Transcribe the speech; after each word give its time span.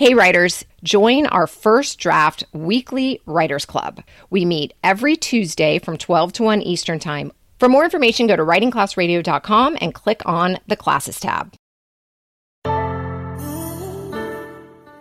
Hey, 0.00 0.14
writers, 0.14 0.64
join 0.82 1.26
our 1.26 1.46
first 1.46 1.98
draft 1.98 2.42
weekly 2.54 3.20
writers 3.26 3.66
club. 3.66 4.02
We 4.30 4.46
meet 4.46 4.72
every 4.82 5.14
Tuesday 5.14 5.78
from 5.78 5.98
12 5.98 6.32
to 6.32 6.42
1 6.42 6.62
Eastern 6.62 6.98
Time. 6.98 7.32
For 7.58 7.68
more 7.68 7.84
information, 7.84 8.26
go 8.26 8.34
to 8.34 8.42
writingclassradio.com 8.42 9.76
and 9.78 9.92
click 9.92 10.22
on 10.24 10.56
the 10.66 10.76
classes 10.76 11.20
tab. 11.20 11.52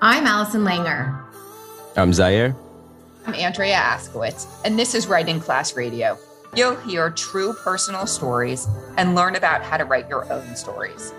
I'm 0.01 0.27
Allison 0.27 0.65
Langer. 0.65 1.17
I'm 1.95 2.11
Xaire. 2.11 2.53
I'm 3.25 3.35
Andrea 3.35 3.77
Askowitz, 3.77 4.47
and 4.65 4.77
this 4.77 4.93
is 4.93 5.07
Writing 5.07 5.39
Class 5.39 5.77
Radio. 5.77 6.17
You'll 6.57 6.75
hear 6.75 7.09
true 7.09 7.53
personal 7.53 8.05
stories 8.05 8.67
and 8.97 9.15
learn 9.15 9.37
about 9.37 9.63
how 9.63 9.77
to 9.77 9.85
write 9.85 10.09
your 10.09 10.29
own 10.29 10.57
stories. 10.57 11.13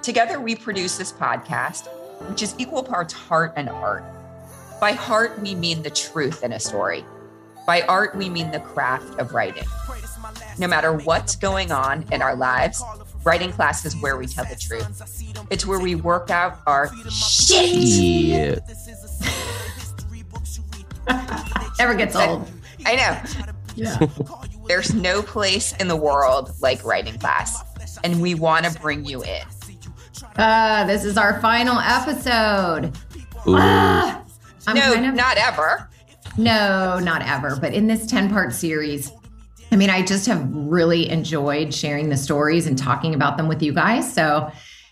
Together, 0.00 0.38
we 0.38 0.54
produce 0.54 0.96
this 0.96 1.12
podcast 1.12 1.88
which 2.28 2.42
is 2.42 2.54
equal 2.58 2.82
parts 2.82 3.12
heart 3.12 3.52
and 3.56 3.68
art. 3.68 4.04
By 4.80 4.92
heart, 4.92 5.40
we 5.40 5.54
mean 5.54 5.82
the 5.82 5.90
truth 5.90 6.42
in 6.42 6.52
a 6.52 6.60
story. 6.60 7.04
By 7.66 7.82
art, 7.82 8.14
we 8.14 8.28
mean 8.28 8.50
the 8.50 8.60
craft 8.60 9.18
of 9.18 9.32
writing. 9.32 9.64
No 10.58 10.68
matter 10.68 10.92
what's 10.92 11.36
going 11.36 11.72
on 11.72 12.04
in 12.12 12.22
our 12.22 12.36
lives, 12.36 12.82
writing 13.24 13.52
class 13.52 13.84
is 13.84 13.96
where 13.96 14.16
we 14.16 14.26
tell 14.26 14.44
the 14.44 14.56
truth. 14.56 15.46
It's 15.50 15.66
where 15.66 15.80
we 15.80 15.94
work 15.94 16.30
out 16.30 16.60
our 16.66 16.90
shit. 17.10 17.74
Yeah. 17.74 18.58
Never 21.78 21.94
gets 21.94 22.16
old. 22.16 22.50
I 22.84 22.96
know. 22.96 23.54
Yeah. 23.74 24.06
There's 24.66 24.94
no 24.94 25.22
place 25.22 25.74
in 25.76 25.88
the 25.88 25.96
world 25.96 26.52
like 26.60 26.84
writing 26.84 27.18
class, 27.18 27.62
and 28.02 28.20
we 28.20 28.34
want 28.34 28.64
to 28.66 28.80
bring 28.80 29.04
you 29.04 29.22
in. 29.22 29.42
Uh, 30.38 30.84
this 30.86 31.04
is 31.04 31.16
our 31.16 31.40
final 31.40 31.78
episode. 31.78 32.92
Ooh. 33.48 33.56
Ah, 33.56 34.22
I'm 34.66 34.74
no, 34.76 34.92
kind 34.94 35.06
of- 35.06 35.14
not 35.14 35.38
ever. 35.38 35.88
No, 36.36 36.98
not 36.98 37.22
ever. 37.22 37.56
But 37.56 37.72
in 37.72 37.86
this 37.86 38.06
10 38.06 38.28
part 38.28 38.52
series, 38.52 39.10
I 39.72 39.76
mean, 39.76 39.88
I 39.88 40.02
just 40.02 40.26
have 40.26 40.46
really 40.52 41.08
enjoyed 41.08 41.72
sharing 41.72 42.10
the 42.10 42.16
stories 42.16 42.66
and 42.66 42.76
talking 42.76 43.14
about 43.14 43.36
them 43.38 43.48
with 43.48 43.62
you 43.62 43.72
guys. 43.72 44.12
So 44.12 44.50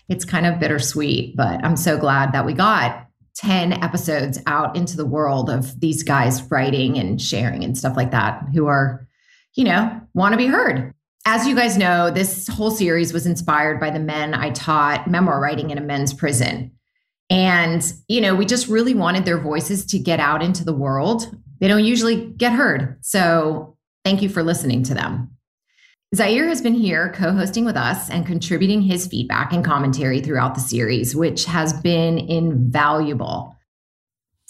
it's 0.09 0.25
kind 0.25 0.45
of 0.47 0.59
bittersweet, 0.59 1.35
but 1.35 1.63
I'm 1.63 1.77
so 1.77 1.97
glad 1.97 2.31
that 2.33 2.45
we 2.45 2.53
got 2.53 3.05
10 3.35 3.73
episodes 3.83 4.39
out 4.47 4.75
into 4.75 4.97
the 4.97 5.05
world 5.05 5.49
of 5.49 5.79
these 5.79 6.01
guys 6.03 6.41
writing 6.49 6.97
and 6.97 7.21
sharing 7.21 7.63
and 7.63 7.77
stuff 7.77 7.95
like 7.95 8.11
that 8.11 8.41
who 8.53 8.65
are, 8.65 9.05
you 9.53 9.65
know, 9.65 10.01
want 10.15 10.33
to 10.33 10.37
be 10.37 10.47
heard. 10.47 10.93
As 11.27 11.47
you 11.47 11.55
guys 11.55 11.75
know, 11.75 12.11
this 12.11 12.47
whole 12.47 12.69
series 12.69 13.11
was 13.11 13.25
inspired 13.25 13.79
by 13.79 13.89
the 13.89 13.99
men 13.99 14.35
I 14.35 14.51
taught 14.51 15.09
memoir 15.09 15.41
writing 15.41 15.71
in 15.71 15.77
a 15.79 15.81
men's 15.81 16.13
prison. 16.13 16.71
And, 17.31 17.83
you 18.07 18.21
know, 18.21 18.35
we 18.35 18.45
just 18.45 18.67
really 18.67 18.93
wanted 18.93 19.25
their 19.25 19.39
voices 19.39 19.85
to 19.87 19.97
get 19.97 20.19
out 20.19 20.43
into 20.43 20.63
the 20.63 20.73
world. 20.73 21.35
They 21.59 21.67
don't 21.67 21.83
usually 21.83 22.27
get 22.27 22.53
heard. 22.53 22.97
So 23.01 23.75
thank 24.03 24.21
you 24.21 24.29
for 24.29 24.43
listening 24.43 24.83
to 24.83 24.93
them. 24.93 25.31
Xaire 26.15 26.47
has 26.47 26.61
been 26.61 26.75
here 26.75 27.11
co 27.15 27.33
hosting 27.33 27.65
with 27.65 27.75
us 27.75 28.09
and 28.11 28.27
contributing 28.27 28.83
his 28.83 29.07
feedback 29.07 29.51
and 29.51 29.65
commentary 29.65 30.21
throughout 30.21 30.53
the 30.53 30.61
series, 30.61 31.15
which 31.15 31.45
has 31.45 31.73
been 31.81 32.19
invaluable. 32.19 33.54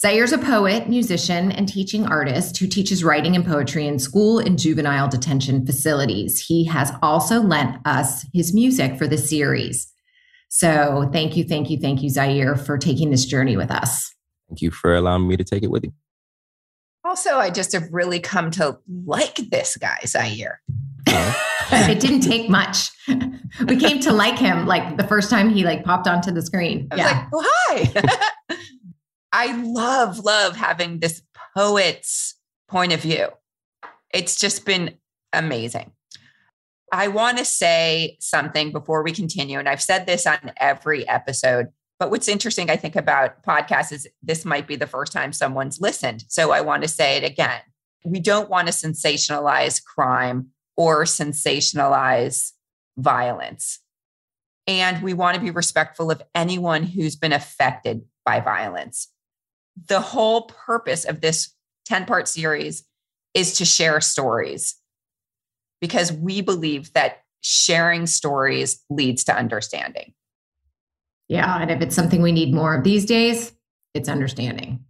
Xaire's 0.06 0.32
a 0.32 0.38
poet, 0.38 0.88
musician, 0.88 1.52
and 1.52 1.68
teaching 1.68 2.06
artist 2.06 2.58
who 2.58 2.68
teaches 2.68 3.04
writing 3.04 3.36
and 3.36 3.44
poetry 3.44 3.88
in 3.88 3.98
school 3.98 4.38
and 4.38 4.60
juvenile 4.60 5.08
detention 5.08 5.66
facilities. 5.66 6.40
He 6.40 6.64
has 6.66 6.92
also 7.02 7.42
lent 7.42 7.80
us 7.86 8.24
his 8.32 8.54
music 8.54 9.00
for 9.00 9.08
the 9.08 9.18
series. 9.18 9.92
So 10.48 11.10
thank 11.12 11.36
you, 11.36 11.44
thank 11.44 11.72
you, 11.72 11.80
thank 11.80 12.04
you, 12.04 12.12
Xaire, 12.12 12.56
for 12.56 12.78
taking 12.78 13.10
this 13.10 13.26
journey 13.26 13.58
with 13.58 13.72
us. 13.72 14.14
Thank 14.48 14.62
you 14.62 14.70
for 14.70 14.94
allowing 14.94 15.28
me 15.28 15.38
to 15.38 15.44
take 15.44 15.64
it 15.64 15.72
with 15.72 15.84
you. 15.84 15.94
Also, 17.04 17.38
I 17.38 17.50
just 17.50 17.72
have 17.72 17.88
really 17.92 18.20
come 18.20 18.52
to 18.52 18.78
like 19.08 19.38
this 19.50 19.76
guy, 19.76 19.98
Xaire. 20.04 20.58
it 21.08 22.00
didn't 22.00 22.22
take 22.22 22.48
much. 22.48 22.92
We 23.70 23.78
came 23.78 24.02
to 24.02 24.12
like 24.12 24.38
him 24.38 24.66
like 24.66 24.98
the 24.98 25.08
first 25.08 25.30
time 25.30 25.50
he 25.50 25.64
like 25.64 25.86
popped 25.86 26.10
onto 26.10 26.30
the 26.30 26.42
screen. 26.42 26.90
I 26.92 26.96
was 26.96 27.06
like, 27.06 27.26
oh, 27.34 27.46
hi. 27.48 28.58
I 29.38 29.52
love, 29.62 30.20
love 30.20 30.56
having 30.56 31.00
this 31.00 31.22
poet's 31.58 32.40
point 32.70 32.94
of 32.94 33.02
view. 33.02 33.28
It's 34.14 34.40
just 34.40 34.66
been 34.66 34.96
amazing. 35.34 35.92
I 36.94 37.10
want 37.10 37.38
to 37.40 37.44
say 37.44 38.16
something 38.22 38.72
before 38.72 39.04
we 39.04 39.12
continue. 39.12 39.60
And 39.60 39.68
I've 39.68 39.82
said 39.82 40.06
this 40.06 40.26
on 40.26 40.54
every 40.56 41.06
episode. 41.10 41.68
But 42.00 42.12
what's 42.12 42.30
interesting, 42.30 42.70
I 42.70 42.78
think, 42.78 42.96
about 42.96 43.44
podcasts 43.44 43.92
is 43.92 44.08
this 44.24 44.46
might 44.46 44.68
be 44.68 44.78
the 44.78 44.88
first 44.88 45.12
time 45.12 45.34
someone's 45.34 45.82
listened. 45.82 46.24
So 46.30 46.52
I 46.52 46.62
want 46.62 46.84
to 46.84 46.88
say 46.88 47.18
it 47.18 47.30
again. 47.30 47.60
We 48.06 48.22
don't 48.22 48.50
want 48.50 48.70
to 48.70 48.74
sensationalize 48.74 49.84
crime 49.84 50.52
or 50.78 51.04
sensationalize 51.04 52.54
violence. 52.96 53.82
And 54.66 55.04
we 55.04 55.14
want 55.14 55.36
to 55.36 55.42
be 55.42 55.52
respectful 55.52 56.10
of 56.10 56.22
anyone 56.34 56.84
who's 56.84 57.18
been 57.18 57.34
affected 57.34 58.04
by 58.24 58.40
violence. 58.40 59.10
The 59.88 60.02
whole 60.02 60.44
purpose 60.44 61.06
of 61.06 61.22
this 61.22 61.54
10 61.86 62.06
part 62.06 62.28
series 62.28 62.84
is 63.34 63.58
to 63.58 63.66
share 63.66 64.02
stories 64.02 64.76
because 65.82 66.12
we 66.12 66.42
believe 66.42 66.94
that 66.94 67.24
sharing 67.42 68.08
stories 68.08 68.84
leads 68.90 69.24
to 69.26 69.36
understanding. 69.36 70.14
Yeah. 71.28 71.60
And 71.60 71.70
if 71.70 71.82
it's 71.82 71.96
something 71.96 72.22
we 72.22 72.32
need 72.32 72.54
more 72.54 72.76
of 72.76 72.84
these 72.84 73.06
days, 73.06 73.52
it's 73.94 74.10
understanding. 74.10 74.84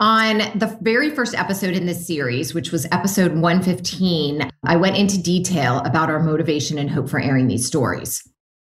On 0.00 0.38
the 0.56 0.78
very 0.80 1.10
first 1.10 1.34
episode 1.34 1.74
in 1.74 1.86
this 1.86 2.06
series, 2.06 2.54
which 2.54 2.70
was 2.70 2.86
episode 2.92 3.32
115, 3.32 4.48
I 4.64 4.76
went 4.76 4.96
into 4.96 5.20
detail 5.20 5.78
about 5.78 6.08
our 6.08 6.20
motivation 6.20 6.78
and 6.78 6.88
hope 6.88 7.08
for 7.08 7.20
airing 7.20 7.48
these 7.48 7.66
stories. 7.66 8.22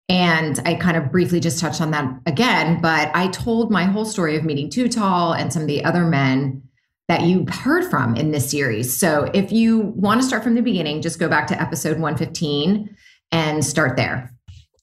And 0.08 0.58
I 0.64 0.74
kind 0.74 0.96
of 0.96 1.12
briefly 1.12 1.38
just 1.38 1.58
touched 1.58 1.80
on 1.80 1.91
that 1.91 2.20
again, 2.24 2.80
but 2.80 3.10
I 3.14 3.28
told 3.28 3.70
my 3.70 3.84
whole 3.84 4.06
story 4.06 4.36
of 4.36 4.44
meeting 4.44 4.70
2-Tall 4.70 5.34
and 5.34 5.52
some 5.52 5.62
of 5.62 5.69
the 5.69 5.84
other 5.84 6.04
men 6.06 6.62
that 7.08 7.22
you 7.22 7.44
heard 7.50 7.91
from 7.91 8.16
in 8.16 8.30
this 8.30 8.50
series. 8.50 8.96
So 8.96 9.30
if 9.34 9.52
you 9.52 9.78
want 9.96 10.20
to 10.20 10.26
start 10.26 10.42
from 10.42 10.54
the 10.54 10.62
beginning, 10.62 11.02
just 11.02 11.19
go 11.19 11.28
back 11.28 11.46
to 11.48 11.60
episode 11.60 11.98
115 11.98 12.94
and 13.32 13.64
start 13.64 13.96
there. 13.96 14.34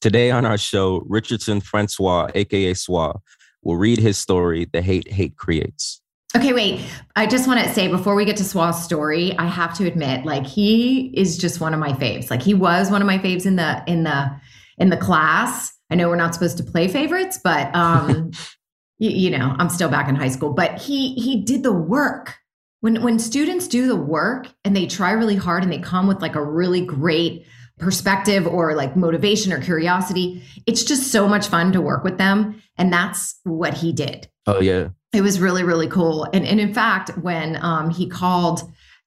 Today 0.01 0.29
on 0.29 0.45
our 0.45 0.57
show, 0.57 1.03
Richardson 1.07 1.61
Francois, 1.61 2.29
aka 2.35 2.73
Swa, 2.73 3.19
will 3.63 3.77
read 3.77 3.97
his 3.97 4.19
story, 4.19 4.67
The 4.71 4.81
Hate 4.81 5.11
Hate 5.11 5.35
Creates. 5.35 6.01
Okay, 6.35 6.53
wait. 6.53 6.81
I 7.15 7.25
just 7.27 7.47
want 7.47 7.61
to 7.61 7.73
say 7.73 7.87
before 7.87 8.13
we 8.13 8.25
get 8.25 8.37
to 8.37 8.43
Swa's 8.43 8.83
story, 8.83 9.35
I 9.37 9.45
have 9.45 9.73
to 9.77 9.87
admit, 9.87 10.25
like 10.25 10.45
he 10.45 11.07
is 11.17 11.37
just 11.37 11.61
one 11.61 11.73
of 11.73 11.79
my 11.79 11.93
faves. 11.93 12.29
Like 12.29 12.41
he 12.41 12.53
was 12.53 12.91
one 12.91 13.01
of 13.01 13.07
my 13.07 13.17
faves 13.17 13.45
in 13.45 13.55
the 13.55 13.83
in 13.87 14.03
the 14.03 14.29
in 14.77 14.89
the 14.89 14.97
class. 14.97 15.73
I 15.89 15.95
know 15.95 16.09
we're 16.09 16.15
not 16.15 16.33
supposed 16.33 16.57
to 16.57 16.63
play 16.63 16.87
favorites, 16.87 17.39
but 17.43 17.73
um, 17.75 18.31
you, 18.97 19.09
you 19.09 19.37
know, 19.37 19.55
I'm 19.59 19.69
still 19.69 19.89
back 19.89 20.09
in 20.09 20.15
high 20.15 20.29
school. 20.29 20.53
But 20.53 20.79
he 20.81 21.13
he 21.15 21.41
did 21.43 21.63
the 21.63 21.73
work. 21.73 22.35
When 22.81 23.01
when 23.01 23.19
students 23.19 23.67
do 23.67 23.87
the 23.87 23.95
work 23.95 24.47
and 24.63 24.75
they 24.75 24.85
try 24.85 25.11
really 25.11 25.35
hard 25.35 25.63
and 25.63 25.71
they 25.71 25.79
come 25.79 26.07
with 26.07 26.21
like 26.21 26.35
a 26.35 26.43
really 26.43 26.81
great 26.81 27.45
perspective 27.77 28.47
or 28.47 28.73
like 28.75 28.95
motivation 28.95 29.51
or 29.51 29.59
curiosity, 29.61 30.43
it's 30.65 30.83
just 30.83 31.11
so 31.11 31.27
much 31.27 31.47
fun 31.47 31.71
to 31.73 31.81
work 31.81 32.03
with 32.03 32.17
them. 32.17 32.61
And 32.77 32.91
that's 32.91 33.39
what 33.43 33.73
he 33.73 33.91
did 33.93 34.29
Oh 34.47 34.59
yeah. 34.61 34.89
it 35.13 35.21
was 35.21 35.39
really 35.39 35.63
really 35.63 35.87
cool 35.87 36.25
and, 36.33 36.45
and 36.45 36.59
in 36.59 36.73
fact 36.73 37.17
when 37.17 37.57
um, 37.63 37.89
he 37.89 38.07
called 38.07 38.61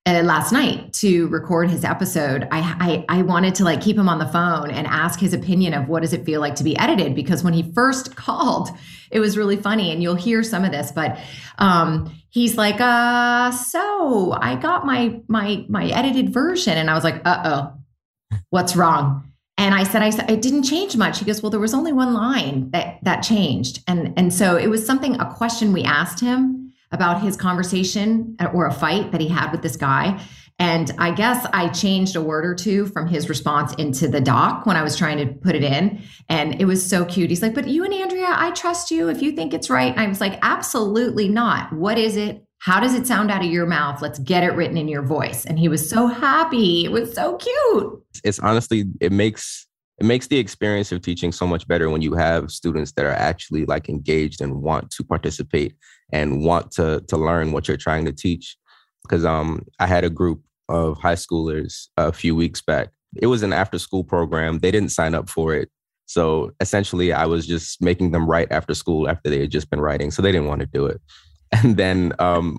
uh, 0.06 0.22
last 0.22 0.52
night 0.52 0.92
to 0.94 1.28
record 1.28 1.70
his 1.70 1.84
episode 1.84 2.48
I, 2.50 3.04
I 3.08 3.18
i 3.18 3.22
wanted 3.22 3.54
to 3.56 3.64
like 3.64 3.80
keep 3.80 3.96
him 3.96 4.08
on 4.08 4.18
the 4.18 4.26
phone 4.28 4.70
and 4.70 4.86
ask 4.86 5.20
his 5.20 5.34
opinion 5.34 5.74
of 5.74 5.88
what 5.88 6.02
does 6.02 6.12
it 6.12 6.24
feel 6.24 6.40
like 6.40 6.54
to 6.56 6.64
be 6.64 6.76
edited 6.78 7.14
because 7.14 7.44
when 7.44 7.52
he 7.52 7.72
first 7.72 8.16
called 8.16 8.70
it 9.10 9.20
was 9.20 9.36
really 9.36 9.56
funny 9.56 9.92
and 9.92 10.02
you'll 10.02 10.14
hear 10.14 10.42
some 10.42 10.64
of 10.64 10.72
this 10.72 10.92
but 10.92 11.18
um 11.58 12.10
he's 12.30 12.56
like 12.56 12.80
uh 12.80 13.50
so 13.50 14.32
i 14.40 14.54
got 14.54 14.86
my 14.86 15.20
my 15.28 15.64
my 15.68 15.86
edited 15.88 16.32
version 16.32 16.78
and 16.78 16.90
i 16.90 16.94
was 16.94 17.04
like 17.04 17.20
uh-oh 17.24 17.72
what's 18.50 18.76
wrong 18.76 19.24
and 19.60 19.74
I 19.74 19.82
said, 19.82 20.02
I 20.02 20.10
said, 20.10 20.30
it 20.30 20.40
didn't 20.40 20.62
change 20.62 20.96
much. 20.96 21.18
He 21.18 21.24
goes, 21.24 21.42
well, 21.42 21.50
there 21.50 21.58
was 21.58 21.74
only 21.74 21.92
one 21.92 22.14
line 22.14 22.70
that 22.70 23.00
that 23.02 23.22
changed. 23.22 23.82
And 23.88 24.14
and 24.16 24.32
so 24.32 24.56
it 24.56 24.68
was 24.68 24.86
something, 24.86 25.20
a 25.20 25.34
question 25.34 25.72
we 25.72 25.82
asked 25.82 26.20
him 26.20 26.67
about 26.90 27.22
his 27.22 27.36
conversation 27.36 28.36
or 28.52 28.66
a 28.66 28.72
fight 28.72 29.12
that 29.12 29.20
he 29.20 29.28
had 29.28 29.50
with 29.52 29.62
this 29.62 29.76
guy. 29.76 30.22
And 30.60 30.90
I 30.98 31.12
guess 31.12 31.46
I 31.52 31.68
changed 31.68 32.16
a 32.16 32.20
word 32.20 32.44
or 32.44 32.54
two 32.54 32.86
from 32.86 33.06
his 33.06 33.28
response 33.28 33.72
into 33.74 34.08
the 34.08 34.20
doc 34.20 34.66
when 34.66 34.76
I 34.76 34.82
was 34.82 34.96
trying 34.96 35.18
to 35.18 35.26
put 35.26 35.54
it 35.54 35.62
in. 35.62 36.02
And 36.28 36.60
it 36.60 36.64
was 36.64 36.84
so 36.84 37.04
cute. 37.04 37.30
He's 37.30 37.42
like, 37.42 37.54
but 37.54 37.68
you 37.68 37.84
and 37.84 37.94
Andrea, 37.94 38.26
I 38.30 38.50
trust 38.52 38.90
you 38.90 39.08
if 39.08 39.22
you 39.22 39.32
think 39.32 39.54
it's 39.54 39.70
right. 39.70 39.92
And 39.92 40.00
I 40.00 40.08
was 40.08 40.20
like, 40.20 40.38
absolutely 40.42 41.28
not. 41.28 41.72
What 41.72 41.96
is 41.96 42.16
it? 42.16 42.44
How 42.60 42.80
does 42.80 42.94
it 42.94 43.06
sound 43.06 43.30
out 43.30 43.44
of 43.44 43.50
your 43.52 43.66
mouth? 43.66 44.02
Let's 44.02 44.18
get 44.18 44.42
it 44.42 44.52
written 44.54 44.76
in 44.76 44.88
your 44.88 45.02
voice. 45.02 45.44
And 45.44 45.60
he 45.60 45.68
was 45.68 45.88
so 45.88 46.08
happy. 46.08 46.84
It 46.84 46.90
was 46.90 47.14
so 47.14 47.36
cute. 47.36 48.02
It's 48.24 48.40
honestly, 48.40 48.86
it 49.00 49.12
makes 49.12 49.64
it 50.00 50.06
makes 50.06 50.28
the 50.28 50.38
experience 50.38 50.92
of 50.92 51.02
teaching 51.02 51.32
so 51.32 51.46
much 51.46 51.66
better 51.66 51.90
when 51.90 52.02
you 52.02 52.14
have 52.14 52.52
students 52.52 52.92
that 52.92 53.04
are 53.04 53.12
actually 53.12 53.64
like 53.64 53.88
engaged 53.88 54.40
and 54.40 54.62
want 54.62 54.90
to 54.92 55.02
participate 55.02 55.74
and 56.12 56.42
want 56.44 56.70
to 56.72 57.02
to 57.08 57.16
learn 57.16 57.52
what 57.52 57.68
you're 57.68 57.76
trying 57.76 58.04
to 58.04 58.12
teach. 58.12 58.56
Because 59.02 59.24
um 59.24 59.64
i 59.78 59.86
had 59.86 60.04
a 60.04 60.10
group 60.10 60.42
of 60.68 60.98
high 60.98 61.14
schoolers 61.14 61.88
a 61.96 62.12
few 62.12 62.34
weeks 62.36 62.60
back. 62.60 62.88
It 63.16 63.26
was 63.26 63.42
an 63.42 63.52
after 63.52 63.78
school 63.78 64.04
program. 64.04 64.58
They 64.58 64.70
didn't 64.70 64.90
sign 64.90 65.14
up 65.14 65.30
for 65.30 65.54
it. 65.54 65.70
So 66.06 66.52
essentially 66.60 67.12
i 67.12 67.26
was 67.26 67.46
just 67.46 67.82
making 67.82 68.12
them 68.12 68.28
write 68.28 68.50
after 68.50 68.74
school 68.74 69.08
after 69.08 69.30
they 69.30 69.40
had 69.40 69.50
just 69.50 69.70
been 69.70 69.80
writing 69.80 70.10
so 70.10 70.22
they 70.22 70.32
didn't 70.32 70.48
want 70.48 70.60
to 70.60 70.66
do 70.66 70.86
it. 70.86 71.00
And 71.50 71.78
then 71.78 72.12
um 72.18 72.58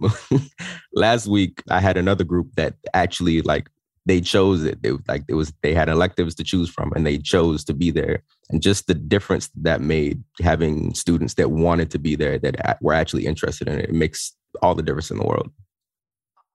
last 0.93 1.27
week 1.27 1.61
i 1.69 1.79
had 1.79 1.97
another 1.97 2.23
group 2.23 2.47
that 2.55 2.73
actually 2.93 3.41
like 3.43 3.69
they 4.09 4.21
chose 4.21 4.63
it. 4.63 4.81
They 4.81 4.91
like 5.07 5.23
it 5.27 5.35
was 5.35 5.53
they 5.61 5.73
had 5.73 5.87
electives 5.87 6.33
to 6.35 6.43
choose 6.43 6.69
from, 6.69 6.91
and 6.93 7.05
they 7.05 7.17
chose 7.17 7.63
to 7.65 7.73
be 7.73 7.91
there. 7.91 8.23
And 8.49 8.61
just 8.61 8.87
the 8.87 8.95
difference 8.95 9.49
that 9.55 9.81
made 9.81 10.23
having 10.41 10.93
students 10.95 11.35
that 11.35 11.51
wanted 11.51 11.91
to 11.91 11.99
be 11.99 12.15
there 12.15 12.39
that 12.39 12.79
were 12.81 12.93
actually 12.93 13.27
interested 13.27 13.67
in 13.67 13.79
it, 13.79 13.89
it 13.89 13.95
makes 13.95 14.33
all 14.61 14.73
the 14.73 14.81
difference 14.81 15.11
in 15.11 15.17
the 15.17 15.25
world. 15.25 15.51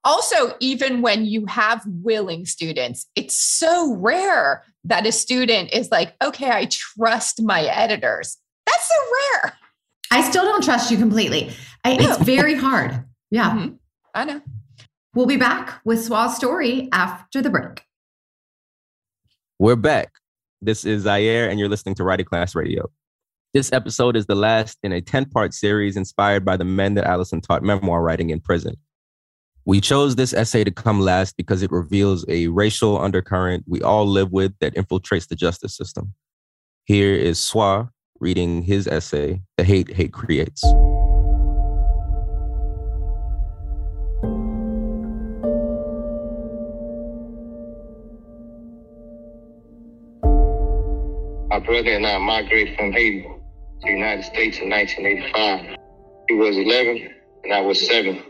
Also, 0.03 0.55
even 0.61 1.01
when 1.01 1.25
you 1.25 1.47
have 1.47 1.83
willing 1.87 2.45
students, 2.45 3.06
it's 3.15 3.37
so 3.37 3.95
rare 3.95 4.65
that 4.83 5.06
a 5.06 5.12
student 5.12 5.73
is 5.73 5.91
like, 5.91 6.15
okay, 6.23 6.51
I 6.51 6.69
trust 6.71 7.41
my 7.43 7.62
editors. 7.62 8.37
That's 8.67 8.89
so 8.89 9.43
rare. 9.43 9.59
I 10.11 10.29
still 10.29 10.45
don't 10.45 10.62
trust 10.62 10.91
you 10.91 10.99
completely. 10.99 11.53
I, 11.85 11.97
it's 11.99 12.19
very 12.23 12.55
hard. 12.55 13.05
Yeah. 13.31 13.51
Mm-hmm. 13.51 13.75
I 14.15 14.25
know. 14.25 14.43
We'll 15.15 15.27
be 15.27 15.37
back 15.37 15.81
with 15.85 16.01
SWA's 16.01 16.35
story 16.35 16.89
after 16.93 17.41
the 17.41 17.49
break. 17.49 17.85
We're 19.61 19.77
back. 19.77 20.13
This 20.61 20.85
is 20.85 21.05
Xaire, 21.05 21.49
and 21.49 21.61
you're 21.61 21.69
listening 21.69 21.95
to 21.97 22.05
Writing 22.05 22.27
Class 22.27 22.57
Radio. 22.57 22.91
This 23.53 23.73
episode 23.73 24.17
is 24.17 24.27
the 24.27 24.35
last 24.35 24.77
in 24.83 24.93
a 24.93 25.01
10 25.01 25.27
part 25.27 25.55
series 25.55 25.97
inspired 25.97 26.45
by 26.45 26.57
the 26.57 26.65
men 26.65 26.95
that 26.95 27.05
Allison 27.05 27.41
taught 27.41 27.63
memoir 27.63 28.03
writing 28.03 28.31
in 28.31 28.41
prison. 28.41 28.75
We 29.65 29.81
chose 29.81 30.17
this 30.17 30.33
essay 30.33 30.65
to 30.65 30.73
come 30.73 31.01
last 31.01 31.37
because 31.37 31.63
it 31.63 31.71
reveals 31.71 32.25
a 32.29 32.49
racial 32.49 33.01
undercurrent 33.01 33.65
we 33.69 33.83
all 33.83 34.07
live 34.07 34.33
with 34.33 34.59
that 34.59 34.75
infiltrates 34.75 35.29
the 35.29 35.37
justice 35.37 35.77
system. 35.77 36.13
Here 36.87 37.15
is 37.15 37.39
SWA 37.39 37.89
reading 38.19 38.63
his 38.63 38.89
essay, 38.89 39.43
The 39.59 39.65
Hate 39.65 39.93
Hate 39.93 40.13
Creates. 40.13 40.65
Brother 51.65 51.91
and 51.91 52.07
I 52.07 52.19
migrated 52.19 52.77
from 52.77 52.93
Haiti 52.93 53.23
to 53.23 53.39
the 53.83 53.91
United 53.91 54.25
States 54.25 54.59
in 54.59 54.69
1985. 54.71 55.77
He 56.29 56.35
was 56.35 56.57
11 56.57 57.11
and 57.45 57.53
I 57.53 57.61
was 57.61 57.87
7. 57.87 58.23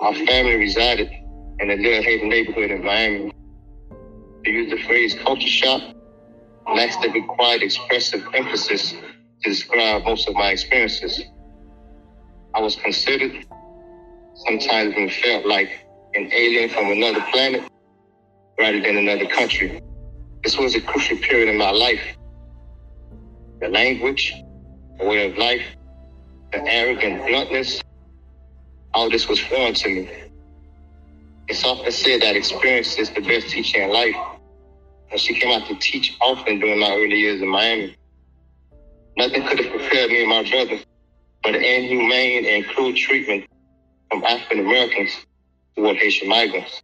Our 0.00 0.14
family 0.14 0.56
resided 0.56 1.10
in 1.60 1.70
a 1.70 1.76
little 1.76 2.02
Haiti 2.02 2.28
neighborhood 2.28 2.70
in 2.70 2.84
Miami. 2.84 3.32
To 4.44 4.50
use 4.50 4.70
the 4.70 4.82
phrase 4.82 5.14
culture 5.14 5.48
shock 5.48 5.82
lacks 6.74 6.96
the 6.96 7.08
required 7.10 7.62
expressive 7.62 8.26
emphasis 8.34 8.92
to 8.92 8.98
describe 9.42 10.04
most 10.04 10.28
of 10.28 10.34
my 10.34 10.50
experiences. 10.50 11.22
I 12.54 12.60
was 12.60 12.76
considered, 12.76 13.46
sometimes 14.34 14.92
even 14.92 15.08
felt 15.08 15.46
like 15.46 15.86
an 16.14 16.30
alien 16.32 16.68
from 16.68 16.90
another 16.90 17.24
planet 17.32 17.62
rather 18.58 18.80
than 18.80 18.98
another 18.98 19.26
country. 19.26 19.80
This 20.42 20.58
was 20.58 20.74
a 20.74 20.80
crucial 20.80 21.18
period 21.18 21.48
in 21.48 21.56
my 21.56 21.70
life. 21.70 22.02
The 23.60 23.68
language, 23.68 24.34
the 24.98 25.04
way 25.04 25.30
of 25.30 25.38
life, 25.38 25.62
the 26.50 26.58
arrogant 26.66 27.24
bluntness, 27.28 27.80
all 28.92 29.08
this 29.08 29.28
was 29.28 29.38
foreign 29.38 29.74
to 29.74 29.88
me. 29.88 30.10
It's 31.46 31.64
often 31.64 31.92
said 31.92 32.22
that 32.22 32.34
experience 32.34 32.98
is 32.98 33.10
the 33.10 33.20
best 33.20 33.50
teacher 33.50 33.82
in 33.82 33.92
life. 33.92 34.16
And 35.12 35.20
she 35.20 35.34
came 35.34 35.52
out 35.52 35.68
to 35.68 35.76
teach 35.76 36.16
often 36.20 36.58
during 36.58 36.80
my 36.80 36.90
early 36.90 37.20
years 37.20 37.40
in 37.40 37.48
Miami. 37.48 37.94
Nothing 39.16 39.46
could 39.46 39.60
have 39.60 39.70
prepared 39.70 40.10
me 40.10 40.22
and 40.22 40.30
my 40.30 40.48
brother 40.50 40.78
for 41.44 41.52
the 41.52 41.58
inhumane 41.58 42.46
and 42.46 42.66
cruel 42.66 42.94
treatment 42.94 43.44
from 44.10 44.24
African 44.24 44.58
Americans 44.60 45.10
toward 45.76 45.98
Haitian 45.98 46.28
migrants, 46.28 46.82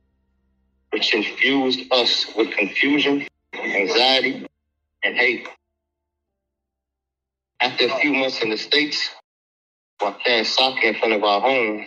which 0.90 1.12
infused 1.12 1.80
us 1.90 2.26
with 2.36 2.52
confusion 2.52 3.26
anxiety, 3.88 4.46
and 5.04 5.16
hate. 5.16 5.48
After 7.60 7.86
a 7.86 7.98
few 7.98 8.12
months 8.12 8.42
in 8.42 8.50
the 8.50 8.56
States, 8.56 9.10
while 9.98 10.12
playing 10.24 10.44
soccer 10.44 10.86
in 10.86 10.94
front 10.94 11.14
of 11.14 11.24
our 11.24 11.40
home, 11.40 11.86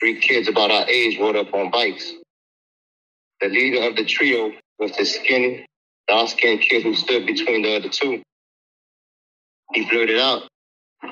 three 0.00 0.20
kids 0.20 0.48
about 0.48 0.70
our 0.70 0.88
age 0.88 1.18
rode 1.18 1.36
up 1.36 1.52
on 1.52 1.70
bikes. 1.70 2.12
The 3.40 3.48
leader 3.48 3.88
of 3.88 3.96
the 3.96 4.04
trio 4.04 4.52
was 4.78 4.96
the 4.96 5.04
skinny, 5.04 5.66
dark-skinned 6.06 6.60
kid 6.60 6.82
who 6.82 6.94
stood 6.94 7.26
between 7.26 7.62
the 7.62 7.76
other 7.76 7.88
two. 7.88 8.22
He 9.74 9.88
blurted 9.88 10.18
out, 10.18 10.42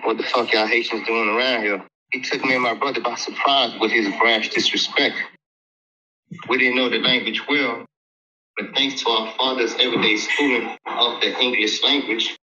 what 0.04 0.16
the 0.16 0.22
fuck 0.24 0.52
y'all 0.52 0.66
Haitians 0.66 1.06
doing 1.06 1.28
around 1.28 1.62
here? 1.62 1.84
He 2.12 2.20
took 2.22 2.44
me 2.44 2.54
and 2.54 2.62
my 2.62 2.74
brother 2.74 3.00
by 3.00 3.16
surprise 3.16 3.78
with 3.80 3.90
his 3.90 4.08
brash 4.20 4.48
disrespect. 4.50 5.16
We 6.48 6.58
didn't 6.58 6.76
know 6.76 6.88
the 6.88 6.98
language 6.98 7.42
well, 7.48 7.84
but 8.58 8.74
thanks 8.74 9.02
to 9.02 9.10
our 9.10 9.32
father's 9.38 9.74
everyday 9.74 10.16
schooling 10.18 10.76
of 10.86 11.20
the 11.22 11.38
English 11.40 11.82
language, 11.84 12.36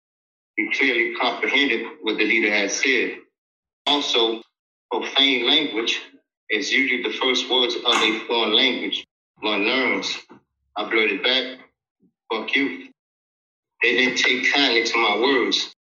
we 0.59 0.73
clearly 0.75 1.14
comprehended 1.20 1.87
what 2.03 2.19
the 2.19 2.25
leader 2.25 2.53
had 2.55 2.70
said. 2.73 3.19
Also, 3.87 4.43
profane 4.93 5.47
language 5.47 6.00
is 6.50 6.73
usually 6.73 7.03
the 7.03 7.17
first 7.19 7.50
words 7.50 7.76
of 7.76 7.85
a 7.87 8.20
foreign 8.29 8.55
language 8.56 9.05
one 9.41 9.62
learns. 9.64 10.19
I 10.76 10.88
blurted 10.91 11.23
back, 11.23 11.59
fuck 12.32 12.55
you. 12.56 12.88
They 13.82 13.93
didn't 13.97 14.19
take 14.19 14.53
kindly 14.53 14.85
to 14.85 14.99
my 14.99 15.19
words. 15.20 15.75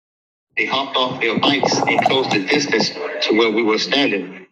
They 0.57 0.67
hopped 0.67 0.97
off 0.97 1.21
their 1.21 1.39
bikes 1.41 1.79
and 1.81 2.01
closed 2.07 2.33
the 2.33 2.47
distance 2.47 2.91
to 2.91 3.37
where 3.39 3.51
we 3.51 3.63
were 3.63 3.79
standing. 3.79 4.47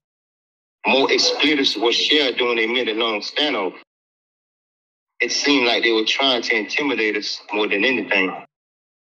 More 0.86 1.12
expletives 1.12 1.76
were 1.76 1.92
shared 1.92 2.36
during 2.38 2.58
a 2.60 2.66
minute 2.72 2.96
long 2.96 3.20
standoff 3.22 3.74
it 5.20 5.32
seemed 5.32 5.66
like 5.66 5.82
they 5.84 5.92
were 5.92 6.04
trying 6.06 6.42
to 6.42 6.56
intimidate 6.56 7.16
us 7.16 7.40
more 7.52 7.68
than 7.68 7.84
anything. 7.84 8.32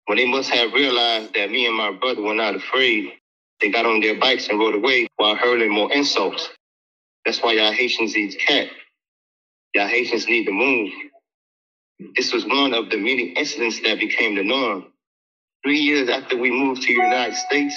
When 0.07 0.19
they 0.19 0.27
must 0.27 0.51
have 0.51 0.73
realized 0.75 1.35
that 1.35 1.51
me 1.51 1.67
and 1.67 1.77
my 1.77 1.93
brother 1.93 2.23
were 2.23 2.35
not 2.35 2.57
afraid, 2.57 3.13
they 3.61 3.71
got 3.71 3.87
on 3.87 4.01
their 4.01 4.19
bikes 4.19 4.49
and 4.49 4.59
rode 4.59 4.75
away 4.77 5.09
while 5.17 5.37
hurling 5.37 5.73
more 5.73 5.93
insults. 5.93 6.51
That's 7.27 7.43
why 7.43 7.55
y'all 7.55 7.73
Haitians 7.73 8.17
eat 8.17 8.39
cat. 8.47 8.69
Y'all 9.75 9.89
Haitians 9.89 10.29
need 10.29 10.47
to 10.47 10.53
move. 10.53 10.93
This 12.17 12.33
was 12.33 12.47
one 12.47 12.75
of 12.75 12.91
the 12.91 12.99
many 12.99 13.31
incidents 13.37 13.81
that 13.83 14.01
became 14.01 14.37
the 14.37 14.45
norm. 14.45 14.87
Three 15.65 15.81
years 15.81 16.09
after 16.11 16.37
we 16.39 16.51
moved 16.51 16.83
to 16.83 16.89
the 16.89 16.95
United 16.95 17.37
States, 17.37 17.77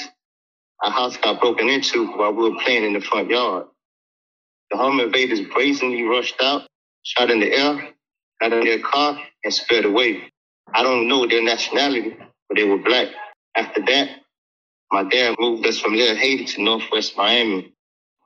our 0.84 0.92
house 0.92 1.18
got 1.18 1.42
broken 1.42 1.70
into 1.70 2.08
while 2.13 2.34
we 2.34 2.50
were 2.50 2.60
playing 2.63 2.86
in 2.86 2.94
the 2.94 3.02
front 3.02 3.30
yard. 3.30 3.68
The 4.72 4.78
home 4.78 5.00
invaders 5.00 5.42
brazenly 5.42 6.04
rushed 6.04 6.42
out, 6.42 6.63
shot 7.04 7.32
in 7.32 7.40
the 7.42 7.52
air, 7.54 7.90
got 8.41 8.53
in 8.53 8.65
their 8.65 8.79
car 8.82 9.20
and 9.44 9.53
sped 9.53 9.86
away. 9.86 10.32
I 10.74 10.84
don't 10.84 11.08
know 11.08 11.27
their 11.27 11.44
nationality, 11.44 12.17
but 12.50 12.58
they 12.58 12.65
were 12.65 12.77
black. 12.79 13.10
After 13.56 13.82
that, 13.88 14.10
my 14.91 15.03
dad 15.03 15.36
moved 15.39 15.65
us 15.67 15.79
from 15.79 15.96
Little 15.96 16.15
Haiti 16.17 16.46
to 16.46 16.63
Northwest 16.63 17.17
Miami. 17.17 17.74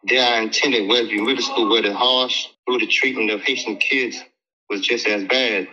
There 0.05 0.25
I 0.25 0.41
attended 0.43 0.89
Westview 0.89 1.25
Middle 1.25 1.43
School 1.43 1.69
where 1.69 1.81
the 1.83 1.93
harsh, 1.93 2.47
brutal 2.67 2.87
treatment 2.89 3.31
of 3.31 3.41
Haitian 3.41 3.77
kids 3.77 4.21
was 4.69 4.81
just 4.81 5.07
as 5.07 5.25
bad. 5.25 5.67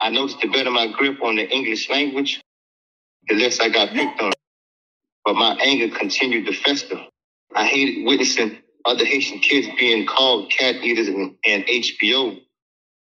I 0.00 0.10
noticed 0.10 0.40
the 0.40 0.48
better 0.48 0.70
my 0.70 0.88
grip 0.92 1.22
on 1.22 1.36
the 1.36 1.48
English 1.48 1.90
language, 1.90 2.42
the 3.28 3.36
less 3.36 3.60
I 3.60 3.70
got 3.70 3.90
picked 3.90 4.20
on. 4.20 4.32
But 5.24 5.36
my 5.36 5.56
anger 5.62 5.96
continued 5.96 6.46
to 6.46 6.54
fester. 6.54 7.00
I 7.54 7.66
hated 7.66 8.06
witnessing 8.06 8.58
other 8.86 9.04
Haitian 9.06 9.40
kids 9.40 9.68
being 9.78 10.06
called 10.06 10.50
cat 10.50 10.76
eaters 10.76 11.08
and 11.08 11.36
HBO 11.46 12.40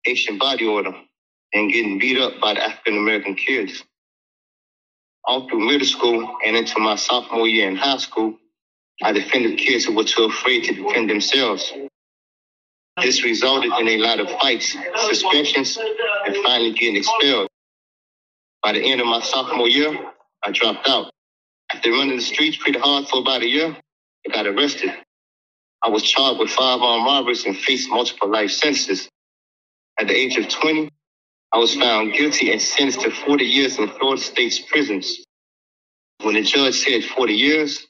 Haitian 0.05 0.37
body 0.37 0.65
order 0.67 0.93
and 1.53 1.71
getting 1.71 1.99
beat 1.99 2.19
up 2.19 2.39
by 2.41 2.55
the 2.55 2.63
African 2.63 2.97
American 2.97 3.35
kids. 3.35 3.83
All 5.25 5.47
through 5.47 5.67
middle 5.67 5.87
school 5.87 6.37
and 6.45 6.57
into 6.57 6.79
my 6.79 6.95
sophomore 6.95 7.47
year 7.47 7.69
in 7.69 7.75
high 7.75 7.97
school, 7.97 8.37
I 9.03 9.11
defended 9.13 9.59
kids 9.59 9.85
who 9.85 9.95
were 9.95 10.05
too 10.05 10.25
afraid 10.25 10.65
to 10.65 10.73
defend 10.73 11.09
themselves. 11.09 11.73
This 13.01 13.23
resulted 13.23 13.71
in 13.79 13.87
a 13.89 13.97
lot 13.97 14.19
of 14.19 14.29
fights, 14.39 14.75
suspensions, 15.09 15.77
and 16.25 16.35
finally 16.43 16.73
getting 16.73 16.97
expelled. 16.97 17.49
By 18.63 18.73
the 18.73 18.81
end 18.81 19.01
of 19.01 19.07
my 19.07 19.21
sophomore 19.21 19.69
year, 19.69 19.97
I 20.43 20.51
dropped 20.51 20.87
out. 20.89 21.11
After 21.73 21.91
running 21.91 22.17
the 22.17 22.23
streets 22.23 22.57
pretty 22.57 22.79
hard 22.79 23.07
for 23.07 23.21
about 23.21 23.43
a 23.43 23.47
year, 23.47 23.75
I 24.27 24.33
got 24.33 24.47
arrested. 24.47 24.93
I 25.83 25.89
was 25.89 26.03
charged 26.03 26.39
with 26.39 26.51
five 26.51 26.81
armed 26.81 27.05
robberies 27.05 27.45
and 27.45 27.57
faced 27.57 27.89
multiple 27.91 28.29
life 28.29 28.51
sentences. 28.51 29.09
At 29.99 30.07
the 30.07 30.15
age 30.15 30.37
of 30.37 30.49
20, 30.49 30.89
I 31.53 31.57
was 31.59 31.75
found 31.75 32.13
guilty 32.13 32.51
and 32.51 32.61
sentenced 32.61 33.01
to 33.01 33.11
40 33.11 33.45
years 33.45 33.79
in 33.79 33.89
Florida 33.89 34.21
State's 34.21 34.59
prisons. 34.59 35.19
When 36.23 36.35
the 36.35 36.43
judge 36.43 36.75
said 36.75 37.03
40 37.05 37.33
years, 37.33 37.87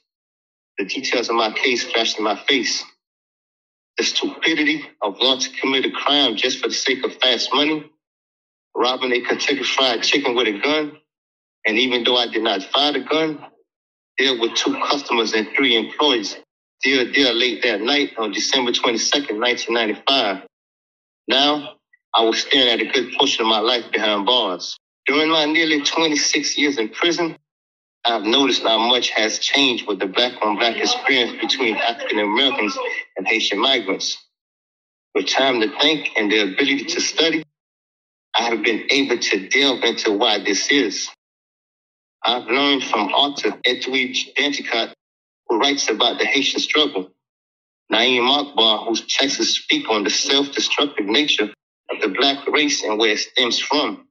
the 0.78 0.86
details 0.86 1.28
of 1.30 1.36
my 1.36 1.52
case 1.52 1.84
flashed 1.84 2.18
in 2.18 2.24
my 2.24 2.36
face. 2.48 2.84
The 3.98 4.04
stupidity 4.04 4.84
of 5.02 5.16
wanting 5.20 5.52
to 5.52 5.60
commit 5.60 5.86
a 5.86 5.90
crime 5.92 6.36
just 6.36 6.60
for 6.60 6.68
the 6.68 6.74
sake 6.74 7.04
of 7.04 7.14
fast 7.16 7.50
money, 7.54 7.90
robbing 8.76 9.12
a 9.12 9.20
Kentucky 9.22 9.64
Fried 9.64 10.02
Chicken 10.02 10.36
with 10.36 10.48
a 10.48 10.58
gun, 10.60 10.98
and 11.66 11.78
even 11.78 12.04
though 12.04 12.16
I 12.16 12.28
did 12.28 12.42
not 12.42 12.62
fire 12.64 12.92
the 12.92 13.00
gun, 13.00 13.44
there 14.18 14.38
were 14.40 14.50
two 14.54 14.74
customers 14.88 15.34
and 15.34 15.48
three 15.56 15.76
employees 15.76 16.36
still 16.80 17.12
there 17.12 17.34
late 17.34 17.62
that 17.64 17.80
night 17.80 18.12
on 18.18 18.32
December 18.32 18.72
22nd, 18.72 19.40
1995. 19.40 20.44
Now, 21.28 21.76
I 22.14 22.24
was 22.24 22.40
staring 22.42 22.68
at 22.68 22.80
a 22.80 22.92
good 22.92 23.14
portion 23.18 23.42
of 23.44 23.48
my 23.48 23.60
life 23.60 23.90
behind 23.92 24.26
bars. 24.26 24.78
During 25.06 25.30
my 25.30 25.46
nearly 25.46 25.82
26 25.82 26.58
years 26.58 26.78
in 26.78 26.90
prison, 26.90 27.36
I've 28.04 28.24
noticed 28.24 28.62
how 28.64 28.78
much 28.78 29.10
has 29.10 29.38
changed 29.38 29.86
with 29.88 30.00
the 30.00 30.06
black 30.06 30.34
on 30.42 30.58
black 30.58 30.76
experience 30.76 31.40
between 31.40 31.76
African 31.76 32.20
Americans 32.20 32.76
and 33.16 33.26
Haitian 33.28 33.60
migrants. 33.60 34.18
With 35.14 35.28
time 35.28 35.60
to 35.60 35.68
think 35.80 36.10
and 36.16 36.32
the 36.32 36.40
ability 36.40 36.84
to 36.86 37.00
study, 37.00 37.44
I 38.36 38.44
have 38.44 38.62
been 38.62 38.84
able 38.90 39.18
to 39.18 39.48
delve 39.48 39.84
into 39.84 40.12
why 40.12 40.40
this 40.44 40.70
is. 40.70 41.10
I've 42.24 42.46
learned 42.46 42.84
from 42.84 43.08
author 43.12 43.58
Edwidge 43.66 44.30
Danticat, 44.36 44.92
who 45.48 45.58
writes 45.58 45.88
about 45.90 46.18
the 46.18 46.26
Haitian 46.26 46.60
struggle, 46.60 47.10
Na'im 47.92 48.28
Akbar, 48.28 48.86
whose 48.86 49.06
texts 49.06 49.48
speak 49.50 49.90
on 49.90 50.04
the 50.04 50.10
self-destructive 50.10 51.06
nature 51.06 51.50
black 52.14 52.46
race 52.48 52.84
and 52.84 52.98
where 52.98 53.12
it 53.12 53.18
stems 53.20 53.58
from. 53.58 54.06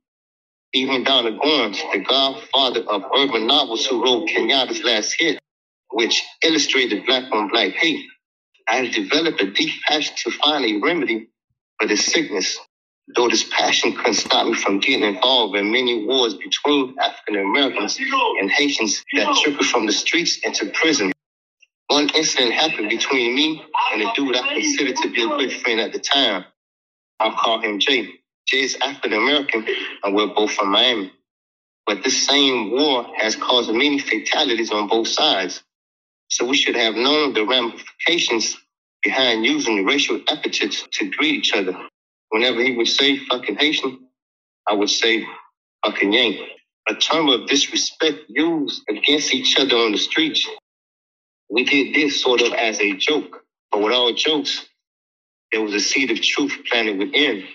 Even 0.73 1.03
Donald 1.03 1.39
Goines, 1.41 1.79
the 1.93 1.99
godfather 1.99 2.81
of 2.81 3.03
urban 3.17 3.47
novels 3.47 3.85
who 3.87 4.03
wrote 4.03 4.29
Kenyatta's 4.29 4.83
Last 4.83 5.15
Hit, 5.19 5.39
which 5.91 6.23
illustrated 6.43 7.05
black 7.05 7.25
on 7.33 7.49
black 7.49 7.71
hate. 7.73 8.05
I 8.69 8.77
have 8.77 8.93
developed 8.93 9.41
a 9.41 9.51
deep 9.51 9.71
passion 9.87 10.15
to 10.25 10.31
find 10.31 10.65
a 10.65 10.79
remedy 10.85 11.29
for 11.79 11.87
this 11.87 12.05
sickness 12.05 12.57
though 13.15 13.29
this 13.29 13.45
passion 13.51 13.93
couldn't 13.95 14.15
stop 14.15 14.47
me 14.47 14.55
from 14.55 14.79
getting 14.79 15.03
involved 15.03 15.55
in 15.57 15.71
many 15.71 16.05
wars 16.05 16.35
between 16.35 16.95
African 17.01 17.37
Americans 17.37 17.97
and 18.39 18.51
Haitians 18.51 19.03
that 19.15 19.37
trickled 19.43 19.67
from 19.67 19.85
the 19.85 19.91
streets 19.93 20.39
into 20.43 20.67
prison. 20.73 21.11
One 21.87 22.09
incident 22.15 22.53
happened 22.53 22.89
between 22.89 23.35
me 23.35 23.63
and 23.93 24.01
a 24.03 24.13
dude 24.15 24.35
I 24.35 24.55
considered 24.55 24.97
to 24.97 25.09
be 25.11 25.23
a 25.23 25.27
good 25.27 25.53
friend 25.61 25.79
at 25.81 25.93
the 25.93 25.99
time. 25.99 26.45
I'll 27.21 27.33
call 27.37 27.61
him 27.61 27.79
Jay. 27.79 28.09
Jay 28.47 28.61
is 28.63 28.77
African 28.81 29.13
American 29.13 29.67
and 30.03 30.15
we're 30.15 30.27
both 30.35 30.53
from 30.53 30.69
Miami. 30.71 31.13
But 31.87 32.03
this 32.03 32.27
same 32.27 32.71
war 32.71 33.05
has 33.17 33.35
caused 33.35 33.71
many 33.71 33.99
fatalities 33.99 34.71
on 34.71 34.87
both 34.89 35.09
sides. 35.09 35.63
So 36.29 36.45
we 36.45 36.57
should 36.57 36.75
have 36.75 36.95
known 36.95 37.33
the 37.33 37.45
ramifications 37.45 38.57
behind 39.03 39.45
using 39.45 39.85
racial 39.85 40.21
epithets 40.29 40.87
to 40.93 41.09
greet 41.11 41.35
each 41.35 41.53
other 41.53 41.73
whenever 42.29 42.61
he 42.63 42.75
would 42.77 42.87
say 42.87 43.17
fucking 43.17 43.57
Haitian, 43.57 43.99
I 44.67 44.73
would 44.75 44.89
say 44.89 45.25
fucking 45.85 46.13
Yank. 46.13 46.39
A 46.89 46.95
term 46.95 47.29
of 47.29 47.47
disrespect 47.47 48.19
used 48.29 48.83
against 48.89 49.33
each 49.33 49.59
other 49.59 49.77
on 49.77 49.93
the 49.93 49.99
streets. 49.99 50.47
We 51.49 51.65
did 51.65 51.95
this 51.95 52.21
sort 52.21 52.41
of 52.41 52.53
as 52.53 52.79
a 52.81 52.95
joke, 52.95 53.43
but 53.71 53.81
with 53.81 53.93
all 53.93 54.13
jokes, 54.13 54.67
there 55.51 55.61
was 55.61 55.73
a 55.73 55.79
seed 55.81 56.11
of 56.11 56.21
truth 56.21 56.57
planted 56.71 56.99
within. 56.99 57.45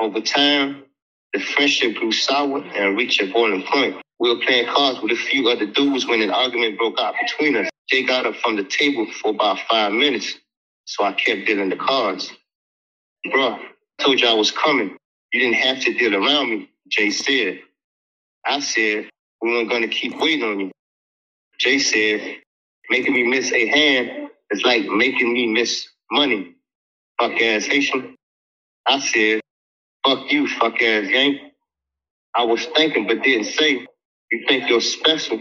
Over 0.00 0.20
time, 0.20 0.84
the 1.32 1.40
friendship 1.40 1.96
grew 1.96 2.12
sour 2.12 2.62
and 2.62 2.96
reached 2.96 3.20
a 3.22 3.32
boiling 3.32 3.64
point. 3.64 3.96
We 4.20 4.34
were 4.34 4.40
playing 4.44 4.66
cards 4.68 5.00
with 5.02 5.12
a 5.12 5.16
few 5.16 5.48
other 5.48 5.66
dudes 5.66 6.06
when 6.06 6.22
an 6.22 6.30
argument 6.30 6.78
broke 6.78 6.98
out 7.00 7.14
between 7.20 7.56
us. 7.56 7.70
Jay 7.88 8.04
got 8.04 8.26
up 8.26 8.36
from 8.36 8.56
the 8.56 8.64
table 8.64 9.06
for 9.22 9.30
about 9.32 9.58
five 9.70 9.92
minutes, 9.92 10.36
so 10.86 11.04
I 11.04 11.12
kept 11.12 11.46
dealing 11.46 11.68
the 11.70 11.76
cards. 11.76 12.32
Bro, 13.32 13.58
told 14.00 14.20
you 14.20 14.28
I 14.28 14.34
was 14.34 14.50
coming. 14.52 14.96
You 15.32 15.40
didn't 15.40 15.56
have 15.56 15.80
to 15.82 15.94
deal 15.94 16.16
around 16.16 16.50
me, 16.50 16.70
Jay 16.88 17.10
said. 17.10 17.60
I 18.46 18.60
said, 18.60 19.08
we 19.42 19.50
weren't 19.50 19.70
going 19.70 19.82
to 19.82 19.88
keep 19.88 20.18
waiting 20.20 20.44
on 20.44 20.60
you. 20.60 20.72
Jay 21.60 21.78
said, 21.78 22.38
making 22.90 23.14
me 23.14 23.24
miss 23.24 23.52
a 23.52 23.66
hand 23.68 24.30
is 24.50 24.62
like 24.64 24.84
making 24.86 25.32
me 25.32 25.48
miss 25.48 25.88
money. 26.12 26.56
Fuck 27.20 27.40
ass 27.40 27.66
Haitian. 27.66 28.16
I 28.86 29.00
said, 29.00 29.40
fuck 30.06 30.30
you, 30.30 30.48
fuck 30.48 30.80
ass 30.82 31.08
gang. 31.08 31.50
I 32.36 32.44
was 32.44 32.64
thinking 32.76 33.06
but 33.06 33.22
didn't 33.22 33.46
say, 33.46 33.86
you 34.30 34.44
think 34.46 34.68
you're 34.68 34.80
special. 34.80 35.40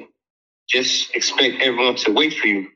Just 0.70 1.16
expect 1.16 1.62
everyone 1.62 1.96
to 1.98 2.12
wait 2.12 2.34
for 2.34 2.48
you. 2.48 2.68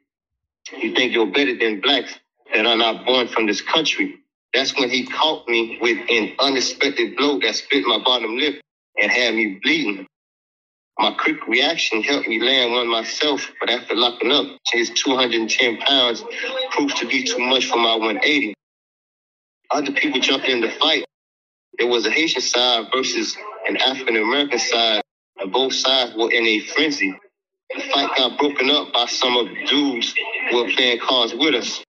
You 0.77 0.93
think 0.93 1.13
you're 1.13 1.31
better 1.31 1.57
than 1.57 1.81
blacks 1.81 2.13
that 2.53 2.65
are 2.65 2.77
not 2.77 3.05
born 3.05 3.27
from 3.27 3.47
this 3.47 3.61
country. 3.61 4.15
That's 4.53 4.77
when 4.77 4.89
he 4.89 5.07
caught 5.07 5.47
me 5.47 5.79
with 5.81 5.97
an 6.09 6.33
unexpected 6.39 7.17
blow 7.17 7.39
that 7.39 7.55
split 7.55 7.85
my 7.85 7.99
bottom 8.03 8.37
lip 8.37 8.61
and 9.01 9.11
had 9.11 9.33
me 9.35 9.59
bleeding. 9.63 10.07
My 10.99 11.13
quick 11.13 11.47
reaction 11.47 12.03
helped 12.03 12.27
me 12.27 12.41
land 12.41 12.73
one 12.73 12.87
myself, 12.87 13.49
but 13.59 13.69
after 13.69 13.95
locking 13.95 14.31
up, 14.31 14.45
his 14.71 14.91
210 14.91 15.77
pounds 15.77 16.23
proved 16.71 16.97
to 16.97 17.07
be 17.07 17.23
too 17.23 17.39
much 17.39 17.67
for 17.67 17.77
my 17.77 17.95
180. 17.95 18.53
Other 19.71 19.91
people 19.93 20.19
jumped 20.19 20.47
in 20.47 20.61
the 20.61 20.69
fight. 20.69 21.05
There 21.79 21.87
was 21.87 22.05
a 22.05 22.11
Haitian 22.11 22.41
side 22.41 22.87
versus 22.93 23.37
an 23.67 23.77
African 23.77 24.17
American 24.17 24.59
side, 24.59 25.01
and 25.39 25.51
both 25.51 25.73
sides 25.73 26.13
were 26.15 26.29
in 26.31 26.45
a 26.45 26.59
frenzy. 26.59 27.13
The 27.73 27.81
fight 27.93 28.09
got 28.17 28.37
broken 28.37 28.69
up 28.69 28.91
by 28.93 29.05
some 29.05 29.37
of 29.37 29.47
the 29.47 29.65
dudes 29.65 30.13
who 30.49 30.57
were 30.57 30.69
playing 30.71 30.99
cards 30.99 31.33
with 31.33 31.55
us. 31.55 31.83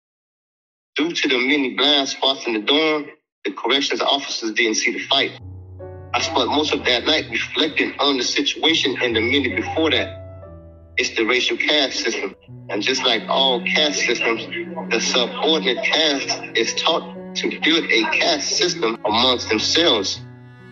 Due 0.96 1.12
to 1.12 1.28
the 1.28 1.38
many 1.38 1.74
blind 1.74 2.08
spots 2.08 2.46
in 2.46 2.52
the 2.52 2.60
dorm, 2.60 3.06
the 3.44 3.52
corrections 3.52 4.00
officers 4.00 4.52
didn't 4.52 4.76
see 4.76 4.92
the 4.92 5.00
fight. 5.06 5.32
I 6.14 6.20
spent 6.20 6.50
most 6.50 6.72
of 6.72 6.84
that 6.84 7.04
night 7.04 7.24
reflecting 7.30 7.94
on 7.98 8.18
the 8.18 8.22
situation 8.22 8.96
and 9.02 9.16
the 9.16 9.20
minute 9.20 9.56
before 9.56 9.90
that. 9.90 10.22
It's 10.98 11.16
the 11.16 11.24
racial 11.24 11.56
caste 11.56 12.00
system. 12.04 12.36
And 12.68 12.82
just 12.82 13.04
like 13.04 13.22
all 13.28 13.64
caste 13.64 14.00
systems, 14.00 14.46
the 14.90 15.00
subordinate 15.00 15.82
caste 15.84 16.40
is 16.54 16.74
taught 16.74 17.11
to 17.34 17.60
build 17.60 17.84
a 17.84 18.02
caste 18.12 18.56
system 18.56 18.98
amongst 19.04 19.48
themselves. 19.48 20.20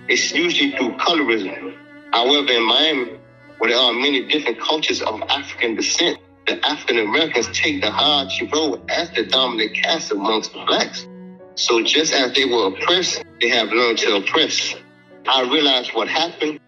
It's 0.09 0.33
usually 0.33 0.73
through 0.73 0.97
colorism. 0.97 1.75
However, 2.13 2.53
in 2.53 2.67
Miami, 2.67 3.13
where 3.59 3.71
there 3.71 3.79
are 3.79 3.93
many 3.93 4.27
different 4.27 4.61
cultures 4.61 5.03
of 5.03 5.23
African 5.29 5.77
descent, 5.77 6.19
the 6.47 6.65
African 6.67 6.99
Americans 6.99 7.49
take 7.53 7.81
the 7.81 7.91
Haji 7.91 8.51
road 8.53 8.83
as 8.91 9.11
the 9.13 9.25
dominant 9.25 9.75
caste 9.75 10.11
amongst 10.11 10.53
the 10.53 10.65
blacks. 10.65 11.07
So 11.55 11.83
just 11.83 12.13
as 12.13 12.33
they 12.35 12.45
were 12.45 12.69
oppressed, 12.69 13.23
they 13.41 13.49
have 13.51 13.69
learned 13.69 13.99
to 13.99 14.17
oppress. 14.17 14.75
I 15.29 15.43
realized 15.43 15.95
what 15.95 16.09
happened 16.09 16.59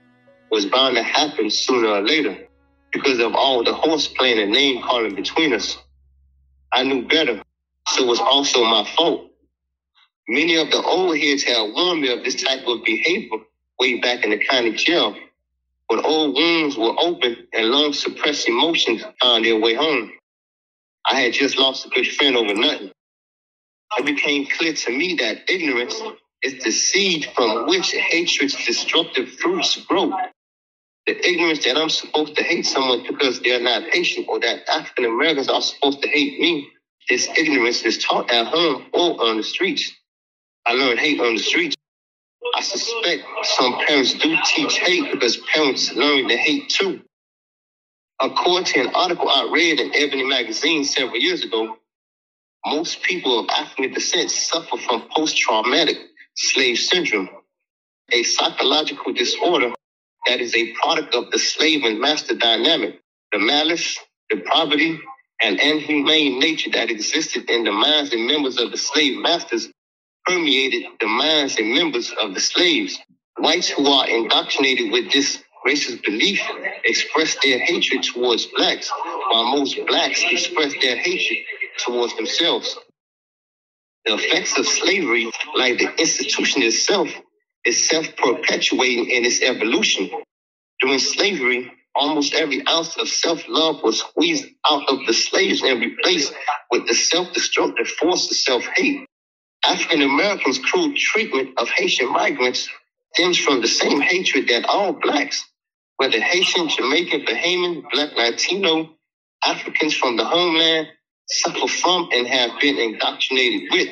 was 0.50 0.66
bound 0.66 0.96
to 0.96 1.02
happen 1.02 1.50
sooner 1.50 1.88
or 1.88 2.02
later 2.02 2.36
because 2.92 3.18
of 3.20 3.34
all 3.34 3.64
the 3.64 3.74
horseplay 3.74 4.40
and 4.40 4.52
name 4.52 4.82
calling 4.82 5.14
between 5.14 5.54
us. 5.54 5.78
I 6.72 6.84
knew 6.84 7.08
better, 7.08 7.42
so 7.88 8.04
it 8.04 8.06
was 8.06 8.20
also 8.20 8.62
my 8.64 8.84
fault. 8.96 9.31
Many 10.28 10.56
of 10.56 10.70
the 10.70 10.82
old 10.82 11.18
heads 11.18 11.44
had 11.44 11.72
warned 11.74 12.02
me 12.02 12.12
of 12.12 12.24
this 12.24 12.42
type 12.42 12.66
of 12.66 12.84
behavior 12.84 13.38
way 13.80 14.00
back 14.00 14.24
in 14.24 14.30
the 14.30 14.38
county 14.38 14.72
jail 14.72 15.16
but 15.88 16.06
old 16.06 16.34
wounds 16.36 16.76
were 16.78 16.94
open 16.98 17.48
and 17.52 17.68
long 17.68 17.92
suppressed 17.92 18.48
emotions 18.48 19.04
found 19.22 19.44
their 19.44 19.60
way 19.60 19.74
home. 19.74 20.12
I 21.10 21.20
had 21.20 21.34
just 21.34 21.58
lost 21.58 21.86
a 21.86 21.90
good 21.90 22.08
friend 22.08 22.36
over 22.36 22.54
nothing. 22.54 22.92
It 23.98 24.06
became 24.06 24.46
clear 24.46 24.72
to 24.72 24.90
me 24.90 25.16
that 25.16 25.50
ignorance 25.50 26.00
is 26.42 26.64
the 26.64 26.72
seed 26.72 27.26
from 27.36 27.66
which 27.68 27.92
hatred's 27.92 28.54
destructive 28.66 29.28
fruits 29.34 29.76
grow. 29.86 30.12
The 31.06 31.28
ignorance 31.28 31.64
that 31.66 31.76
I'm 31.76 31.90
supposed 31.90 32.36
to 32.36 32.42
hate 32.42 32.66
someone 32.66 33.04
because 33.06 33.40
they're 33.40 33.60
not 33.60 33.90
patient 33.92 34.28
or 34.28 34.40
that 34.40 34.68
African 34.70 35.06
Americans 35.06 35.48
are 35.48 35.62
supposed 35.62 36.02
to 36.02 36.08
hate 36.08 36.40
me, 36.40 36.68
this 37.08 37.28
ignorance 37.36 37.82
is 37.82 37.98
taught 37.98 38.30
at 38.30 38.46
home 38.46 38.86
or 38.94 39.22
on 39.24 39.38
the 39.38 39.42
streets. 39.42 39.92
I 40.66 40.74
learned 40.74 41.00
hate 41.00 41.20
on 41.20 41.34
the 41.36 41.42
streets. 41.42 41.76
I 42.56 42.62
suspect 42.62 43.24
some 43.44 43.78
parents 43.86 44.14
do 44.14 44.36
teach 44.46 44.78
hate 44.78 45.12
because 45.12 45.38
parents 45.54 45.92
learn 45.94 46.28
to 46.28 46.36
hate 46.36 46.70
too. 46.70 47.02
According 48.20 48.66
to 48.66 48.80
an 48.80 48.94
article 48.94 49.28
I 49.28 49.50
read 49.52 49.80
in 49.80 49.94
Ebony 49.94 50.24
magazine 50.24 50.84
several 50.84 51.18
years 51.18 51.44
ago, 51.44 51.76
most 52.66 53.02
people 53.02 53.40
of 53.40 53.48
African 53.50 53.92
descent 53.94 54.30
suffer 54.30 54.78
from 54.78 55.08
post-traumatic 55.14 55.98
slave 56.36 56.78
syndrome, 56.78 57.30
a 58.12 58.22
psychological 58.24 59.12
disorder 59.14 59.72
that 60.28 60.40
is 60.40 60.54
a 60.56 60.72
product 60.74 61.14
of 61.14 61.30
the 61.32 61.38
slave 61.38 61.84
and 61.84 62.00
master 62.00 62.34
dynamic, 62.36 63.00
the 63.32 63.38
malice, 63.40 63.98
the 64.30 64.38
poverty, 64.38 65.00
and 65.42 65.60
inhumane 65.60 66.38
nature 66.40 66.70
that 66.70 66.90
existed 66.90 67.50
in 67.50 67.64
the 67.64 67.72
minds 67.72 68.12
and 68.12 68.26
members 68.26 68.58
of 68.58 68.70
the 68.72 68.78
slave 68.78 69.18
masters 69.20 69.70
permeated 70.26 70.84
the 71.00 71.06
minds 71.08 71.58
and 71.58 71.74
members 71.74 72.12
of 72.20 72.34
the 72.34 72.40
slaves. 72.40 72.98
Whites 73.38 73.68
who 73.68 73.86
are 73.88 74.08
indoctrinated 74.08 74.92
with 74.92 75.12
this 75.12 75.42
racist 75.66 76.04
belief 76.04 76.42
express 76.84 77.36
their 77.42 77.58
hatred 77.60 78.02
towards 78.04 78.46
blacks, 78.46 78.90
while 79.30 79.56
most 79.56 79.78
blacks 79.86 80.24
express 80.30 80.74
their 80.82 80.96
hatred 80.96 81.40
towards 81.78 82.16
themselves. 82.16 82.78
The 84.06 84.14
effects 84.14 84.58
of 84.58 84.66
slavery, 84.66 85.30
like 85.56 85.78
the 85.78 85.94
institution 85.98 86.62
itself, 86.62 87.08
is 87.64 87.88
self-perpetuating 87.88 89.10
in 89.10 89.24
its 89.24 89.42
evolution. 89.42 90.10
During 90.80 90.98
slavery, 91.00 91.72
almost 91.94 92.34
every 92.34 92.66
ounce 92.68 92.96
of 92.98 93.08
self-love 93.08 93.82
was 93.84 94.00
squeezed 94.00 94.46
out 94.68 94.88
of 94.90 95.06
the 95.06 95.14
slaves 95.14 95.62
and 95.62 95.80
replaced 95.80 96.34
with 96.70 96.88
the 96.88 96.94
self-destructive 96.94 97.88
force 97.88 98.30
of 98.30 98.36
self-hate. 98.36 99.06
African 99.66 100.02
Americans' 100.02 100.58
cruel 100.58 100.92
treatment 100.96 101.50
of 101.58 101.68
Haitian 101.70 102.12
migrants 102.12 102.68
stems 103.14 103.38
from 103.38 103.60
the 103.60 103.68
same 103.68 104.00
hatred 104.00 104.48
that 104.48 104.64
all 104.66 104.92
blacks, 104.92 105.44
whether 105.98 106.20
Haitian, 106.20 106.68
Jamaican, 106.68 107.22
Bahamian, 107.26 107.84
Black, 107.92 108.16
Latino, 108.16 108.90
Africans 109.44 109.94
from 109.94 110.16
the 110.16 110.24
homeland, 110.24 110.88
suffer 111.28 111.68
from 111.68 112.08
and 112.12 112.26
have 112.26 112.60
been 112.60 112.78
indoctrinated 112.78 113.70
with. 113.72 113.88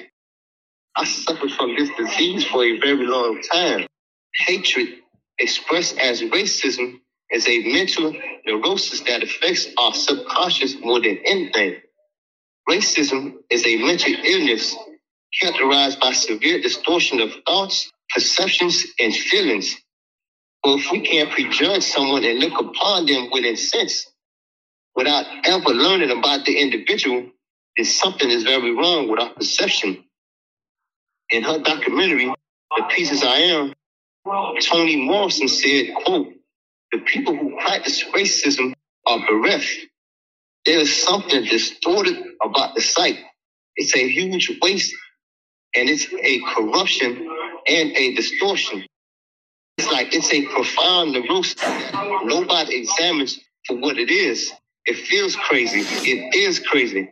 I 0.96 1.04
suffered 1.04 1.52
from 1.52 1.76
this 1.76 1.90
disease 1.98 2.44
for 2.46 2.64
a 2.64 2.78
very 2.80 3.06
long 3.06 3.42
time. 3.42 3.86
Hatred, 4.34 4.88
expressed 5.38 5.98
as 5.98 6.22
racism, 6.22 7.00
is 7.30 7.48
a 7.48 7.60
mental 7.72 8.14
neurosis 8.46 9.00
that 9.02 9.22
affects 9.22 9.68
our 9.78 9.94
subconscious 9.94 10.76
more 10.80 11.00
than 11.00 11.18
anything. 11.24 11.76
Racism 12.68 13.34
is 13.50 13.66
a 13.66 13.76
mental 13.76 14.14
illness 14.24 14.76
characterized 15.40 16.00
by 16.00 16.12
severe 16.12 16.60
distortion 16.60 17.20
of 17.20 17.32
thoughts, 17.46 17.90
perceptions, 18.14 18.84
and 19.00 19.14
feelings. 19.14 19.76
Well, 20.64 20.78
if 20.78 20.92
we 20.92 21.00
can't 21.00 21.30
prejudge 21.30 21.84
someone 21.84 22.24
and 22.24 22.38
look 22.40 22.60
upon 22.60 23.06
them 23.06 23.30
with 23.32 23.44
incense 23.44 24.06
without 24.96 25.26
ever 25.44 25.70
learning 25.70 26.10
about 26.10 26.44
the 26.46 26.58
individual, 26.60 27.30
then 27.76 27.86
something 27.86 28.30
is 28.30 28.44
very 28.44 28.72
wrong 28.72 29.08
with 29.08 29.20
our 29.20 29.34
perception. 29.34 30.04
In 31.30 31.42
her 31.44 31.58
documentary, 31.60 32.26
The 32.26 32.84
Pieces 32.90 33.24
I 33.24 33.36
Am, 33.38 33.74
Toni 34.62 34.96
Morrison 34.96 35.48
said, 35.48 35.94
quote, 36.04 36.28
the 36.92 36.98
people 37.00 37.36
who 37.36 37.56
practice 37.60 38.04
racism 38.14 38.74
are 39.06 39.20
bereft. 39.28 39.70
There 40.66 40.78
is 40.80 40.96
something 41.02 41.44
distorted 41.44 42.16
about 42.42 42.74
the 42.74 42.82
sight. 42.82 43.18
It's 43.76 43.94
a 43.96 44.08
huge 44.08 44.58
waste 44.62 44.94
and 45.74 45.88
it's 45.88 46.06
a 46.12 46.40
corruption 46.54 47.28
and 47.68 47.90
a 47.96 48.14
distortion. 48.14 48.84
It's 49.78 49.90
like 49.90 50.14
it's 50.14 50.32
a 50.32 50.44
profound 50.46 51.12
neurosis. 51.12 51.56
Nobody 52.24 52.76
examines 52.76 53.38
for 53.66 53.76
what 53.76 53.98
it 53.98 54.10
is. 54.10 54.52
It 54.86 54.96
feels 54.96 55.36
crazy. 55.36 55.80
It 55.80 56.34
is 56.34 56.58
crazy. 56.58 57.10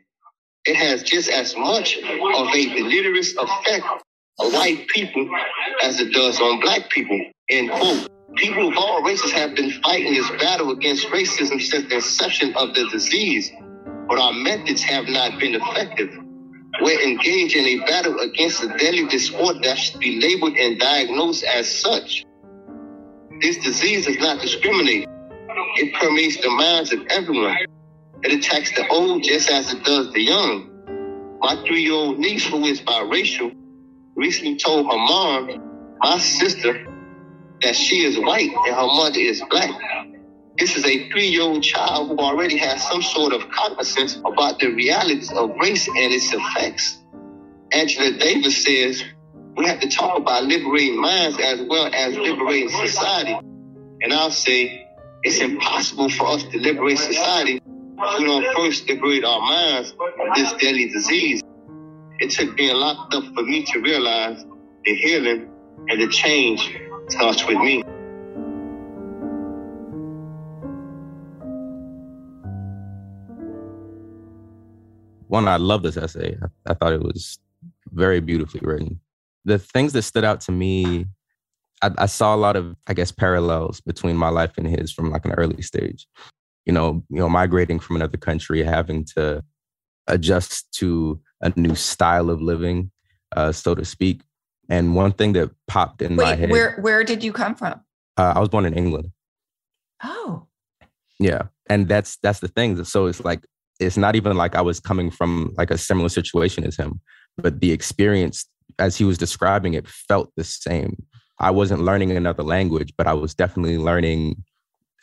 It 0.64 0.76
has 0.76 1.02
just 1.02 1.30
as 1.30 1.56
much 1.56 1.96
of 1.98 2.48
a 2.54 2.66
deleterious 2.74 3.34
effect 3.36 3.86
on 4.38 4.52
white 4.52 4.86
people 4.88 5.28
as 5.82 6.00
it 6.00 6.12
does 6.12 6.40
on 6.40 6.60
black 6.60 6.90
people. 6.90 7.20
End 7.50 7.70
quote. 7.70 8.08
People 8.36 8.68
of 8.68 8.76
all 8.76 9.02
races 9.02 9.32
have 9.32 9.54
been 9.54 9.70
fighting 9.82 10.14
this 10.14 10.30
battle 10.32 10.70
against 10.70 11.06
racism 11.08 11.60
since 11.60 11.88
the 11.88 11.96
inception 11.96 12.54
of 12.56 12.74
the 12.74 12.88
disease, 12.90 13.50
but 14.08 14.18
our 14.18 14.32
methods 14.32 14.82
have 14.82 15.06
not 15.08 15.38
been 15.40 15.54
effective. 15.54 16.10
We're 16.80 17.00
engaged 17.00 17.56
in 17.56 17.64
a 17.64 17.84
battle 17.86 18.20
against 18.20 18.62
a 18.62 18.68
deadly 18.68 19.06
disorder 19.06 19.58
that 19.62 19.78
should 19.78 20.00
be 20.00 20.20
labeled 20.20 20.56
and 20.56 20.78
diagnosed 20.78 21.44
as 21.44 21.68
such. 21.68 22.24
This 23.40 23.56
disease 23.58 24.06
does 24.06 24.18
not 24.18 24.40
discriminate. 24.40 25.08
It 25.76 25.94
permeates 25.94 26.40
the 26.40 26.50
minds 26.50 26.92
of 26.92 27.00
everyone. 27.10 27.56
It 28.22 28.32
attacks 28.32 28.74
the 28.74 28.86
old 28.88 29.22
just 29.22 29.50
as 29.50 29.72
it 29.72 29.82
does 29.84 30.12
the 30.12 30.22
young. 30.22 31.38
My 31.40 31.56
three-year-old 31.66 32.18
niece, 32.18 32.46
who 32.46 32.64
is 32.64 32.80
biracial, 32.80 33.54
recently 34.16 34.56
told 34.56 34.86
her 34.86 34.98
mom, 34.98 35.96
my 36.00 36.18
sister, 36.18 36.86
that 37.62 37.74
she 37.74 38.04
is 38.04 38.18
white 38.18 38.50
and 38.66 38.74
her 38.74 38.86
mother 38.86 39.18
is 39.18 39.42
black. 39.50 39.70
This 40.58 40.76
is 40.76 40.84
a 40.84 41.08
three-year-old 41.10 41.62
child 41.62 42.08
who 42.08 42.18
already 42.18 42.56
has 42.58 42.86
some 42.88 43.00
sort 43.00 43.32
of 43.32 43.48
cognizance 43.50 44.16
about 44.16 44.58
the 44.58 44.68
realities 44.68 45.30
of 45.30 45.50
race 45.60 45.86
and 45.86 46.12
its 46.12 46.32
effects. 46.32 46.98
Angela 47.72 48.10
Davis 48.18 48.64
says 48.64 49.04
we 49.56 49.66
have 49.66 49.78
to 49.80 49.88
talk 49.88 50.18
about 50.18 50.44
liberating 50.44 51.00
minds 51.00 51.38
as 51.40 51.60
well 51.62 51.88
as 51.94 52.16
liberating 52.16 52.70
society. 52.70 53.36
And 54.02 54.12
I'll 54.12 54.32
say 54.32 54.88
it's 55.22 55.38
impossible 55.40 56.08
for 56.10 56.26
us 56.26 56.42
to 56.44 56.58
liberate 56.58 56.98
society 56.98 57.60
if 57.62 58.18
we 58.18 58.24
don't 58.24 58.56
first 58.56 58.88
liberate 58.88 59.24
our 59.24 59.40
minds 59.40 59.92
of 59.92 60.34
this 60.34 60.52
deadly 60.54 60.88
disease. 60.88 61.40
It 62.18 62.30
took 62.30 62.56
being 62.56 62.74
locked 62.74 63.14
up 63.14 63.24
for 63.34 63.42
me 63.42 63.64
to 63.66 63.80
realize 63.80 64.44
the 64.84 64.94
healing 64.94 65.50
and 65.88 66.00
the 66.00 66.08
change 66.08 66.76
starts 67.08 67.46
with 67.46 67.58
me. 67.58 67.84
One, 75.28 75.46
I 75.48 75.56
love 75.56 75.82
this 75.82 75.96
essay. 75.96 76.36
I, 76.42 76.72
I 76.72 76.74
thought 76.74 76.92
it 76.92 77.02
was 77.02 77.38
very 77.92 78.20
beautifully 78.20 78.60
written. 78.62 79.00
The 79.44 79.58
things 79.58 79.92
that 79.92 80.02
stood 80.02 80.24
out 80.24 80.40
to 80.42 80.52
me, 80.52 81.06
I, 81.82 81.90
I 81.98 82.06
saw 82.06 82.34
a 82.34 82.36
lot 82.36 82.56
of, 82.56 82.74
I 82.86 82.94
guess, 82.94 83.12
parallels 83.12 83.80
between 83.80 84.16
my 84.16 84.28
life 84.28 84.52
and 84.58 84.66
his 84.66 84.92
from 84.92 85.10
like 85.10 85.24
an 85.24 85.32
early 85.32 85.62
stage. 85.62 86.06
You 86.66 86.72
know, 86.72 87.02
you 87.08 87.18
know, 87.18 87.28
migrating 87.28 87.78
from 87.78 87.96
another 87.96 88.18
country, 88.18 88.62
having 88.62 89.04
to 89.16 89.42
adjust 90.06 90.70
to 90.72 91.20
a 91.40 91.52
new 91.56 91.74
style 91.74 92.28
of 92.30 92.42
living, 92.42 92.90
uh, 93.36 93.52
so 93.52 93.74
to 93.74 93.84
speak. 93.84 94.22
And 94.68 94.94
one 94.94 95.12
thing 95.12 95.32
that 95.34 95.50
popped 95.66 96.02
in 96.02 96.16
Wait, 96.16 96.24
my 96.24 96.34
head. 96.34 96.50
where 96.50 96.76
where 96.80 97.04
did 97.04 97.24
you 97.24 97.32
come 97.32 97.54
from? 97.54 97.80
Uh, 98.18 98.32
I 98.36 98.40
was 98.40 98.48
born 98.50 98.66
in 98.66 98.74
England. 98.74 99.12
Oh, 100.02 100.46
Yeah, 101.18 101.44
and 101.68 101.88
that's 101.88 102.16
that's 102.22 102.40
the 102.40 102.48
thing. 102.48 102.82
So 102.84 103.06
it's 103.06 103.24
like 103.24 103.46
it's 103.78 103.96
not 103.96 104.16
even 104.16 104.36
like 104.36 104.54
I 104.54 104.60
was 104.60 104.80
coming 104.80 105.10
from 105.10 105.54
like 105.56 105.70
a 105.70 105.78
similar 105.78 106.08
situation 106.08 106.64
as 106.64 106.76
him, 106.76 107.00
but 107.36 107.60
the 107.60 107.72
experience 107.72 108.46
as 108.78 108.96
he 108.96 109.04
was 109.04 109.18
describing 109.18 109.74
it 109.74 109.88
felt 109.88 110.30
the 110.36 110.44
same. 110.44 111.02
I 111.38 111.50
wasn't 111.50 111.82
learning 111.82 112.10
another 112.10 112.42
language, 112.42 112.92
but 112.96 113.06
I 113.06 113.14
was 113.14 113.34
definitely 113.34 113.78
learning 113.78 114.42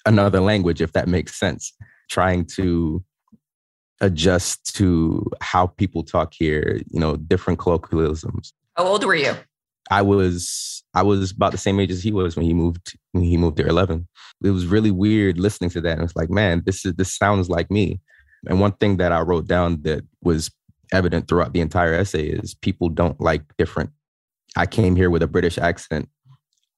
another 0.05 0.41
language, 0.41 0.81
if 0.81 0.91
that 0.93 1.07
makes 1.07 1.39
sense. 1.39 1.73
Trying 2.09 2.45
to 2.55 3.03
adjust 4.01 4.75
to 4.75 5.25
how 5.41 5.67
people 5.67 6.03
talk 6.03 6.33
here, 6.33 6.81
you 6.91 6.99
know, 6.99 7.15
different 7.15 7.59
colloquialisms. 7.59 8.53
how 8.75 8.85
old 8.85 9.03
were 9.05 9.15
you? 9.15 9.35
I 9.91 10.01
was 10.01 10.83
I 10.93 11.03
was 11.03 11.31
about 11.31 11.51
the 11.51 11.57
same 11.57 11.79
age 11.79 11.91
as 11.91 12.03
he 12.03 12.11
was 12.11 12.35
when 12.35 12.45
he 12.45 12.53
moved 12.53 12.97
when 13.11 13.23
he 13.23 13.37
moved 13.37 13.57
to 13.57 13.65
11. 13.65 14.07
It 14.43 14.49
was 14.49 14.65
really 14.65 14.91
weird 14.91 15.37
listening 15.37 15.69
to 15.71 15.81
that. 15.81 15.93
And 15.93 16.03
it's 16.03 16.15
like, 16.15 16.29
man, 16.29 16.63
this 16.65 16.85
is 16.85 16.93
this 16.95 17.15
sounds 17.15 17.49
like 17.49 17.69
me. 17.71 18.01
And 18.47 18.59
one 18.59 18.73
thing 18.73 18.97
that 18.97 19.11
I 19.11 19.21
wrote 19.21 19.47
down 19.47 19.81
that 19.83 20.03
was 20.21 20.51
evident 20.91 21.27
throughout 21.27 21.53
the 21.53 21.61
entire 21.61 21.93
essay 21.93 22.27
is 22.27 22.53
people 22.53 22.89
don't 22.89 23.19
like 23.19 23.41
different. 23.57 23.91
I 24.55 24.65
came 24.65 24.95
here 24.95 25.09
with 25.09 25.23
a 25.23 25.27
British 25.27 25.57
accent. 25.57 26.09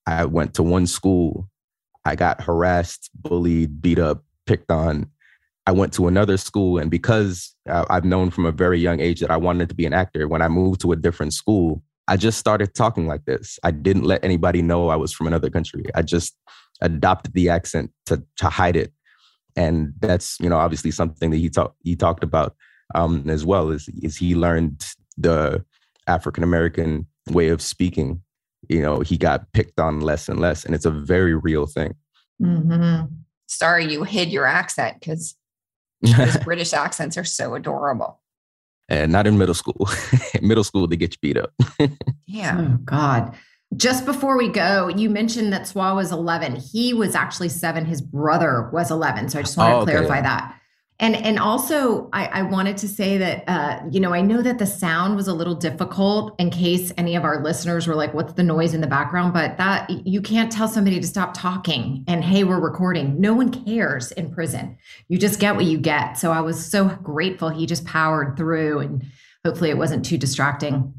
I 0.05 0.25
went 0.25 0.53
to 0.55 0.63
one 0.63 0.87
school. 0.87 1.49
I 2.05 2.15
got 2.15 2.41
harassed, 2.41 3.09
bullied, 3.13 3.81
beat 3.81 3.99
up, 3.99 4.23
picked 4.45 4.71
on. 4.71 5.11
I 5.65 5.71
went 5.71 5.91
to 5.95 6.07
another 6.07 6.37
school, 6.37 6.77
and 6.77 6.89
because 6.89 7.53
I've 7.67 8.05
known 8.05 8.31
from 8.31 8.45
a 8.45 8.53
very 8.53 8.79
young 8.79 9.01
age 9.01 9.19
that 9.19 9.29
I 9.29 9.35
wanted 9.35 9.67
to 9.67 9.75
be 9.75 9.85
an 9.85 9.91
actor, 9.91 10.25
when 10.29 10.41
I 10.41 10.47
moved 10.47 10.79
to 10.81 10.93
a 10.93 10.95
different 10.95 11.33
school, 11.33 11.83
I 12.07 12.15
just 12.15 12.37
started 12.37 12.73
talking 12.73 13.05
like 13.05 13.25
this. 13.25 13.59
I 13.63 13.71
didn't 13.71 14.05
let 14.05 14.23
anybody 14.23 14.61
know 14.61 14.87
I 14.87 14.95
was 14.95 15.11
from 15.11 15.27
another 15.27 15.49
country. 15.49 15.83
I 15.93 16.03
just 16.03 16.37
adopted 16.79 17.33
the 17.33 17.49
accent 17.49 17.91
to 18.05 18.23
to 18.37 18.47
hide 18.47 18.77
it, 18.77 18.93
and 19.57 19.91
that's 19.99 20.37
you 20.39 20.47
know 20.49 20.57
obviously 20.57 20.91
something 20.91 21.31
that 21.31 21.37
he 21.37 21.49
talked 21.49 21.75
he 21.83 21.95
talked 21.97 22.23
about 22.23 22.55
um, 22.95 23.29
as 23.29 23.43
well. 23.45 23.71
Is 23.71 23.89
is 24.01 24.15
he 24.15 24.35
learned 24.35 24.85
the 25.17 25.65
African 26.07 26.43
American 26.43 27.07
way 27.31 27.49
of 27.49 27.61
speaking? 27.61 28.21
You 28.69 28.81
know, 28.81 29.01
he 29.01 29.17
got 29.17 29.51
picked 29.53 29.79
on 29.79 29.99
less 29.99 30.29
and 30.29 30.39
less, 30.39 30.63
and 30.63 30.73
it's 30.73 30.85
a 30.85 30.91
very 30.91 31.35
real 31.35 31.65
thing. 31.65 31.95
hmm 32.39 33.01
Sorry, 33.49 33.91
you 33.91 34.03
hid 34.03 34.29
your 34.29 34.45
accent 34.45 34.99
because 34.99 35.35
those 36.01 36.37
British 36.43 36.73
accents 36.73 37.17
are 37.17 37.23
so 37.23 37.55
adorable. 37.55 38.19
and 38.89 39.11
not 39.11 39.25
in 39.25 39.37
middle 39.37 39.55
school. 39.55 39.89
middle 40.41 40.63
school, 40.65 40.85
they 40.87 40.97
get 40.97 41.13
you 41.13 41.17
beat 41.21 41.37
up. 41.37 41.51
Yeah. 42.29 42.57
Oh 42.59 42.77
God. 42.83 43.35
Just 43.75 44.05
before 44.05 44.37
we 44.37 44.47
go, 44.47 44.87
you 44.87 45.09
mentioned 45.09 45.51
that 45.53 45.63
Swa 45.63 45.93
was 45.95 46.11
11. 46.11 46.55
He 46.55 46.93
was 46.93 47.15
actually 47.15 47.49
seven. 47.49 47.85
His 47.85 48.01
brother 48.01 48.69
was 48.71 48.89
11. 48.91 49.29
So 49.29 49.39
I 49.39 49.41
just 49.41 49.57
want 49.57 49.71
to 49.71 49.75
Oh, 49.75 49.81
okay. 49.81 49.91
clarify 49.91 50.21
that. 50.21 50.53
And 50.99 51.15
and 51.15 51.37
also, 51.37 52.09
I, 52.11 52.25
I 52.25 52.41
wanted 52.41 52.77
to 52.77 52.87
say 52.87 53.19
that 53.19 53.43
uh, 53.47 53.81
you 53.91 53.99
know 53.99 54.15
I 54.15 54.21
know 54.21 54.41
that 54.41 54.57
the 54.57 54.65
sound 54.65 55.15
was 55.15 55.27
a 55.27 55.33
little 55.33 55.53
difficult 55.53 56.33
in 56.39 56.49
case 56.49 56.91
any 56.97 57.15
of 57.15 57.23
our 57.23 57.43
listeners 57.43 57.85
were 57.85 57.93
like, 57.93 58.15
"What's 58.15 58.33
the 58.33 58.41
noise 58.41 58.73
in 58.73 58.81
the 58.81 58.87
background?" 58.87 59.31
But 59.31 59.57
that 59.57 59.87
you 60.07 60.23
can't 60.23 60.51
tell 60.51 60.67
somebody 60.67 60.99
to 60.99 61.05
stop 61.05 61.35
talking 61.35 62.03
and 62.07 62.23
hey, 62.23 62.43
we're 62.45 62.59
recording. 62.59 63.21
No 63.21 63.35
one 63.35 63.51
cares 63.51 64.11
in 64.13 64.33
prison. 64.33 64.75
You 65.07 65.19
just 65.19 65.39
get 65.39 65.55
what 65.55 65.65
you 65.65 65.77
get. 65.77 66.17
So 66.17 66.31
I 66.31 66.41
was 66.41 66.65
so 66.65 66.85
grateful 67.03 67.49
he 67.49 67.67
just 67.67 67.85
powered 67.85 68.35
through, 68.35 68.79
and 68.79 69.05
hopefully 69.45 69.69
it 69.69 69.77
wasn't 69.77 70.03
too 70.03 70.17
distracting. 70.17 70.95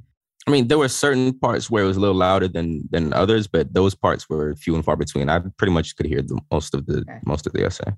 I 0.48 0.50
mean, 0.50 0.68
there 0.68 0.78
were 0.78 0.88
certain 0.88 1.38
parts 1.38 1.68
where 1.68 1.84
it 1.84 1.87
was 1.87 1.98
a 1.98 2.00
little 2.00 2.16
louder 2.16 2.48
than 2.48 2.88
than 2.90 3.12
others, 3.12 3.46
but 3.46 3.74
those 3.74 3.94
parts 3.94 4.30
were 4.30 4.56
few 4.56 4.74
and 4.74 4.82
far 4.82 4.96
between. 4.96 5.28
I 5.28 5.40
pretty 5.58 5.74
much 5.74 5.94
could 5.94 6.06
hear 6.06 6.22
the 6.22 6.40
most 6.50 6.74
of 6.74 6.87
the 6.87 7.00
okay. 7.00 7.20
most 7.26 7.46
of 7.46 7.52
the 7.52 7.66
essay. 7.66 7.92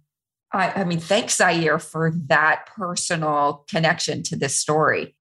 I, 0.53 0.81
I 0.81 0.85
mean, 0.85 0.99
thanks, 0.99 1.37
Xaire, 1.39 1.81
for 1.81 2.11
that 2.27 2.67
personal 2.67 3.65
connection 3.71 4.25
to 4.25 4.37
this 4.37 4.57
story. 4.57 5.15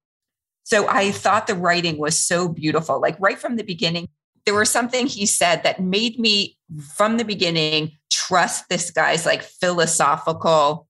So 0.64 0.88
I 0.88 1.12
thought 1.12 1.46
the 1.46 1.54
writing 1.54 1.98
was 1.98 2.18
so 2.18 2.48
beautiful. 2.48 3.00
Like 3.00 3.16
right 3.20 3.38
from 3.38 3.54
the 3.54 3.62
beginning, 3.62 4.08
there 4.44 4.54
was 4.54 4.68
something 4.68 5.06
he 5.06 5.24
said 5.24 5.62
that 5.62 5.80
made 5.80 6.18
me, 6.18 6.58
from 6.96 7.16
the 7.16 7.24
beginning, 7.24 7.92
trust 8.10 8.68
this 8.68 8.90
guy's 8.90 9.24
like 9.24 9.44
philosophical 9.44 10.88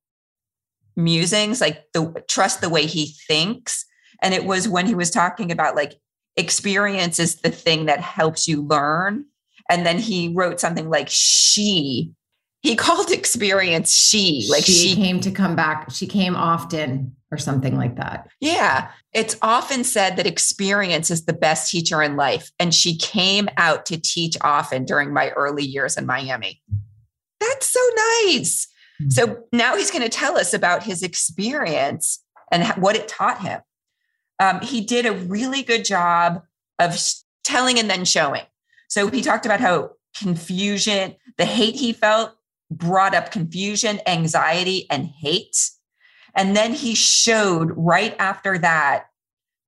musings, 0.97 1.61
like 1.61 1.85
the 1.93 2.25
trust 2.29 2.63
the 2.63 2.71
way 2.71 2.87
he 2.87 3.15
thinks. 3.29 3.85
And 4.23 4.33
it 4.33 4.47
was 4.47 4.67
when 4.67 4.87
he 4.87 4.95
was 4.95 5.11
talking 5.11 5.53
about 5.53 5.77
like 5.77 6.01
experience 6.37 7.19
is 7.19 7.37
the 7.37 7.51
thing 7.51 7.87
that 7.87 8.01
helps 8.01 8.49
you 8.49 8.63
learn. 8.63 9.25
And 9.69 9.87
then 9.87 9.99
he 9.99 10.33
wrote 10.35 10.61
something 10.61 10.89
like 10.89 11.09
she 11.09 12.13
he 12.63 12.77
called 12.77 13.11
experience 13.11 13.95
she 13.95 14.47
like 14.51 14.65
she, 14.65 14.73
she, 14.73 14.95
came 14.95 15.21
to 15.21 15.31
come 15.31 15.57
back. 15.57 15.91
She 15.91 16.07
came 16.07 16.37
often 16.37 17.17
or 17.33 17.39
something 17.39 17.77
like 17.77 17.97
that. 17.97 18.29
Yeah. 18.41 18.91
It's 19.13 19.37
often 19.41 19.85
said 19.85 20.17
that 20.17 20.27
experience 20.27 21.11
is 21.11 21.25
the 21.25 21.33
best 21.33 21.71
teacher 21.71 22.03
in 22.03 22.17
life. 22.17 22.51
And 22.59 22.75
she 22.75 22.97
came 22.97 23.49
out 23.57 23.87
to 23.87 24.01
teach 24.01 24.37
often 24.41 24.85
during 24.85 25.13
my 25.13 25.31
early 25.31 25.65
years 25.65 25.97
in 25.97 26.07
miami. 26.07 26.61
That's 27.39 27.69
so 27.69 27.81
nice. 28.25 28.67
Mm-hmm. 29.01 29.11
so 29.11 29.45
now 29.53 29.77
he's 29.77 29.91
going 29.91 30.03
to 30.03 30.11
tell 30.11 30.37
us 30.37 30.53
about 30.53 30.83
his 30.83 31.03
experience 31.03 32.23
and 32.53 32.67
what 32.83 32.97
it 32.97 33.09
taught 33.09 33.41
him 33.41 33.61
um, 34.41 34.61
he 34.61 34.81
did 34.81 35.07
a 35.07 35.13
really 35.13 35.63
good 35.63 35.85
job 35.85 36.43
of 36.81 36.99
telling 37.45 37.79
and 37.79 37.89
then 37.89 38.05
showing 38.05 38.43
so 38.89 39.07
he 39.07 39.23
talked 39.23 39.47
about 39.47 39.61
how 39.61 39.93
confusion 40.19 41.15
the 41.39 41.45
hate 41.45 41.77
he 41.77 41.93
felt 41.93 42.35
brought 42.71 43.15
up 43.15 43.33
confusion, 43.33 44.01
anxiety, 44.07 44.87
and 44.91 45.07
hate. 45.07 45.71
And 46.35 46.57
then 46.57 46.73
he 46.73 46.95
showed 46.95 47.73
right 47.77 48.15
after 48.19 48.59
that 48.59 49.07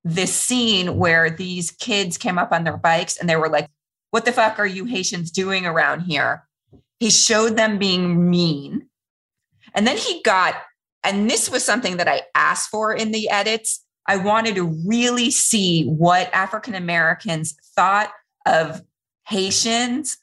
this 0.03 0.33
scene 0.33 0.97
where 0.97 1.29
these 1.29 1.71
kids 1.71 2.17
came 2.17 2.37
up 2.37 2.51
on 2.51 2.63
their 2.63 2.77
bikes 2.77 3.17
and 3.17 3.29
they 3.29 3.35
were 3.35 3.49
like, 3.49 3.69
What 4.11 4.25
the 4.25 4.31
fuck 4.31 4.59
are 4.59 4.67
you 4.67 4.85
Haitians 4.85 5.31
doing 5.31 5.65
around 5.65 6.01
here? 6.01 6.47
He 6.99 7.09
showed 7.09 7.57
them 7.57 7.77
being 7.77 8.29
mean. 8.29 8.87
And 9.73 9.87
then 9.87 9.97
he 9.97 10.21
got, 10.23 10.55
and 11.03 11.29
this 11.29 11.49
was 11.49 11.65
something 11.65 11.97
that 11.97 12.07
I 12.07 12.23
asked 12.35 12.69
for 12.69 12.93
in 12.93 13.11
the 13.11 13.29
edits. 13.29 13.83
I 14.07 14.17
wanted 14.17 14.55
to 14.55 14.65
really 14.85 15.31
see 15.31 15.85
what 15.85 16.33
African 16.33 16.75
Americans 16.75 17.55
thought 17.75 18.11
of 18.45 18.81
Haitians 19.27 20.17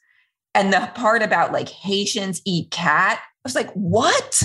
and 0.53 0.71
the 0.71 0.91
part 0.95 1.23
about 1.23 1.51
like 1.51 1.69
Haitians 1.69 2.41
eat 2.45 2.71
cat, 2.71 3.19
I 3.19 3.39
was 3.43 3.55
like, 3.55 3.71
what? 3.71 4.43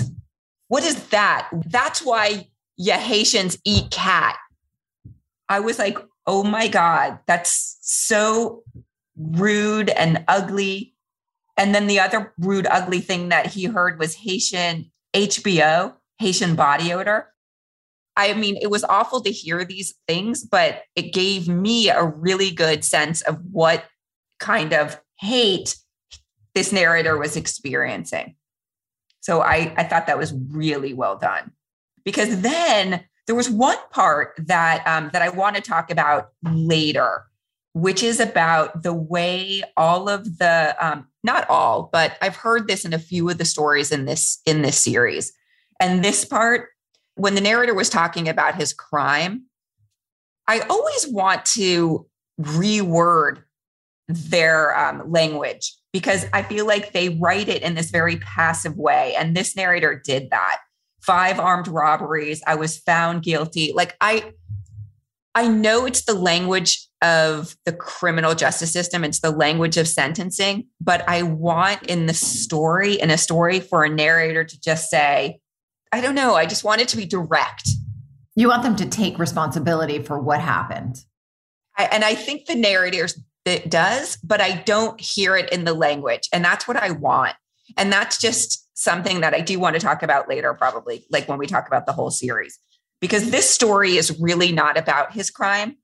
What 0.68 0.84
is 0.84 1.08
that? 1.08 1.48
That's 1.66 2.02
why 2.02 2.48
yeah, 2.76 2.98
Haitians 2.98 3.58
eat 3.64 3.90
cat. 3.90 4.36
I 5.48 5.60
was 5.60 5.78
like, 5.78 5.98
oh 6.26 6.42
my 6.42 6.68
God, 6.68 7.18
that's 7.26 7.78
so 7.80 8.62
rude 9.16 9.90
and 9.90 10.24
ugly. 10.28 10.94
And 11.56 11.74
then 11.74 11.86
the 11.86 12.00
other 12.00 12.34
rude, 12.38 12.66
ugly 12.66 13.00
thing 13.00 13.30
that 13.30 13.46
he 13.46 13.64
heard 13.64 13.98
was 13.98 14.14
Haitian 14.14 14.90
HBO, 15.14 15.94
Haitian 16.18 16.54
body 16.54 16.92
odor. 16.92 17.32
I 18.16 18.32
mean, 18.34 18.56
it 18.60 18.70
was 18.70 18.84
awful 18.84 19.20
to 19.20 19.30
hear 19.30 19.64
these 19.64 19.94
things, 20.08 20.44
but 20.44 20.82
it 20.94 21.12
gave 21.12 21.48
me 21.48 21.90
a 21.90 22.04
really 22.04 22.50
good 22.50 22.84
sense 22.84 23.20
of 23.22 23.38
what 23.52 23.84
kind 24.40 24.72
of 24.72 25.00
hate 25.18 25.76
this 26.54 26.72
narrator 26.72 27.18
was 27.18 27.36
experiencing. 27.36 28.34
So 29.20 29.42
I, 29.42 29.74
I 29.76 29.84
thought 29.84 30.06
that 30.06 30.18
was 30.18 30.32
really 30.50 30.94
well 30.94 31.16
done. 31.16 31.52
Because 32.04 32.40
then 32.40 33.04
there 33.26 33.34
was 33.34 33.50
one 33.50 33.76
part 33.90 34.34
that 34.38 34.86
um, 34.86 35.10
that 35.12 35.22
I 35.22 35.28
want 35.28 35.56
to 35.56 35.62
talk 35.62 35.90
about 35.90 36.28
later, 36.44 37.24
which 37.72 38.02
is 38.02 38.20
about 38.20 38.84
the 38.84 38.94
way 38.94 39.62
all 39.76 40.08
of 40.08 40.38
the 40.38 40.76
um, 40.80 41.08
not 41.24 41.48
all, 41.50 41.90
but 41.92 42.16
I've 42.22 42.36
heard 42.36 42.68
this 42.68 42.84
in 42.84 42.92
a 42.92 42.98
few 42.98 43.28
of 43.28 43.38
the 43.38 43.44
stories 43.44 43.90
in 43.90 44.04
this 44.04 44.40
in 44.46 44.62
this 44.62 44.78
series. 44.78 45.32
And 45.80 46.04
this 46.04 46.24
part, 46.24 46.68
when 47.16 47.34
the 47.34 47.40
narrator 47.40 47.74
was 47.74 47.88
talking 47.88 48.28
about 48.28 48.54
his 48.54 48.72
crime, 48.72 49.46
I 50.46 50.60
always 50.60 51.08
want 51.08 51.44
to 51.46 52.06
reword 52.40 53.42
their 54.06 54.78
um, 54.78 55.10
language 55.10 55.74
because 55.92 56.26
I 56.32 56.42
feel 56.42 56.66
like 56.66 56.92
they 56.92 57.08
write 57.08 57.48
it 57.48 57.62
in 57.62 57.74
this 57.74 57.90
very 57.90 58.18
passive 58.18 58.76
way. 58.76 59.14
And 59.16 59.34
this 59.36 59.56
narrator 59.56 60.00
did 60.04 60.30
that. 60.30 60.58
Five 61.00 61.40
armed 61.40 61.68
robberies. 61.68 62.42
I 62.46 62.54
was 62.54 62.78
found 62.78 63.22
guilty. 63.22 63.72
Like 63.74 63.96
I, 64.00 64.32
I 65.34 65.48
know 65.48 65.86
it's 65.86 66.04
the 66.04 66.14
language 66.14 66.86
of 67.02 67.56
the 67.64 67.72
criminal 67.72 68.34
justice 68.34 68.72
system. 68.72 69.04
It's 69.04 69.20
the 69.20 69.30
language 69.30 69.76
of 69.76 69.88
sentencing, 69.88 70.66
but 70.80 71.08
I 71.08 71.22
want 71.22 71.82
in 71.84 72.06
the 72.06 72.14
story, 72.14 72.94
in 72.94 73.10
a 73.10 73.18
story 73.18 73.60
for 73.60 73.84
a 73.84 73.88
narrator 73.88 74.44
to 74.44 74.60
just 74.60 74.90
say, 74.90 75.40
I 75.92 76.00
don't 76.00 76.14
know. 76.14 76.34
I 76.34 76.46
just 76.46 76.64
want 76.64 76.80
it 76.80 76.88
to 76.88 76.96
be 76.96 77.06
direct. 77.06 77.68
You 78.34 78.48
want 78.48 78.62
them 78.62 78.76
to 78.76 78.86
take 78.86 79.18
responsibility 79.18 80.02
for 80.02 80.20
what 80.20 80.40
happened. 80.40 80.96
I, 81.76 81.84
and 81.84 82.04
I 82.04 82.14
think 82.14 82.46
the 82.46 82.54
narrators 82.54 83.18
it 83.44 83.70
does, 83.70 84.16
but 84.24 84.40
I 84.40 84.56
don't 84.62 85.00
hear 85.00 85.36
it 85.36 85.50
in 85.50 85.64
the 85.64 85.74
language. 85.74 86.28
And 86.32 86.44
that's 86.44 86.66
what 86.66 86.76
I 86.76 86.90
want. 86.90 87.34
And 87.76 87.92
that's 87.92 88.18
just 88.18 88.68
something 88.76 89.20
that 89.20 89.34
I 89.34 89.40
do 89.40 89.58
want 89.58 89.74
to 89.74 89.80
talk 89.80 90.02
about 90.02 90.28
later, 90.28 90.52
probably, 90.54 91.06
like 91.10 91.28
when 91.28 91.38
we 91.38 91.46
talk 91.46 91.66
about 91.66 91.86
the 91.86 91.92
whole 91.92 92.10
series, 92.10 92.58
because 93.00 93.30
this 93.30 93.48
story 93.48 93.96
is 93.96 94.18
really 94.20 94.52
not 94.52 94.76
about 94.76 95.12
his 95.12 95.30
crime, 95.30 95.76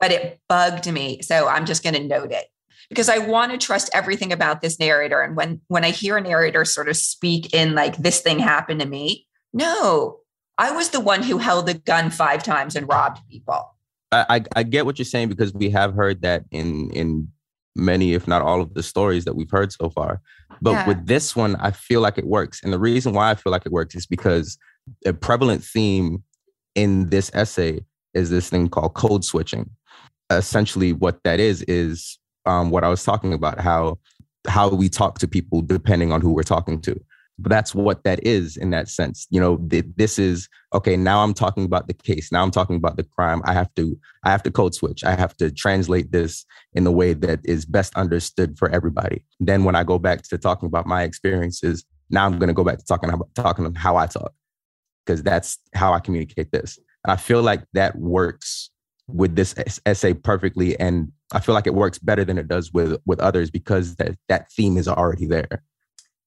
but 0.00 0.10
it 0.10 0.40
bugged 0.48 0.90
me. 0.92 1.22
So 1.22 1.48
I'm 1.48 1.64
just 1.64 1.82
going 1.82 1.94
to 1.94 2.06
note 2.06 2.32
it 2.32 2.46
because 2.88 3.08
I 3.08 3.18
want 3.18 3.52
to 3.52 3.58
trust 3.58 3.90
everything 3.94 4.32
about 4.32 4.60
this 4.60 4.78
narrator. 4.78 5.22
And 5.22 5.36
when 5.36 5.60
when 5.68 5.84
I 5.84 5.90
hear 5.90 6.16
a 6.16 6.20
narrator 6.20 6.64
sort 6.64 6.88
of 6.88 6.96
speak 6.96 7.54
in 7.54 7.74
like 7.74 7.96
this 7.96 8.20
thing 8.20 8.38
happened 8.38 8.80
to 8.80 8.86
me, 8.86 9.26
no, 9.56 10.18
I 10.58 10.70
was 10.70 10.90
the 10.90 11.00
one 11.00 11.22
who 11.22 11.38
held 11.38 11.66
the 11.66 11.74
gun 11.74 12.10
five 12.10 12.42
times 12.42 12.76
and 12.76 12.86
robbed 12.86 13.26
people. 13.30 13.74
I, 14.12 14.42
I 14.54 14.62
get 14.62 14.86
what 14.86 14.98
you're 14.98 15.04
saying 15.06 15.30
because 15.30 15.52
we 15.52 15.70
have 15.70 15.94
heard 15.94 16.22
that 16.22 16.44
in 16.50 16.90
in 16.90 17.28
many, 17.74 18.12
if 18.12 18.28
not 18.28 18.42
all, 18.42 18.60
of 18.60 18.74
the 18.74 18.82
stories 18.82 19.24
that 19.24 19.34
we've 19.34 19.50
heard 19.50 19.72
so 19.72 19.90
far. 19.90 20.20
But 20.62 20.72
yeah. 20.72 20.88
with 20.88 21.06
this 21.06 21.34
one, 21.34 21.56
I 21.56 21.70
feel 21.70 22.00
like 22.00 22.18
it 22.18 22.26
works, 22.26 22.62
and 22.62 22.72
the 22.72 22.78
reason 22.78 23.14
why 23.14 23.30
I 23.30 23.34
feel 23.34 23.50
like 23.50 23.66
it 23.66 23.72
works 23.72 23.94
is 23.94 24.06
because 24.06 24.58
a 25.06 25.12
prevalent 25.12 25.64
theme 25.64 26.22
in 26.74 27.08
this 27.08 27.30
essay 27.34 27.80
is 28.14 28.30
this 28.30 28.50
thing 28.50 28.68
called 28.68 28.94
code 28.94 29.24
switching. 29.24 29.70
Essentially, 30.30 30.92
what 30.92 31.22
that 31.24 31.40
is 31.40 31.62
is 31.62 32.18
um, 32.44 32.70
what 32.70 32.84
I 32.84 32.88
was 32.88 33.02
talking 33.02 33.32
about 33.32 33.58
how 33.58 33.98
how 34.46 34.68
we 34.68 34.88
talk 34.88 35.18
to 35.18 35.26
people 35.26 35.62
depending 35.62 36.12
on 36.12 36.20
who 36.20 36.32
we're 36.32 36.42
talking 36.42 36.80
to 36.82 37.00
but 37.38 37.50
that's 37.50 37.74
what 37.74 38.02
that 38.04 38.24
is 38.26 38.56
in 38.56 38.70
that 38.70 38.88
sense 38.88 39.26
you 39.30 39.40
know 39.40 39.56
th- 39.68 39.84
this 39.96 40.18
is 40.18 40.48
okay 40.72 40.96
now 40.96 41.22
i'm 41.22 41.34
talking 41.34 41.64
about 41.64 41.86
the 41.86 41.94
case 41.94 42.32
now 42.32 42.42
i'm 42.42 42.50
talking 42.50 42.76
about 42.76 42.96
the 42.96 43.04
crime 43.04 43.42
i 43.44 43.52
have 43.52 43.72
to 43.74 43.98
i 44.24 44.30
have 44.30 44.42
to 44.42 44.50
code 44.50 44.74
switch 44.74 45.04
i 45.04 45.14
have 45.14 45.36
to 45.36 45.50
translate 45.50 46.12
this 46.12 46.44
in 46.74 46.84
the 46.84 46.92
way 46.92 47.12
that 47.12 47.40
is 47.44 47.64
best 47.64 47.94
understood 47.96 48.58
for 48.58 48.68
everybody. 48.70 49.24
Then 49.40 49.64
when 49.64 49.74
i 49.74 49.82
go 49.82 49.98
back 49.98 50.22
to 50.22 50.38
talking 50.38 50.66
about 50.66 50.86
my 50.86 51.02
experiences 51.02 51.84
now 52.10 52.24
i'm 52.26 52.38
going 52.38 52.48
to 52.48 52.54
go 52.54 52.64
back 52.64 52.78
to 52.78 52.84
talking 52.84 53.10
about 53.10 53.34
talking 53.34 53.74
how 53.74 53.96
i 53.96 54.06
talk 54.06 54.32
because 55.04 55.22
that's 55.22 55.58
how 55.74 55.92
i 55.92 56.00
communicate 56.00 56.52
this. 56.52 56.78
And 57.04 57.12
i 57.12 57.16
feel 57.16 57.42
like 57.42 57.64
that 57.72 57.96
works 57.96 58.70
with 59.08 59.36
this 59.36 59.54
essay 59.86 60.14
perfectly 60.14 60.78
and 60.80 61.12
i 61.32 61.40
feel 61.40 61.54
like 61.54 61.66
it 61.66 61.74
works 61.74 61.98
better 61.98 62.24
than 62.24 62.38
it 62.38 62.48
does 62.48 62.72
with 62.72 62.98
with 63.06 63.20
others 63.20 63.50
because 63.50 63.96
that 63.96 64.16
that 64.28 64.50
theme 64.52 64.76
is 64.76 64.88
already 64.88 65.26
there 65.26 65.62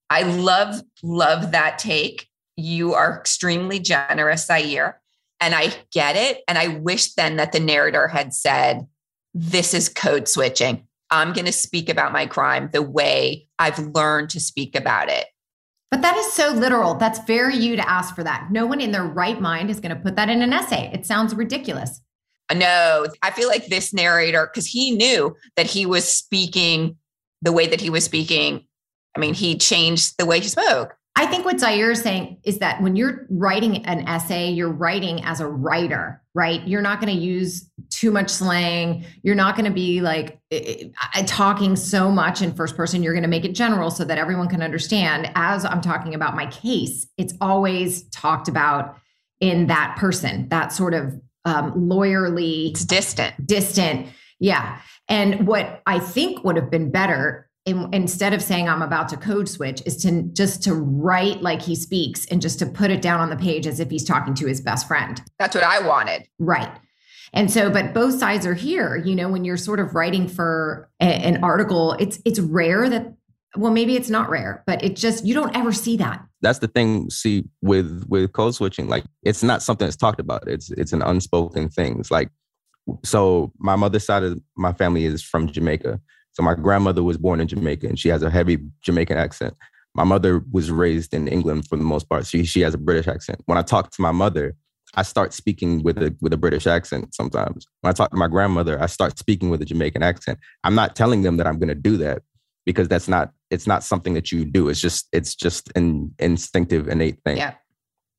I 0.09 0.23
love, 0.23 0.81
love 1.03 1.51
that 1.51 1.79
take. 1.79 2.27
You 2.57 2.93
are 2.93 3.17
extremely 3.17 3.79
generous, 3.79 4.47
Xaire. 4.47 4.95
And 5.39 5.55
I 5.55 5.73
get 5.91 6.15
it. 6.15 6.43
And 6.47 6.57
I 6.57 6.67
wish 6.67 7.13
then 7.13 7.37
that 7.37 7.51
the 7.51 7.59
narrator 7.59 8.07
had 8.07 8.33
said, 8.33 8.87
This 9.33 9.73
is 9.73 9.87
code 9.87 10.27
switching. 10.27 10.87
I'm 11.11 11.33
going 11.33 11.45
to 11.45 11.51
speak 11.51 11.89
about 11.89 12.11
my 12.11 12.25
crime 12.25 12.69
the 12.71 12.81
way 12.81 13.47
I've 13.57 13.79
learned 13.79 14.29
to 14.31 14.39
speak 14.39 14.75
about 14.75 15.09
it. 15.09 15.25
But 15.91 16.01
that 16.03 16.17
is 16.17 16.33
so 16.33 16.49
literal. 16.49 16.93
That's 16.95 17.19
very 17.25 17.55
you 17.55 17.75
to 17.75 17.89
ask 17.89 18.13
for 18.13 18.23
that. 18.23 18.49
No 18.51 18.65
one 18.65 18.79
in 18.79 18.91
their 18.91 19.05
right 19.05 19.39
mind 19.41 19.71
is 19.71 19.79
going 19.79 19.95
to 19.95 20.01
put 20.01 20.15
that 20.17 20.29
in 20.29 20.41
an 20.41 20.53
essay. 20.53 20.91
It 20.93 21.05
sounds 21.05 21.33
ridiculous. 21.33 22.01
Uh, 22.49 22.55
no, 22.55 23.07
I 23.23 23.31
feel 23.31 23.47
like 23.47 23.67
this 23.67 23.93
narrator, 23.93 24.47
because 24.51 24.67
he 24.67 24.91
knew 24.91 25.35
that 25.55 25.65
he 25.65 25.85
was 25.85 26.07
speaking 26.07 26.97
the 27.41 27.51
way 27.51 27.67
that 27.67 27.81
he 27.81 27.89
was 27.89 28.03
speaking. 28.03 28.65
I 29.15 29.19
mean, 29.19 29.33
he 29.33 29.57
changed 29.57 30.15
the 30.17 30.25
way 30.25 30.39
he 30.39 30.47
spoke. 30.47 30.95
I 31.19 31.25
think 31.25 31.43
what 31.43 31.57
Xaire 31.57 31.91
is 31.91 32.01
saying 32.01 32.37
is 32.45 32.59
that 32.59 32.81
when 32.81 32.95
you're 32.95 33.27
writing 33.29 33.85
an 33.85 34.07
essay, 34.07 34.49
you're 34.49 34.71
writing 34.71 35.21
as 35.25 35.41
a 35.41 35.47
writer, 35.47 36.21
right? 36.33 36.65
You're 36.65 36.81
not 36.81 37.01
going 37.01 37.13
to 37.13 37.21
use 37.21 37.69
too 37.89 38.09
much 38.09 38.29
slang. 38.29 39.03
You're 39.21 39.35
not 39.35 39.57
going 39.57 39.65
to 39.65 39.73
be 39.73 39.99
like 39.99 40.39
uh, 40.49 41.23
talking 41.25 41.75
so 41.75 42.09
much 42.09 42.41
in 42.41 42.53
first 42.53 42.77
person. 42.77 43.03
You're 43.03 43.11
going 43.11 43.23
to 43.23 43.29
make 43.29 43.43
it 43.43 43.53
general 43.53 43.91
so 43.91 44.05
that 44.05 44.17
everyone 44.17 44.47
can 44.47 44.63
understand. 44.63 45.29
As 45.35 45.65
I'm 45.65 45.81
talking 45.81 46.15
about 46.15 46.35
my 46.35 46.45
case, 46.45 47.05
it's 47.17 47.33
always 47.41 48.03
talked 48.11 48.47
about 48.47 48.97
in 49.41 49.67
that 49.67 49.97
person, 49.97 50.47
that 50.49 50.71
sort 50.71 50.93
of 50.93 51.19
um, 51.43 51.73
lawyerly, 51.73 52.69
it's 52.69 52.85
distant, 52.85 53.45
distant. 53.45 54.07
Yeah. 54.39 54.79
And 55.09 55.47
what 55.47 55.81
I 55.85 55.99
think 55.99 56.45
would 56.45 56.55
have 56.55 56.69
been 56.69 56.91
better 56.91 57.48
in, 57.69 57.89
instead 57.93 58.33
of 58.33 58.41
saying 58.41 58.67
I'm 58.67 58.81
about 58.81 59.09
to 59.09 59.17
code 59.17 59.47
switch 59.47 59.81
is 59.85 59.97
to 59.97 60.23
just 60.33 60.63
to 60.63 60.73
write 60.73 61.41
like 61.41 61.61
he 61.61 61.75
speaks 61.75 62.25
and 62.25 62.41
just 62.41 62.59
to 62.59 62.65
put 62.65 62.91
it 62.91 63.01
down 63.01 63.19
on 63.19 63.29
the 63.29 63.35
page 63.35 63.67
as 63.67 63.79
if 63.79 63.89
he's 63.89 64.03
talking 64.03 64.33
to 64.35 64.47
his 64.47 64.61
best 64.61 64.87
friend. 64.87 65.21
That's 65.37 65.55
what 65.55 65.63
I 65.63 65.85
wanted. 65.85 66.27
Right. 66.39 66.71
And 67.31 67.51
so, 67.51 67.69
but 67.69 67.93
both 67.93 68.19
sides 68.19 68.45
are 68.45 68.55
here. 68.55 68.95
You 68.95 69.15
know, 69.15 69.29
when 69.29 69.45
you're 69.45 69.57
sort 69.57 69.79
of 69.79 69.93
writing 69.93 70.27
for 70.27 70.89
a, 70.99 71.05
an 71.05 71.43
article, 71.43 71.93
it's 71.93 72.19
it's 72.25 72.39
rare 72.39 72.89
that 72.89 73.13
well, 73.55 73.71
maybe 73.71 73.95
it's 73.95 74.09
not 74.09 74.29
rare, 74.29 74.63
but 74.67 74.83
it 74.83 74.95
just 74.95 75.25
you 75.25 75.33
don't 75.33 75.55
ever 75.55 75.71
see 75.71 75.97
that. 75.97 76.23
That's 76.41 76.59
the 76.59 76.67
thing. 76.67 77.09
See, 77.09 77.45
with 77.61 78.05
with 78.07 78.31
code 78.33 78.55
switching, 78.55 78.87
like 78.87 79.05
it's 79.23 79.43
not 79.43 79.61
something 79.61 79.85
that's 79.85 79.97
talked 79.97 80.19
about. 80.19 80.47
It's 80.47 80.71
it's 80.71 80.93
an 80.93 81.01
unspoken 81.01 81.69
thing. 81.69 81.99
It's 81.99 82.11
like 82.11 82.29
so. 83.03 83.51
My 83.59 83.75
mother's 83.75 84.05
side 84.05 84.23
of 84.23 84.39
my 84.55 84.73
family 84.73 85.05
is 85.05 85.23
from 85.23 85.47
Jamaica, 85.47 85.99
so 86.39 86.43
my 86.43 86.55
grandmother 86.55 87.03
was 87.03 87.17
born 87.17 87.41
in 87.41 87.49
Jamaica 87.49 87.85
and 87.85 87.99
she 87.99 88.07
has 88.07 88.23
a 88.23 88.29
heavy 88.29 88.59
Jamaican 88.81 89.17
accent. 89.17 89.53
My 89.93 90.05
mother 90.05 90.41
was 90.53 90.71
raised 90.71 91.13
in 91.13 91.27
England 91.27 91.67
for 91.67 91.75
the 91.75 91.83
most 91.83 92.07
part. 92.07 92.25
She 92.25 92.45
she 92.45 92.61
has 92.61 92.73
a 92.73 92.77
British 92.77 93.09
accent. 93.09 93.41
When 93.45 93.57
I 93.57 93.61
talk 93.61 93.91
to 93.91 94.01
my 94.01 94.13
mother, 94.13 94.55
I 94.95 95.03
start 95.03 95.33
speaking 95.33 95.83
with 95.83 95.97
a 95.97 96.15
with 96.21 96.31
a 96.31 96.37
British 96.37 96.65
accent 96.65 97.13
sometimes. 97.13 97.67
When 97.81 97.89
I 97.89 97.93
talk 97.93 98.11
to 98.11 98.15
my 98.15 98.29
grandmother, 98.29 98.81
I 98.81 98.85
start 98.85 99.19
speaking 99.19 99.49
with 99.49 99.61
a 99.61 99.65
Jamaican 99.65 100.01
accent. 100.01 100.39
I'm 100.63 100.75
not 100.75 100.95
telling 100.95 101.23
them 101.23 101.35
that 101.37 101.45
I'm 101.45 101.59
going 101.59 101.67
to 101.67 101.75
do 101.75 101.97
that 101.97 102.21
because 102.65 102.87
that's 102.87 103.09
not 103.09 103.33
it's 103.51 103.67
not 103.67 103.83
something 103.83 104.13
that 104.13 104.31
you 104.31 104.45
do. 104.45 104.69
It's 104.69 104.79
just 104.79 105.09
it's 105.11 105.35
just 105.35 105.69
an 105.75 106.15
instinctive 106.19 106.87
innate 106.87 107.21
thing. 107.25 107.35
Yeah. 107.35 107.55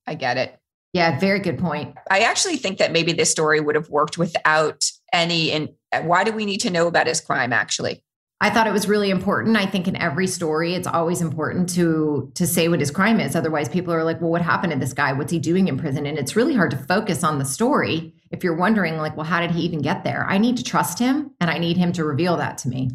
I 0.06 0.14
get 0.14 0.36
it. 0.36 0.58
Yeah, 0.92 1.18
very 1.18 1.38
good 1.38 1.58
point. 1.58 1.96
I 2.10 2.20
actually 2.20 2.58
think 2.58 2.76
that 2.78 2.92
maybe 2.92 3.14
this 3.14 3.30
story 3.30 3.60
would 3.60 3.76
have 3.76 3.88
worked 3.88 4.18
without 4.18 4.84
any 5.10 5.52
and 5.52 5.70
why 6.02 6.22
do 6.24 6.32
we 6.32 6.44
need 6.44 6.60
to 6.60 6.70
know 6.70 6.86
about 6.86 7.06
his 7.06 7.22
crime 7.22 7.54
actually? 7.54 8.02
I 8.42 8.48
thought 8.48 8.66
it 8.66 8.72
was 8.72 8.88
really 8.88 9.10
important. 9.10 9.56
I 9.56 9.66
think 9.66 9.86
in 9.86 9.96
every 9.96 10.26
story, 10.26 10.74
it's 10.74 10.86
always 10.86 11.20
important 11.20 11.68
to 11.74 12.32
to 12.34 12.46
say 12.46 12.68
what 12.68 12.80
his 12.80 12.90
crime 12.90 13.20
is. 13.20 13.36
Otherwise, 13.36 13.68
people 13.68 13.92
are 13.92 14.04
like, 14.04 14.20
"Well, 14.20 14.30
what 14.30 14.40
happened 14.40 14.72
to 14.72 14.78
this 14.78 14.94
guy? 14.94 15.12
What's 15.12 15.32
he 15.32 15.38
doing 15.38 15.68
in 15.68 15.76
prison?" 15.76 16.06
And 16.06 16.18
it's 16.18 16.36
really 16.36 16.54
hard 16.54 16.70
to 16.70 16.78
focus 16.78 17.22
on 17.22 17.38
the 17.38 17.44
story 17.44 18.14
if 18.30 18.42
you're 18.42 18.56
wondering, 18.56 18.96
like, 18.96 19.16
"Well, 19.16 19.26
how 19.26 19.40
did 19.40 19.50
he 19.50 19.62
even 19.62 19.82
get 19.82 20.04
there?" 20.04 20.26
I 20.26 20.38
need 20.38 20.56
to 20.56 20.64
trust 20.64 20.98
him, 20.98 21.32
and 21.38 21.50
I 21.50 21.58
need 21.58 21.76
him 21.76 21.92
to 21.92 22.04
reveal 22.04 22.38
that 22.38 22.56
to 22.58 22.68
me. 22.68 22.90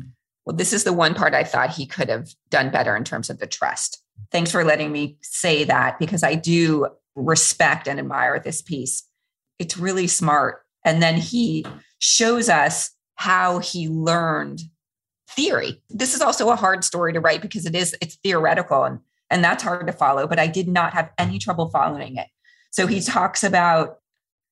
Well, 0.46 0.56
this 0.56 0.74
is 0.74 0.84
the 0.84 0.94
one 0.94 1.14
part 1.14 1.34
I 1.34 1.44
thought 1.44 1.72
he 1.72 1.86
could 1.86 2.10
have 2.10 2.30
done 2.50 2.72
better 2.72 2.96
in 2.96 3.04
terms 3.04 3.30
of 3.30 3.40
the 3.40 3.48
trust. 3.48 4.02
Thanks 4.32 4.52
for 4.52 4.64
letting 4.64 4.92
me 4.92 5.18
say 5.22 5.64
that 5.66 6.00
because 6.00 6.24
I 6.24 6.36
do 6.36 6.88
respect 7.16 7.88
and 7.88 8.00
admire 8.00 8.40
this 8.40 8.62
piece. 8.62 9.04
It's 9.60 9.78
really 9.78 10.08
smart. 10.08 10.64
And 10.84 11.02
then 11.02 11.18
he 11.18 11.66
shows 12.00 12.50
us 12.50 12.92
how 13.16 13.60
he 13.60 13.88
learned 13.88 14.62
theory. 15.30 15.82
This 15.90 16.14
is 16.14 16.22
also 16.22 16.50
a 16.50 16.56
hard 16.56 16.84
story 16.84 17.14
to 17.14 17.20
write 17.20 17.42
because 17.42 17.66
it 17.66 17.76
is 17.76 17.96
it's 18.02 18.16
theoretical 18.16 18.84
and 18.84 19.00
and 19.32 19.44
that's 19.44 19.64
hard 19.64 19.88
to 19.88 19.94
follow, 19.94 20.28
but 20.28 20.40
I 20.40 20.48
did 20.48 20.68
not 20.68 20.94
have 20.94 21.10
any 21.18 21.40
trouble 21.40 21.70
following 21.70 22.18
it. 22.18 22.28
So 22.70 22.86
he 22.86 23.02
talks 23.02 23.44
about 23.44 23.98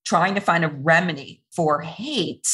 trying 0.06 0.36
to 0.36 0.42
find 0.42 0.66
a 0.66 0.70
remedy 0.70 1.44
for 1.52 1.82
hate, 1.82 2.48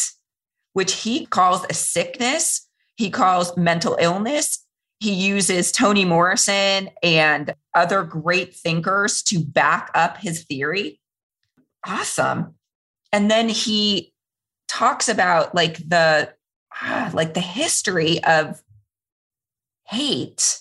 which 0.74 0.94
he 0.96 1.26
calls 1.26 1.66
a 1.70 1.74
sickness, 1.74 2.68
he 2.96 3.10
calls 3.10 3.56
mental 3.56 3.98
illness. 4.00 4.66
He 5.00 5.14
uses 5.14 5.72
Toni 5.72 6.04
Morrison 6.04 6.90
and 7.02 7.56
other 7.74 8.04
great 8.04 8.54
thinkers 8.54 9.24
to 9.24 9.40
back 9.40 9.90
up 9.96 10.18
his 10.18 10.44
theory. 10.44 11.00
Awesome. 11.88 12.56
And 13.14 13.32
then 13.32 13.48
he 13.48 14.14
talks 14.68 15.08
about 15.08 15.56
like 15.56 15.78
the 15.78 16.34
like 17.14 17.34
the 17.34 17.42
history 17.42 18.24
of 18.24 18.62
hate. 19.86 20.60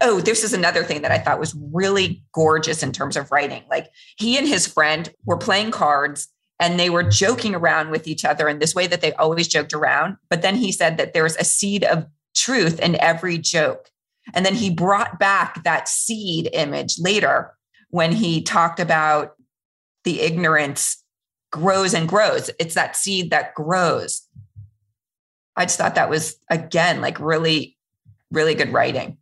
Oh, 0.00 0.20
this 0.20 0.44
is 0.44 0.52
another 0.52 0.84
thing 0.84 1.02
that 1.02 1.12
I 1.12 1.18
thought 1.18 1.40
was 1.40 1.56
really 1.72 2.22
gorgeous 2.32 2.82
in 2.82 2.92
terms 2.92 3.16
of 3.16 3.30
writing. 3.30 3.62
Like 3.70 3.88
he 4.18 4.36
and 4.36 4.46
his 4.46 4.66
friend 4.66 5.08
were 5.24 5.38
playing 5.38 5.70
cards 5.70 6.28
and 6.60 6.78
they 6.78 6.90
were 6.90 7.02
joking 7.02 7.54
around 7.54 7.90
with 7.90 8.06
each 8.06 8.24
other 8.24 8.48
in 8.48 8.58
this 8.58 8.74
way 8.74 8.86
that 8.86 9.00
they 9.00 9.12
always 9.14 9.48
joked 9.48 9.72
around. 9.72 10.16
But 10.28 10.42
then 10.42 10.56
he 10.56 10.72
said 10.72 10.98
that 10.98 11.14
there's 11.14 11.36
a 11.36 11.44
seed 11.44 11.84
of 11.84 12.06
truth 12.34 12.78
in 12.80 13.00
every 13.00 13.38
joke. 13.38 13.90
And 14.34 14.44
then 14.44 14.54
he 14.54 14.70
brought 14.70 15.18
back 15.18 15.62
that 15.64 15.88
seed 15.88 16.50
image 16.52 16.98
later 16.98 17.54
when 17.90 18.12
he 18.12 18.42
talked 18.42 18.80
about 18.80 19.34
the 20.04 20.20
ignorance 20.20 21.02
grows 21.52 21.94
and 21.94 22.08
grows. 22.08 22.50
It's 22.58 22.74
that 22.74 22.96
seed 22.96 23.30
that 23.30 23.54
grows. 23.54 24.22
I 25.56 25.64
just 25.64 25.78
thought 25.78 25.94
that 25.94 26.10
was 26.10 26.36
again 26.50 27.00
like 27.00 27.18
really, 27.18 27.76
really 28.30 28.54
good 28.54 28.72
writing. 28.72 29.18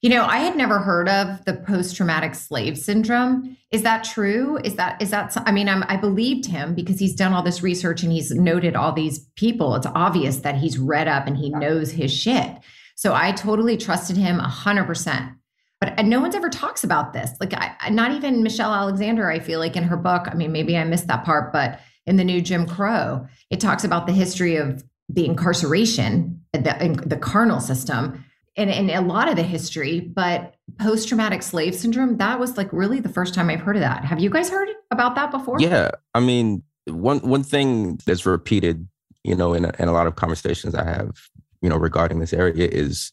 You 0.00 0.10
know, 0.10 0.24
I 0.24 0.38
had 0.38 0.56
never 0.56 0.78
heard 0.78 1.08
of 1.08 1.44
the 1.44 1.54
post-traumatic 1.54 2.36
slave 2.36 2.78
syndrome. 2.78 3.56
Is 3.72 3.82
that 3.82 4.04
true? 4.04 4.56
Is 4.62 4.76
that 4.76 5.02
is 5.02 5.10
that? 5.10 5.36
I 5.44 5.50
mean, 5.50 5.68
I'm, 5.68 5.84
I 5.88 5.96
believed 5.96 6.46
him 6.46 6.74
because 6.74 7.00
he's 7.00 7.16
done 7.16 7.32
all 7.32 7.42
this 7.42 7.62
research 7.62 8.04
and 8.04 8.12
he's 8.12 8.30
noted 8.30 8.76
all 8.76 8.92
these 8.92 9.18
people. 9.34 9.74
It's 9.74 9.86
obvious 9.86 10.36
that 10.38 10.54
he's 10.54 10.78
read 10.78 11.08
up 11.08 11.26
and 11.26 11.36
he 11.36 11.50
knows 11.50 11.90
his 11.90 12.14
shit. 12.14 12.58
So 12.94 13.12
I 13.12 13.32
totally 13.32 13.76
trusted 13.76 14.16
him 14.16 14.38
a 14.38 14.48
hundred 14.48 14.84
percent. 14.84 15.32
But 15.80 16.04
no 16.04 16.20
one's 16.20 16.34
ever 16.34 16.48
talks 16.48 16.82
about 16.82 17.12
this. 17.12 17.30
Like, 17.40 17.54
I, 17.54 17.90
not 17.90 18.12
even 18.12 18.42
Michelle 18.42 18.74
Alexander. 18.74 19.30
I 19.30 19.38
feel 19.38 19.60
like 19.60 19.76
in 19.76 19.84
her 19.84 19.96
book. 19.96 20.26
I 20.28 20.34
mean, 20.34 20.50
maybe 20.50 20.76
I 20.76 20.82
missed 20.82 21.06
that 21.06 21.24
part, 21.24 21.52
but 21.52 21.78
in 22.06 22.16
the 22.16 22.24
new 22.24 22.40
Jim 22.40 22.66
Crow, 22.66 23.26
it 23.50 23.60
talks 23.60 23.84
about 23.84 24.06
the 24.06 24.12
history 24.12 24.56
of 24.56 24.82
the 25.08 25.24
incarceration, 25.24 26.40
the, 26.52 27.02
the 27.06 27.16
carnal 27.16 27.60
system, 27.60 28.24
and, 28.56 28.70
and 28.70 28.90
a 28.90 29.00
lot 29.00 29.28
of 29.28 29.36
the 29.36 29.42
history, 29.42 30.00
but 30.00 30.56
post 30.78 31.08
traumatic 31.08 31.42
slave 31.42 31.74
syndrome, 31.74 32.16
that 32.16 32.40
was 32.40 32.56
like 32.56 32.72
really 32.72 33.00
the 33.00 33.08
first 33.08 33.32
time 33.32 33.48
I've 33.50 33.60
heard 33.60 33.76
of 33.76 33.80
that. 33.80 34.04
Have 34.04 34.18
you 34.18 34.30
guys 34.30 34.50
heard 34.50 34.68
about 34.90 35.14
that 35.14 35.30
before? 35.30 35.60
Yeah. 35.60 35.92
I 36.14 36.20
mean, 36.20 36.62
one 36.86 37.20
one 37.20 37.44
thing 37.44 38.00
that's 38.04 38.26
repeated, 38.26 38.88
you 39.22 39.36
know, 39.36 39.54
in 39.54 39.64
a, 39.64 39.72
in 39.78 39.88
a 39.88 39.92
lot 39.92 40.06
of 40.06 40.16
conversations 40.16 40.74
I 40.74 40.84
have, 40.84 41.16
you 41.62 41.68
know, 41.68 41.76
regarding 41.76 42.18
this 42.18 42.32
area 42.32 42.68
is 42.70 43.12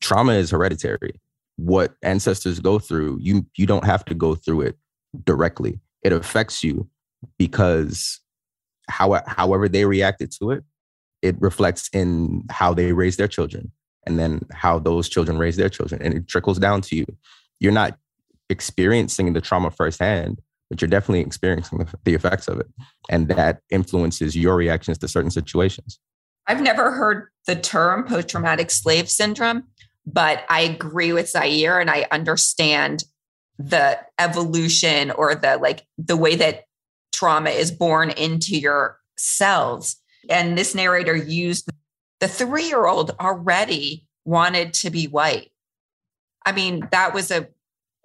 trauma 0.00 0.32
is 0.32 0.50
hereditary. 0.50 1.20
What 1.56 1.94
ancestors 2.02 2.60
go 2.60 2.78
through, 2.78 3.18
you 3.20 3.46
you 3.56 3.66
don't 3.66 3.84
have 3.84 4.04
to 4.06 4.14
go 4.14 4.34
through 4.34 4.62
it 4.62 4.76
directly. 5.24 5.80
It 6.02 6.12
affects 6.12 6.64
you 6.64 6.88
because 7.38 8.20
how 8.88 9.20
however 9.26 9.68
they 9.68 9.84
reacted 9.84 10.32
to 10.40 10.52
it 10.52 10.64
it 11.22 11.40
reflects 11.40 11.88
in 11.92 12.44
how 12.50 12.74
they 12.74 12.92
raise 12.92 13.16
their 13.16 13.28
children 13.28 13.70
and 14.06 14.18
then 14.18 14.40
how 14.52 14.78
those 14.78 15.08
children 15.08 15.38
raise 15.38 15.56
their 15.56 15.68
children 15.68 16.00
and 16.02 16.14
it 16.14 16.28
trickles 16.28 16.58
down 16.58 16.80
to 16.82 16.96
you. 16.96 17.06
You're 17.58 17.72
not 17.72 17.98
experiencing 18.48 19.32
the 19.32 19.40
trauma 19.40 19.70
firsthand 19.70 20.40
but 20.68 20.80
you're 20.80 20.88
definitely 20.88 21.20
experiencing 21.20 21.86
the 22.04 22.14
effects 22.14 22.48
of 22.48 22.58
it 22.58 22.66
and 23.08 23.28
that 23.28 23.60
influences 23.70 24.36
your 24.36 24.56
reactions 24.56 24.98
to 24.98 25.08
certain 25.08 25.30
situations. 25.30 26.00
I've 26.46 26.60
never 26.60 26.92
heard 26.92 27.28
the 27.46 27.56
term 27.56 28.04
post-traumatic 28.04 28.70
slave 28.70 29.08
syndrome 29.08 29.64
but 30.06 30.44
i 30.48 30.60
agree 30.60 31.12
with 31.12 31.26
Xaire 31.26 31.80
and 31.80 31.90
i 31.90 32.06
understand 32.10 33.04
the 33.58 33.98
evolution 34.18 35.10
or 35.10 35.34
the 35.34 35.56
like 35.56 35.86
the 35.98 36.16
way 36.16 36.36
that 36.36 36.64
trauma 37.12 37.50
is 37.50 37.70
born 37.70 38.10
into 38.10 38.58
your 38.58 38.98
cells 39.16 39.96
and 40.28 40.56
this 40.56 40.74
narrator 40.74 41.16
used 41.16 41.68
the 42.20 42.28
three 42.28 42.66
year 42.66 42.86
old 42.86 43.12
already 43.20 44.06
wanted 44.24 44.74
to 44.74 44.90
be 44.90 45.06
white. 45.06 45.50
I 46.44 46.52
mean, 46.52 46.88
that 46.92 47.14
was 47.14 47.30
a, 47.30 47.48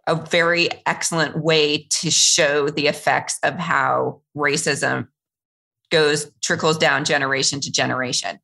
a 0.08 0.16
very 0.16 0.70
excellent 0.86 1.38
way 1.38 1.88
to 1.90 2.12
show 2.12 2.70
the 2.70 2.88
effects 2.88 3.40
of 3.44 3.56
how 3.56 4.22
racism 4.36 5.08
goes, 5.92 6.32
trickles 6.42 6.78
down 6.78 7.06
generation 7.06 7.60
to 7.62 7.72
generation. 7.72 8.40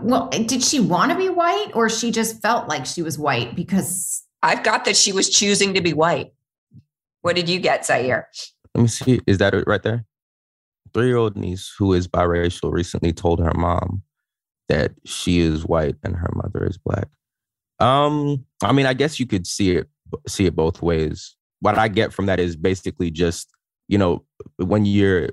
Well, 0.00 0.28
did 0.28 0.62
she 0.62 0.80
want 0.80 1.12
to 1.12 1.18
be 1.18 1.28
white 1.28 1.70
or 1.74 1.88
she 1.88 2.10
just 2.10 2.40
felt 2.40 2.68
like 2.68 2.86
she 2.86 3.02
was 3.02 3.18
white 3.18 3.54
because 3.54 4.24
I've 4.42 4.62
got 4.62 4.84
that 4.86 4.96
she 4.96 5.12
was 5.12 5.28
choosing 5.28 5.74
to 5.74 5.80
be 5.80 5.92
white. 5.92 6.32
What 7.20 7.36
did 7.36 7.48
you 7.48 7.60
get, 7.60 7.82
Xaire? 7.82 8.24
Let 8.74 8.82
me 8.82 8.88
see. 8.88 9.20
Is 9.26 9.38
that 9.38 9.54
it 9.54 9.64
right 9.66 9.82
there? 9.82 10.04
Three 10.94 11.06
year 11.06 11.16
old 11.16 11.36
niece 11.36 11.72
who 11.78 11.92
is 11.92 12.08
biracial 12.08 12.72
recently 12.72 13.12
told 13.12 13.40
her 13.40 13.52
mom 13.54 14.02
that 14.68 14.92
she 15.04 15.40
is 15.40 15.64
white 15.66 15.96
and 16.02 16.16
her 16.16 16.30
mother 16.34 16.64
is 16.66 16.78
black. 16.78 17.08
Um, 17.78 18.44
I 18.62 18.72
mean, 18.72 18.86
I 18.86 18.94
guess 18.94 19.18
you 19.18 19.26
could 19.26 19.46
see 19.46 19.76
it 19.76 19.88
see 20.28 20.46
it 20.46 20.54
both 20.54 20.82
ways. 20.82 21.36
What 21.60 21.78
I 21.78 21.88
get 21.88 22.12
from 22.12 22.26
that 22.26 22.40
is 22.40 22.56
basically 22.56 23.10
just, 23.10 23.48
you 23.88 23.98
know, 23.98 24.24
when 24.56 24.84
you're 24.84 25.30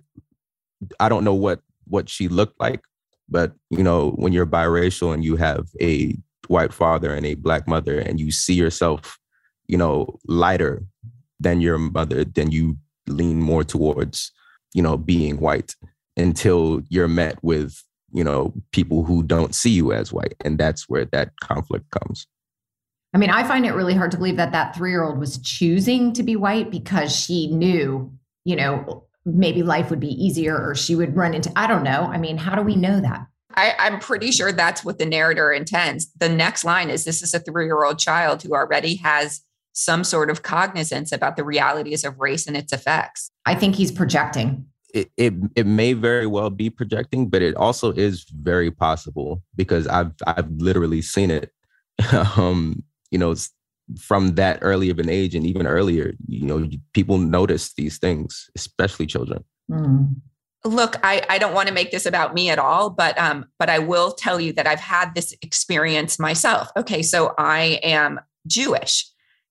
I 1.00 1.10
don't 1.10 1.24
know 1.24 1.34
what 1.34 1.62
what 1.86 2.10
she 2.10 2.28
looked 2.28 2.60
like, 2.60 2.82
but 3.28 3.54
you 3.70 3.84
know, 3.84 4.12
when 4.12 4.34
you're 4.34 4.46
biracial 4.46 5.14
and 5.14 5.24
you 5.24 5.36
have 5.36 5.68
a 5.82 6.16
white 6.48 6.74
father 6.74 7.14
and 7.14 7.26
a 7.26 7.36
black 7.36 7.68
mother 7.68 8.00
and 8.00 8.20
you 8.20 8.32
see 8.32 8.54
yourself, 8.54 9.20
you 9.68 9.78
know, 9.78 10.18
lighter 10.26 10.84
than 11.40 11.62
your 11.62 11.78
mother, 11.78 12.24
then 12.24 12.52
you 12.52 12.78
lean 13.08 13.42
more 13.42 13.64
towards, 13.64 14.32
you 14.74 14.82
know, 14.82 14.98
being 14.98 15.40
white 15.40 15.76
until 16.18 16.82
you're 16.90 17.08
met 17.08 17.42
with, 17.44 17.84
you 18.12 18.24
know, 18.24 18.54
people 18.72 19.04
who 19.04 19.24
don't 19.24 19.56
see 19.56 19.72
you 19.72 19.92
as 19.92 20.12
white. 20.12 20.36
And 20.44 20.58
that's 20.58 20.90
where 20.90 21.06
that 21.06 21.32
conflict 21.42 21.86
comes. 21.92 22.28
I 23.14 23.18
mean, 23.18 23.30
I 23.30 23.44
find 23.44 23.66
it 23.66 23.74
really 23.74 23.96
hard 23.96 24.12
to 24.12 24.18
believe 24.18 24.38
that 24.38 24.52
that 24.52 24.76
three 24.76 24.92
year 24.92 25.04
old 25.04 25.20
was 25.20 25.40
choosing 25.40 26.14
to 26.14 26.24
be 26.24 26.36
white 26.36 26.70
because 26.70 27.16
she 27.16 27.48
knew, 27.48 28.12
you 28.46 28.56
know, 28.56 29.06
maybe 29.26 29.64
life 29.64 29.90
would 29.90 30.00
be 30.00 30.24
easier 30.24 30.56
or 30.56 30.76
she 30.76 30.96
would 30.96 31.16
run 31.16 31.34
into, 31.34 31.52
I 31.56 31.68
don't 31.68 31.84
know. 31.84 32.04
I 32.04 32.18
mean, 32.18 32.38
how 32.38 32.56
do 32.56 32.62
we 32.62 32.76
know 32.76 33.00
that? 33.00 33.26
I, 33.56 33.74
I'm 33.80 34.00
pretty 34.00 34.32
sure 34.32 34.52
that's 34.52 34.86
what 34.86 35.00
the 35.00 35.06
narrator 35.06 35.52
intends. 35.52 36.12
The 36.20 36.30
next 36.30 36.64
line 36.64 36.90
is 36.90 37.04
this 37.04 37.24
is 37.24 37.34
a 37.34 37.40
three 37.40 37.66
year 37.66 37.84
old 37.84 38.00
child 38.00 38.44
who 38.44 38.54
already 38.54 38.96
has 38.98 39.42
some 39.80 40.04
sort 40.04 40.30
of 40.30 40.44
cognizance 40.44 41.14
about 41.14 41.38
the 41.38 41.44
realities 41.44 42.04
of 42.04 42.20
race 42.20 42.48
and 42.48 42.58
its 42.58 42.74
effects. 42.74 43.32
I 43.46 43.56
think 43.56 43.76
he's 43.76 43.92
projecting. 43.92 44.66
It, 44.94 45.10
it 45.16 45.34
it 45.56 45.66
may 45.66 45.94
very 45.94 46.28
well 46.28 46.50
be 46.50 46.70
projecting, 46.70 47.30
but 47.30 47.42
it 47.42 47.56
also 47.56 47.94
is 47.94 48.26
very 48.26 48.72
possible 48.72 49.42
because 49.56 49.88
I've 49.88 50.12
I've 50.28 50.52
literally 50.52 51.02
seen 51.02 51.32
it. 51.32 51.52
um, 52.38 52.84
you 53.12 53.18
know, 53.18 53.36
from 53.98 54.36
that 54.36 54.60
early 54.62 54.90
of 54.90 55.00
an 55.00 55.10
age 55.10 55.34
and 55.34 55.46
even 55.46 55.66
earlier, 55.66 56.14
you 56.28 56.46
know, 56.46 56.70
people 56.94 57.18
notice 57.18 57.74
these 57.74 57.98
things, 57.98 58.50
especially 58.56 59.06
children. 59.06 59.44
Mm. 59.72 60.16
Look, 60.66 60.98
I, 61.04 61.26
I 61.30 61.38
don't 61.38 61.54
want 61.54 61.70
to 61.70 61.74
make 61.74 61.92
this 61.92 62.06
about 62.06 62.34
me 62.34 62.50
at 62.50 62.60
all, 62.60 62.90
but 62.90 63.18
um, 63.18 63.46
but 63.60 63.70
I 63.70 63.80
will 63.80 64.12
tell 64.12 64.42
you 64.42 64.52
that 64.54 64.68
I've 64.68 64.82
had 64.82 65.16
this 65.16 65.34
experience 65.42 66.20
myself. 66.20 66.70
Okay, 66.76 67.02
so 67.02 67.34
I 67.38 67.80
am 67.82 68.20
Jewish, 68.46 69.06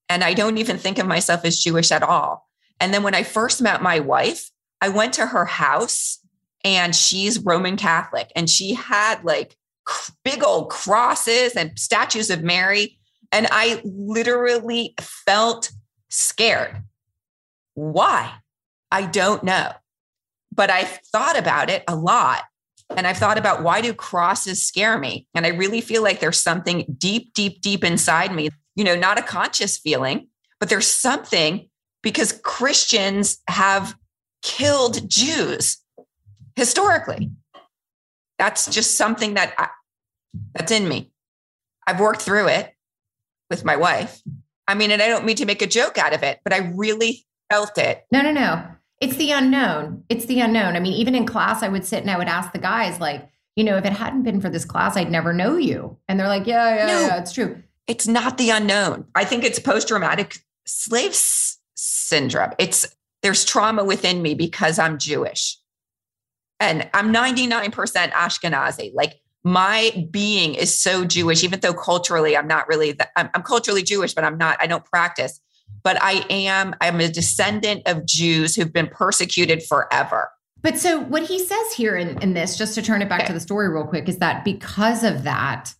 and 0.09 0.25
I 0.25 0.35
don't 0.35 0.59
even 0.59 0.79
think 0.79 0.99
of 0.99 1.07
myself 1.07 1.45
as 1.45 1.63
Jewish 1.63 1.93
at 1.93 2.03
all. 2.03 2.49
And 2.81 2.95
then 2.95 3.03
when 3.03 3.15
I 3.15 3.23
first 3.23 3.61
met 3.61 3.83
my 3.83 4.01
wife, 4.01 4.51
I 4.81 4.89
went 4.89 5.15
to 5.15 5.27
her 5.27 5.45
house, 5.45 6.19
and 6.65 6.95
she's 6.95 7.39
Roman 7.39 7.77
Catholic, 7.77 8.31
and 8.37 8.49
she 8.49 8.75
had 8.75 9.25
like 9.25 9.57
big 10.25 10.45
old 10.45 10.71
crosses 10.71 11.55
and 11.55 11.79
statues 11.79 12.31
of 12.31 12.43
Mary 12.43 12.99
and 13.33 13.47
I 13.51 13.81
literally 13.85 14.95
felt 15.01 15.71
scared. 16.09 16.83
Why? 17.75 18.33
I 18.91 19.03
don't 19.03 19.45
know. 19.45 19.73
But 20.55 20.71
I've 20.71 21.01
thought 21.13 21.39
about 21.39 21.71
it 21.71 21.85
a 21.87 21.95
lot. 21.95 22.45
And 22.97 23.07
I've 23.07 23.19
thought 23.19 23.37
about 23.37 23.63
why 23.63 23.83
do 23.83 23.93
crosses 23.93 24.67
scare 24.67 24.99
me? 24.99 25.27
And 25.35 25.45
I 25.45 25.51
really 25.51 25.83
feel 25.83 26.03
like 26.03 26.21
there's 26.21 26.41
something 26.41 26.87
deep, 26.97 27.35
deep, 27.35 27.61
deep 27.61 27.85
inside 27.85 28.35
me, 28.35 28.49
you 28.79 28.85
know, 28.85 28.95
not 28.95 29.19
a 29.19 29.23
conscious 29.23 29.77
feeling, 29.77 30.29
but 30.61 30.69
there's 30.69 30.87
something 30.87 31.69
because 32.01 32.41
Christians 32.45 33.43
have 33.49 33.97
killed 34.41 35.11
Jews 35.11 35.79
historically. 36.55 37.33
That's 38.39 38.73
just 38.73 38.97
something 38.97 39.35
that 39.35 39.53
I, 39.59 39.69
that's 40.55 40.71
in 40.71 40.89
me. 40.89 41.11
I've 41.89 41.99
worked 41.99 42.23
through 42.23 42.47
it 42.47 42.73
with 43.51 43.65
my 43.65 43.75
wife. 43.75 44.23
I 44.69 44.75
mean, 44.75 44.93
and 44.93 45.03
I 45.03 45.09
don't 45.09 45.25
mean 45.25 45.37
to 45.37 45.45
make 45.45 45.61
a 45.61 45.67
joke 45.67 45.99
out 45.99 46.15
of 46.15 46.23
it, 46.23 46.39
but 46.45 46.53
I 46.53 46.73
really 46.77 47.27
felt 47.51 47.79
it. 47.79 48.07
No, 48.13 48.23
no, 48.23 48.31
no. 48.31 48.65
It's 49.01 49.17
the 49.17 49.33
unknown. 49.33 50.05
It's 50.09 50.27
the 50.27 50.39
unknown. 50.39 50.77
I 50.77 50.81
mean, 50.81 50.93
even 50.93 51.17
in 51.17 51.27
class, 51.27 51.65
I 51.65 51.69
would 51.69 51.85
sit 51.85 52.03
and 52.03 52.11
I 52.13 52.19
would 52.19 52.29
ask 52.29 52.53
the 52.53 52.61
guys, 52.61 53.01
like, 53.01 53.29
you 53.57 53.65
know, 53.65 53.77
if 53.77 53.85
it 53.85 53.93
hadn't 53.93 54.23
been 54.23 54.41
for 54.41 54.51
this 54.51 54.65
class, 54.65 54.97
I'd 54.97 55.11
never 55.11 55.33
know 55.33 55.57
you. 55.57 55.99
And 56.07 56.21
they're 56.21 56.29
like, 56.29 56.47
yeah, 56.47 56.77
yeah, 56.77 56.87
no, 56.87 57.01
yeah, 57.01 57.19
it's 57.19 57.33
true. 57.33 57.61
It's 57.89 58.07
not 58.07 58.39
the 58.39 58.51
unknown. 58.51 59.07
I 59.15 59.25
think 59.25 59.43
it's 59.43 59.59
post 59.59 59.89
traumatic 59.89 60.39
slave 60.67 61.11
s- 61.11 61.59
syndrome. 61.75 62.53
It's 62.59 62.87
there's 63.23 63.45
trauma 63.45 63.83
within 63.83 64.23
me 64.23 64.35
because 64.35 64.79
I'm 64.79 64.99
Jewish. 64.99 65.59
And 66.61 66.89
I'm 66.95 67.13
99% 67.13 67.73
Ashkenazi. 68.13 68.93
Like 68.95 69.21
my 69.45 70.07
being 70.11 70.55
is 70.55 70.79
so 70.79 71.05
Jewish, 71.05 71.43
even 71.43 71.61
though 71.61 71.75
culturally 71.75 72.37
I'm 72.37 72.47
not 72.47 72.69
really, 72.69 72.93
that, 72.93 73.11
I'm, 73.17 73.31
I'm 73.35 73.43
culturally 73.43 73.83
Jewish, 73.83 74.15
but 74.15 74.25
I'm 74.25 74.37
not, 74.37 74.57
I 74.61 74.67
don't 74.67 74.85
practice. 74.85 75.41
But 75.83 76.03
I 76.03 76.25
am, 76.31 76.75
I'm 76.81 77.01
a 77.01 77.09
descendant 77.09 77.83
of 77.87 78.07
Jews 78.07 78.55
who've 78.55 78.73
been 78.73 78.89
persecuted 78.89 79.63
forever. 79.63 80.31
But 80.61 80.79
so 80.79 81.01
what 81.01 81.23
he 81.23 81.39
says 81.39 81.73
here 81.73 81.97
in, 81.97 82.21
in 82.21 82.35
this, 82.35 82.57
just 82.57 82.75
to 82.75 82.83
turn 82.83 83.01
it 83.01 83.09
back 83.09 83.21
okay. 83.21 83.29
to 83.29 83.33
the 83.33 83.41
story 83.41 83.69
real 83.69 83.85
quick, 83.85 84.09
is 84.09 84.19
that 84.19 84.45
because 84.45 85.05
of 85.05 85.23
that, 85.23 85.73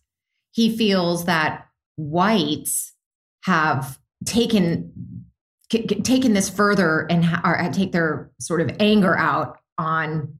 he 0.51 0.75
feels 0.75 1.25
that 1.25 1.68
whites 1.99 2.93
have 3.43 3.99
taken 4.25 5.25
taken 5.69 6.33
this 6.33 6.49
further 6.49 7.05
and 7.11 7.23
ha- 7.23 7.41
or 7.45 7.59
uh, 7.59 7.69
take 7.71 7.91
their 7.91 8.31
sort 8.39 8.59
of 8.59 8.71
anger 8.79 9.15
out 9.15 9.57
on 9.77 10.35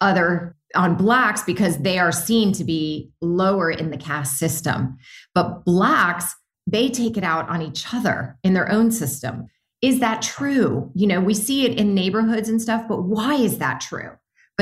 other 0.00 0.56
on 0.74 0.96
blacks 0.96 1.42
because 1.44 1.78
they 1.78 1.98
are 1.98 2.10
seen 2.10 2.52
to 2.52 2.64
be 2.64 3.10
lower 3.20 3.70
in 3.70 3.90
the 3.90 3.96
caste 3.96 4.38
system. 4.38 4.96
But 5.34 5.64
blacks, 5.64 6.34
they 6.66 6.88
take 6.88 7.16
it 7.16 7.24
out 7.24 7.48
on 7.48 7.62
each 7.62 7.92
other 7.94 8.38
in 8.42 8.54
their 8.54 8.70
own 8.70 8.90
system. 8.90 9.46
Is 9.82 10.00
that 10.00 10.22
true? 10.22 10.90
You 10.94 11.06
know, 11.06 11.20
we 11.20 11.34
see 11.34 11.64
it 11.64 11.78
in 11.78 11.94
neighborhoods 11.94 12.48
and 12.48 12.60
stuff, 12.60 12.86
but 12.88 13.02
why 13.02 13.34
is 13.34 13.58
that 13.58 13.80
true? 13.80 14.10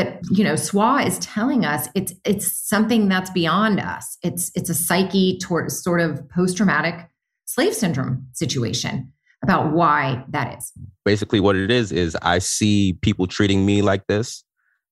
But 0.01 0.19
you 0.31 0.45
know, 0.45 0.55
SWA 0.55 1.07
is 1.07 1.19
telling 1.19 1.67
us 1.67 1.87
it's 1.95 2.15
it's 2.25 2.51
something 2.51 3.09
that's 3.11 3.29
beyond 3.29 3.81
us. 3.81 4.17
It's 4.23 4.51
it's 4.55 4.71
a 4.71 4.75
psyche 4.75 5.39
toward 5.39 5.71
sort 5.71 6.01
of 6.01 6.27
post-traumatic 6.31 7.07
slave 7.45 7.75
syndrome 7.75 8.27
situation 8.33 9.13
about 9.43 9.75
why 9.75 10.25
that 10.31 10.57
is. 10.57 10.73
Basically, 11.05 11.39
what 11.39 11.55
it 11.55 11.71
is 11.71 11.93
is 11.93 12.17
I 12.23 12.39
see 12.39 12.95
people 13.03 13.27
treating 13.27 13.67
me 13.67 13.83
like 13.83 14.07
this 14.07 14.43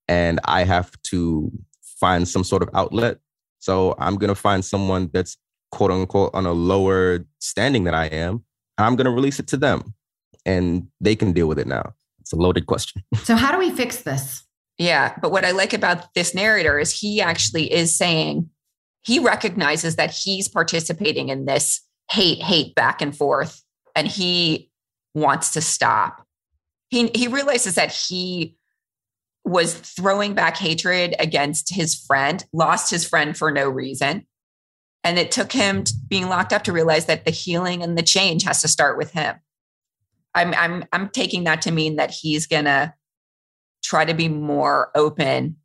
and 0.09 0.41
I 0.45 0.65
have 0.65 0.91
to 1.05 1.51
find 1.99 2.29
some 2.29 2.45
sort 2.45 2.63
of 2.63 2.69
outlet. 2.75 3.17
So 3.61 3.95
I'm 3.99 4.17
going 4.17 4.29
to 4.29 4.35
find 4.35 4.63
someone 4.63 5.09
that's 5.15 5.39
quote 5.71 5.91
unquote 5.91 6.35
on 6.35 6.45
a 6.45 6.53
lower 6.53 7.25
standing 7.39 7.85
than 7.85 7.95
I 7.95 8.09
am. 8.09 8.45
And 8.77 8.87
I'm 8.87 8.95
going 8.95 9.07
to 9.07 9.11
release 9.11 9.39
it 9.39 9.47
to 9.49 9.57
them 9.57 9.95
and 10.45 10.89
they 11.01 11.17
can 11.17 11.33
deal 11.33 11.47
with 11.47 11.59
it 11.59 11.67
now. 11.67 11.95
It's 12.21 12.35
a 12.35 12.37
loaded 12.37 12.67
question. 12.67 13.03
so, 13.25 13.37
how 13.37 13.53
do 13.53 13.59
we 13.59 13.71
fix 13.71 14.03
this? 14.03 14.45
Yeah. 14.79 15.17
But 15.21 15.33
what 15.33 15.45
I 15.45 15.51
like 15.51 15.73
about 15.73 16.15
this 16.15 16.35
narrator 16.35 16.79
is 16.79 16.99
he 16.99 17.21
actually 17.21 17.73
is 17.73 17.97
saying 17.97 18.49
he 19.03 19.19
recognizes 19.19 19.97
that 19.97 20.13
he's 20.13 20.49
participating 20.49 21.29
in 21.29 21.45
this 21.45 21.81
hate, 22.11 22.43
hate 22.43 22.75
back 22.75 23.03
and 23.03 23.17
forth, 23.17 23.63
and 23.95 24.07
he 24.07 24.71
wants 25.15 25.51
to 25.51 25.61
stop. 25.61 26.25
He, 26.91 27.11
he 27.15 27.29
realizes 27.29 27.75
that 27.75 27.93
he 27.93 28.57
was 29.45 29.75
throwing 29.75 30.35
back 30.35 30.57
hatred 30.57 31.15
against 31.19 31.75
his 31.75 31.95
friend, 31.95 32.45
lost 32.53 32.91
his 32.91 33.07
friend 33.07 33.37
for 33.37 33.51
no 33.51 33.69
reason. 33.69 34.27
And 35.05 35.19
it 35.19 35.31
took 35.31 35.53
him 35.53 35.85
being 36.07 36.29
locked 36.29 36.53
up 36.53 36.65
to 36.65 36.73
realize 36.73 37.07
that 37.07 37.25
the 37.25 37.31
healing 37.31 37.83
and 37.83 37.97
the 37.97 38.03
change 38.03 38.45
has 38.45 38.61
to 38.63 38.69
start 38.69 38.99
with 38.99 39.13
him. 39.13 39.37
I'm 40.35 40.53
I'm 40.55 40.85
I'm 40.93 41.09
taking 41.09 41.45
that 41.45 41.63
to 41.63 41.71
mean 41.71 41.97
that 41.97 42.11
he's 42.11 42.47
gonna 42.47 42.95
try 43.89 44.05
to 44.05 44.13
be 44.13 44.29
more 44.29 44.91
open 44.95 45.57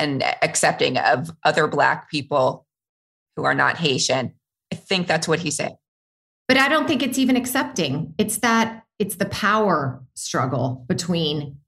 and 0.00 0.24
accepting 0.42 0.98
of 0.98 1.30
other 1.44 1.68
black 1.68 2.10
people 2.10 2.66
who 3.36 3.44
are 3.44 3.54
not 3.54 3.76
Haitian. 3.76 4.32
I 4.72 4.76
think 4.76 5.06
that's 5.06 5.28
what 5.28 5.38
he 5.38 5.52
said. 5.52 5.76
But 6.48 6.56
I 6.56 6.68
don't 6.68 6.88
think 6.88 7.02
it's 7.02 7.18
even 7.18 7.36
accepting. 7.36 8.14
It's 8.18 8.38
that 8.38 8.82
it's 8.98 9.16
the 9.16 9.26
power 9.26 10.02
struggle 10.14 10.84
between 10.88 11.58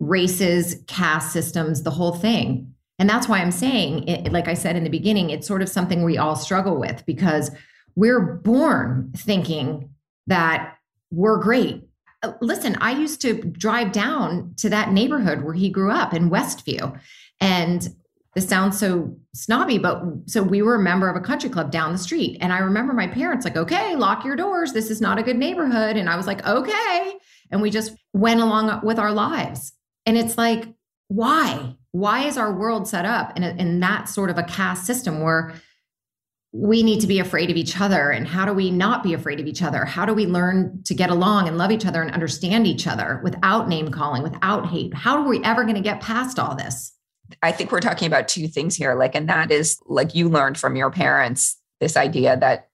races, 0.00 0.82
caste 0.86 1.32
systems, 1.32 1.82
the 1.82 1.90
whole 1.90 2.12
thing. 2.12 2.74
And 2.98 3.08
that's 3.08 3.26
why 3.26 3.38
I'm 3.38 3.52
saying, 3.52 4.06
it, 4.08 4.32
like 4.32 4.48
I 4.48 4.54
said 4.54 4.76
in 4.76 4.84
the 4.84 4.90
beginning, 4.90 5.30
it's 5.30 5.46
sort 5.46 5.62
of 5.62 5.68
something 5.68 6.02
we 6.02 6.18
all 6.18 6.36
struggle 6.36 6.78
with 6.78 7.06
because 7.06 7.50
we're 7.94 8.20
born 8.20 9.12
thinking 9.16 9.90
that 10.26 10.76
we're 11.10 11.38
great. 11.38 11.84
Listen, 12.40 12.76
I 12.80 12.92
used 12.92 13.20
to 13.22 13.34
drive 13.34 13.92
down 13.92 14.54
to 14.58 14.68
that 14.70 14.92
neighborhood 14.92 15.42
where 15.42 15.54
he 15.54 15.70
grew 15.70 15.90
up 15.90 16.14
in 16.14 16.30
Westview. 16.30 16.98
And 17.40 17.88
this 18.34 18.48
sounds 18.48 18.78
so 18.78 19.14
snobby, 19.34 19.78
but 19.78 20.02
so 20.26 20.42
we 20.42 20.62
were 20.62 20.76
a 20.76 20.82
member 20.82 21.08
of 21.08 21.16
a 21.16 21.20
country 21.20 21.50
club 21.50 21.70
down 21.70 21.92
the 21.92 21.98
street. 21.98 22.38
And 22.40 22.52
I 22.52 22.58
remember 22.58 22.92
my 22.92 23.06
parents 23.06 23.44
like, 23.44 23.56
okay, 23.56 23.94
lock 23.96 24.24
your 24.24 24.36
doors. 24.36 24.72
This 24.72 24.90
is 24.90 25.00
not 25.00 25.18
a 25.18 25.22
good 25.22 25.36
neighborhood. 25.36 25.96
And 25.96 26.08
I 26.08 26.16
was 26.16 26.26
like, 26.26 26.46
okay. 26.46 27.14
And 27.50 27.60
we 27.60 27.70
just 27.70 27.92
went 28.14 28.40
along 28.40 28.80
with 28.82 28.98
our 28.98 29.12
lives. 29.12 29.72
And 30.06 30.16
it's 30.16 30.38
like, 30.38 30.66
why? 31.08 31.76
Why 31.90 32.26
is 32.26 32.38
our 32.38 32.52
world 32.52 32.88
set 32.88 33.04
up 33.04 33.36
in, 33.36 33.42
a, 33.42 33.50
in 33.50 33.80
that 33.80 34.08
sort 34.08 34.30
of 34.30 34.38
a 34.38 34.44
caste 34.44 34.86
system 34.86 35.20
where 35.20 35.54
we 36.52 36.82
need 36.82 37.00
to 37.00 37.06
be 37.06 37.18
afraid 37.18 37.50
of 37.50 37.56
each 37.56 37.80
other? 37.80 38.10
And 38.10 38.28
how 38.28 38.44
do 38.44 38.52
we 38.52 38.70
not 38.70 39.02
be 39.02 39.14
afraid 39.14 39.40
of 39.40 39.46
each 39.46 39.62
other? 39.62 39.84
How 39.84 40.04
do 40.04 40.12
we 40.12 40.26
learn 40.26 40.82
to 40.84 40.94
get 40.94 41.10
along 41.10 41.48
and 41.48 41.56
love 41.56 41.70
each 41.70 41.86
other 41.86 42.02
and 42.02 42.10
understand 42.10 42.66
each 42.66 42.86
other 42.86 43.20
without 43.24 43.68
name 43.68 43.90
calling, 43.90 44.22
without 44.22 44.66
hate? 44.66 44.92
How 44.92 45.16
are 45.16 45.28
we 45.28 45.42
ever 45.44 45.62
going 45.62 45.76
to 45.76 45.80
get 45.80 46.00
past 46.00 46.38
all 46.38 46.54
this? 46.54 46.92
I 47.42 47.52
think 47.52 47.72
we're 47.72 47.80
talking 47.80 48.06
about 48.06 48.28
two 48.28 48.48
things 48.48 48.76
here. 48.76 48.94
Like, 48.94 49.14
and 49.14 49.28
that 49.30 49.50
is 49.50 49.80
like 49.86 50.14
you 50.14 50.28
learned 50.28 50.58
from 50.58 50.76
your 50.76 50.90
parents 50.90 51.58
this 51.80 51.96
idea 51.96 52.36
that 52.36 52.68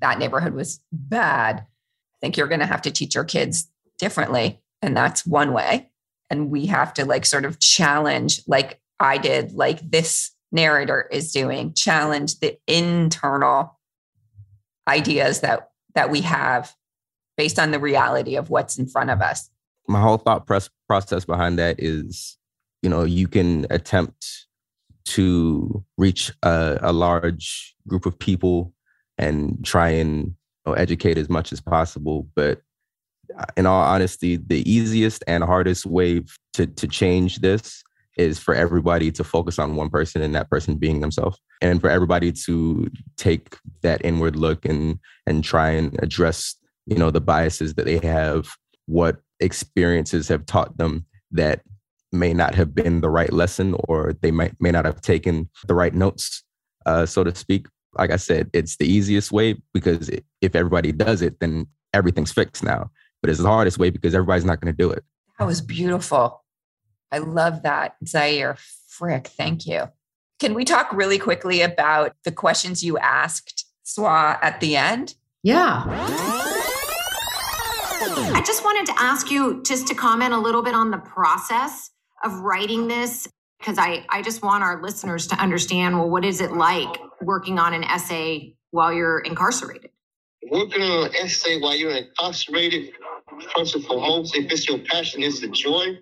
that 0.00 0.18
neighborhood 0.18 0.54
was 0.54 0.80
bad. 0.90 1.60
I 1.60 2.18
think 2.20 2.36
you're 2.36 2.48
going 2.48 2.60
to 2.60 2.66
have 2.66 2.82
to 2.82 2.90
teach 2.90 3.14
your 3.14 3.24
kids 3.24 3.70
differently. 3.98 4.62
And 4.80 4.96
that's 4.96 5.26
one 5.26 5.52
way. 5.52 5.90
And 6.30 6.50
we 6.50 6.66
have 6.66 6.94
to 6.94 7.04
like 7.04 7.26
sort 7.26 7.44
of 7.44 7.58
challenge, 7.58 8.40
like 8.46 8.80
I 8.98 9.18
did, 9.18 9.52
like 9.52 9.90
this 9.90 10.30
narrator 10.52 11.08
is 11.10 11.32
doing, 11.32 11.74
challenge 11.74 12.40
the 12.40 12.58
internal 12.66 13.78
ideas 14.88 15.40
that 15.40 15.70
that 15.94 16.10
we 16.10 16.20
have 16.22 16.74
based 17.36 17.58
on 17.58 17.70
the 17.70 17.78
reality 17.78 18.36
of 18.36 18.50
what's 18.50 18.78
in 18.78 18.86
front 18.86 19.10
of 19.10 19.20
us. 19.20 19.50
My 19.86 20.00
whole 20.00 20.18
thought 20.18 20.46
process 20.46 21.24
behind 21.24 21.58
that 21.58 21.76
is 21.78 22.36
you 22.82 22.90
know 22.90 23.04
you 23.04 23.28
can 23.28 23.66
attempt 23.70 24.46
to 25.06 25.84
reach 25.96 26.32
a, 26.42 26.78
a 26.82 26.92
large 26.92 27.74
group 27.86 28.04
of 28.04 28.18
people 28.18 28.74
and 29.16 29.64
try 29.64 29.88
and 29.88 30.24
you 30.26 30.34
know, 30.66 30.72
educate 30.74 31.16
as 31.16 31.30
much 31.30 31.50
as 31.50 31.60
possible 31.60 32.28
but 32.36 32.60
uh, 33.38 33.44
in 33.56 33.64
all 33.64 33.82
honesty 33.82 34.36
the 34.36 34.70
easiest 34.70 35.24
and 35.26 35.42
hardest 35.42 35.86
way 35.86 36.22
to 36.52 36.66
to 36.66 36.86
change 36.86 37.38
this 37.38 37.82
is 38.18 38.38
for 38.38 38.54
everybody 38.54 39.10
to 39.12 39.24
focus 39.24 39.58
on 39.58 39.76
one 39.76 39.88
person 39.88 40.20
and 40.20 40.34
that 40.34 40.50
person 40.50 40.76
being 40.76 41.00
themselves 41.00 41.38
and 41.62 41.80
for 41.80 41.88
everybody 41.88 42.32
to 42.32 42.90
take 43.16 43.56
that 43.82 44.04
inward 44.04 44.36
look 44.36 44.64
and 44.64 44.98
and 45.26 45.44
try 45.44 45.70
and 45.70 45.98
address 46.02 46.56
you 46.86 46.96
know 46.96 47.10
the 47.10 47.20
biases 47.20 47.74
that 47.74 47.86
they 47.86 47.98
have 47.98 48.48
what 48.86 49.18
experiences 49.40 50.28
have 50.28 50.44
taught 50.46 50.76
them 50.76 51.06
that 51.30 51.62
may 52.10 52.34
not 52.34 52.54
have 52.54 52.74
been 52.74 53.00
the 53.00 53.10
right 53.10 53.32
lesson 53.32 53.74
or 53.84 54.14
they 54.20 54.30
might 54.30 54.54
may 54.60 54.70
not 54.70 54.84
have 54.84 55.00
taken 55.00 55.48
the 55.66 55.74
right 55.74 55.94
notes 55.94 56.42
uh, 56.86 57.04
so 57.04 57.22
to 57.22 57.34
speak. 57.34 57.66
Like 57.94 58.10
i 58.10 58.16
said 58.16 58.50
it's 58.52 58.76
the 58.76 58.86
easiest 58.86 59.32
way 59.32 59.56
because 59.72 60.10
if 60.40 60.54
everybody 60.54 60.92
does 60.92 61.22
it 61.22 61.40
then 61.40 61.66
everything's 61.94 62.32
fixed 62.32 62.62
now. 62.62 62.90
But 63.20 63.30
it's 63.30 63.40
the 63.40 63.48
hardest 63.48 63.78
way 63.78 63.90
because 63.90 64.14
everybody's 64.14 64.44
not 64.44 64.60
going 64.60 64.72
to 64.72 64.76
do 64.76 64.90
it. 64.90 65.02
That 65.38 65.46
was 65.46 65.60
beautiful 65.60 66.40
i 67.12 67.18
love 67.18 67.62
that 67.62 67.94
Xaire. 68.04 68.58
Frick 68.88 69.28
thank 69.28 69.66
you. 69.66 69.88
Can 70.40 70.54
we 70.54 70.64
talk 70.64 70.92
really 70.92 71.18
quickly 71.18 71.62
about 71.62 72.12
the 72.24 72.32
questions 72.32 72.82
you 72.84 72.98
asked 72.98 73.66
swa 73.84 74.38
at 74.42 74.60
the 74.60 74.76
end? 74.76 75.14
Yeah. 75.42 75.84
I 78.30 78.42
just 78.46 78.64
wanted 78.64 78.86
to 78.86 78.94
ask 78.98 79.30
you 79.30 79.62
just 79.64 79.86
to 79.88 79.94
comment 79.94 80.34
a 80.34 80.38
little 80.38 80.62
bit 80.62 80.74
on 80.74 80.90
the 80.90 80.98
process 80.98 81.90
of 82.24 82.32
writing 82.40 82.88
this 82.88 83.28
because 83.58 83.78
I, 83.78 84.04
I 84.08 84.22
just 84.22 84.42
want 84.42 84.62
our 84.62 84.82
listeners 84.82 85.26
to 85.28 85.36
understand 85.36 85.98
well 85.98 86.08
what 86.08 86.24
is 86.24 86.40
it 86.40 86.52
like 86.52 87.00
working 87.20 87.58
on 87.58 87.74
an 87.74 87.84
essay 87.84 88.54
while 88.70 88.92
you're 88.92 89.20
incarcerated? 89.20 89.90
Working 90.50 90.82
on 90.82 91.06
an 91.06 91.14
essay 91.16 91.60
while 91.60 91.74
you're 91.74 91.96
incarcerated 91.96 92.92
first 93.54 93.74
and 93.74 93.84
foremost 93.84 94.36
if 94.36 94.50
it's 94.50 94.68
your 94.68 94.78
passion 94.78 95.22
it's 95.22 95.40
the 95.40 95.48
joy 95.48 95.98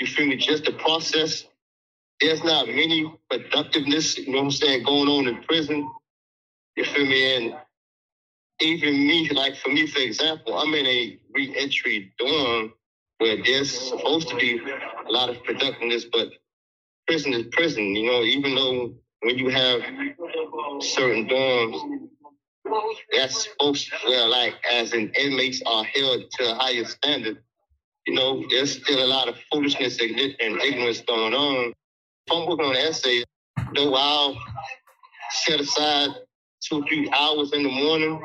you 0.00 0.06
feel 0.06 0.26
me 0.26 0.36
just 0.36 0.64
the 0.64 0.72
process 0.72 1.44
there's 2.20 2.44
not 2.44 2.66
many 2.68 3.12
productiveness 3.30 4.18
you 4.18 4.32
know 4.32 4.38
what 4.38 4.44
i'm 4.44 4.50
saying 4.50 4.84
going 4.84 5.08
on 5.08 5.28
in 5.28 5.42
prison 5.44 5.88
you 6.76 6.84
feel 6.84 7.06
me 7.06 7.36
and 7.36 7.54
even 8.60 8.94
me 9.06 9.28
like 9.30 9.56
for 9.56 9.70
me 9.70 9.86
for 9.86 10.00
example 10.00 10.58
i'm 10.58 10.74
in 10.74 10.86
a 10.86 11.18
reentry 11.34 12.12
dorm 12.18 12.72
where 13.18 13.36
there's 13.44 13.70
supposed 13.70 14.28
to 14.28 14.36
be 14.36 14.60
a 14.60 15.12
lot 15.12 15.28
of 15.28 15.42
productiveness, 15.44 16.06
but 16.10 16.30
prison 17.06 17.34
is 17.34 17.46
prison. 17.52 17.84
You 17.94 18.10
know, 18.10 18.22
even 18.22 18.54
though 18.54 18.94
when 19.22 19.38
you 19.38 19.48
have 19.50 19.80
certain 20.80 21.28
dorms, 21.28 22.08
that's 23.12 23.44
supposed 23.48 23.90
to 23.90 23.96
feel 23.98 24.28
like 24.30 24.54
as 24.70 24.92
in 24.92 25.10
inmates 25.14 25.62
are 25.66 25.84
held 25.84 26.30
to 26.32 26.52
a 26.52 26.54
higher 26.54 26.84
standard. 26.84 27.42
You 28.08 28.14
know, 28.14 28.42
there's 28.48 28.80
still 28.80 29.04
a 29.04 29.06
lot 29.06 29.28
of 29.28 29.36
foolishness 29.52 30.00
and 30.00 30.18
ignorance 30.18 31.02
going 31.02 31.34
on. 31.34 31.74
If 32.26 32.32
I'm 32.32 32.48
working 32.48 32.64
on 32.64 32.74
an 32.74 32.80
essay, 32.80 33.22
though 33.74 33.94
I'll 33.94 34.34
set 35.30 35.60
aside 35.60 36.08
two, 36.66 36.82
three 36.88 37.10
hours 37.14 37.52
in 37.52 37.64
the 37.64 37.68
morning. 37.68 38.18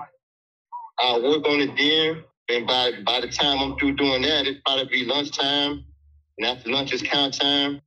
I'll 1.00 1.22
work 1.22 1.46
on 1.46 1.60
it 1.60 1.76
then. 1.76 2.24
And 2.48 2.66
by 2.66 2.94
by 3.06 3.20
the 3.20 3.28
time 3.28 3.60
I'm 3.60 3.78
through 3.78 3.98
doing 3.98 4.22
that, 4.22 4.48
it'll 4.48 4.62
probably 4.66 4.86
be 4.86 5.04
lunchtime. 5.04 5.84
And 6.38 6.48
after 6.48 6.70
lunch 6.70 6.94
is 6.94 7.02
count 7.02 7.38
time. 7.38 7.82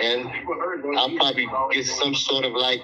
And 0.00 0.28
I'll 0.96 1.16
probably 1.16 1.48
get 1.72 1.84
some 1.84 2.14
sort 2.14 2.44
of 2.44 2.52
like 2.52 2.78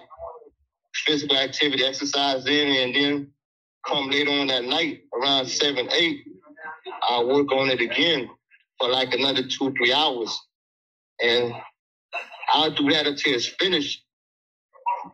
physical 0.92 1.36
activity 1.36 1.84
exercise 1.84 2.44
in 2.46 2.68
and 2.68 2.94
then 2.96 3.32
come 3.86 4.10
later 4.10 4.32
on 4.32 4.48
that 4.48 4.64
night 4.64 5.04
around 5.14 5.46
seven, 5.46 5.88
eight, 5.92 6.24
I'll 7.02 7.28
work 7.28 7.52
on 7.52 7.70
it 7.70 7.80
again 7.80 8.28
for 8.80 8.88
like 8.88 9.14
another 9.14 9.42
two, 9.46 9.72
three 9.76 9.92
hours. 9.92 10.40
And 11.22 11.52
I'll 12.52 12.70
do 12.70 12.90
that 12.90 13.06
until 13.06 13.34
it's 13.34 13.46
finished. 13.46 14.04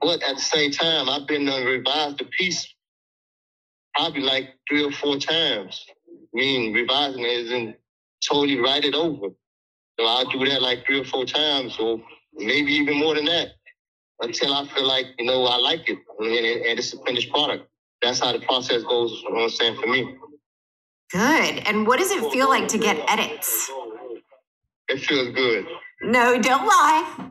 But 0.01 0.23
at 0.23 0.37
the 0.37 0.43
same 0.43 0.71
time, 0.71 1.09
I've 1.09 1.27
been 1.27 1.47
to 1.47 1.65
revise 1.65 2.17
the 2.17 2.25
piece 2.25 2.67
probably 3.95 4.23
like 4.23 4.51
three 4.69 4.85
or 4.85 4.93
four 4.93 5.17
times. 5.17 5.85
I 6.09 6.13
mean, 6.33 6.73
revising 6.73 7.23
it 7.23 7.47
isn't 7.47 7.77
totally 8.29 8.61
write 8.61 8.85
it 8.85 8.95
over. 8.95 9.29
So 9.99 10.07
I'll 10.07 10.27
do 10.27 10.45
that 10.47 10.63
like 10.63 10.85
three 10.87 11.01
or 11.01 11.05
four 11.05 11.25
times, 11.25 11.79
or 11.79 12.01
maybe 12.35 12.73
even 12.73 12.99
more 12.99 13.15
than 13.15 13.25
that, 13.27 13.53
until 14.21 14.53
I 14.53 14.67
feel 14.69 14.87
like, 14.87 15.07
you 15.19 15.25
know, 15.25 15.45
I 15.45 15.57
like 15.57 15.89
it 15.89 15.99
and, 16.19 16.29
and 16.29 16.79
it's 16.79 16.93
a 16.93 17.03
finished 17.05 17.31
product. 17.31 17.67
That's 18.03 18.21
how 18.21 18.33
the 18.33 18.41
process 18.41 18.83
goes, 18.83 19.23
you 19.23 19.31
know 19.31 19.37
what 19.37 19.43
I'm 19.45 19.51
saying, 19.51 19.81
for 19.81 19.87
me. 19.87 20.17
Good. 21.13 21.63
And 21.67 21.87
what 21.87 21.99
does 21.99 22.11
it 22.11 22.31
feel 22.33 22.49
like 22.49 22.69
to 22.69 22.79
get 22.79 22.99
edits? 23.09 23.71
It 24.89 25.01
feels 25.01 25.35
good. 25.35 25.67
No, 26.03 26.41
don't 26.41 26.67
lie. 26.67 27.31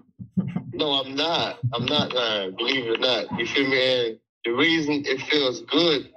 No, 0.74 0.94
I'm 0.94 1.16
not. 1.16 1.60
I'm 1.74 1.86
not 1.86 2.14
lying. 2.14 2.56
Believe 2.56 2.86
it 2.86 2.90
or 2.90 2.98
not. 2.98 3.40
You 3.40 3.46
feel 3.46 3.68
me? 3.68 4.08
And 4.08 4.20
the 4.44 4.52
reason 4.52 5.04
it 5.06 5.22
feels 5.22 5.62
good 5.62 6.10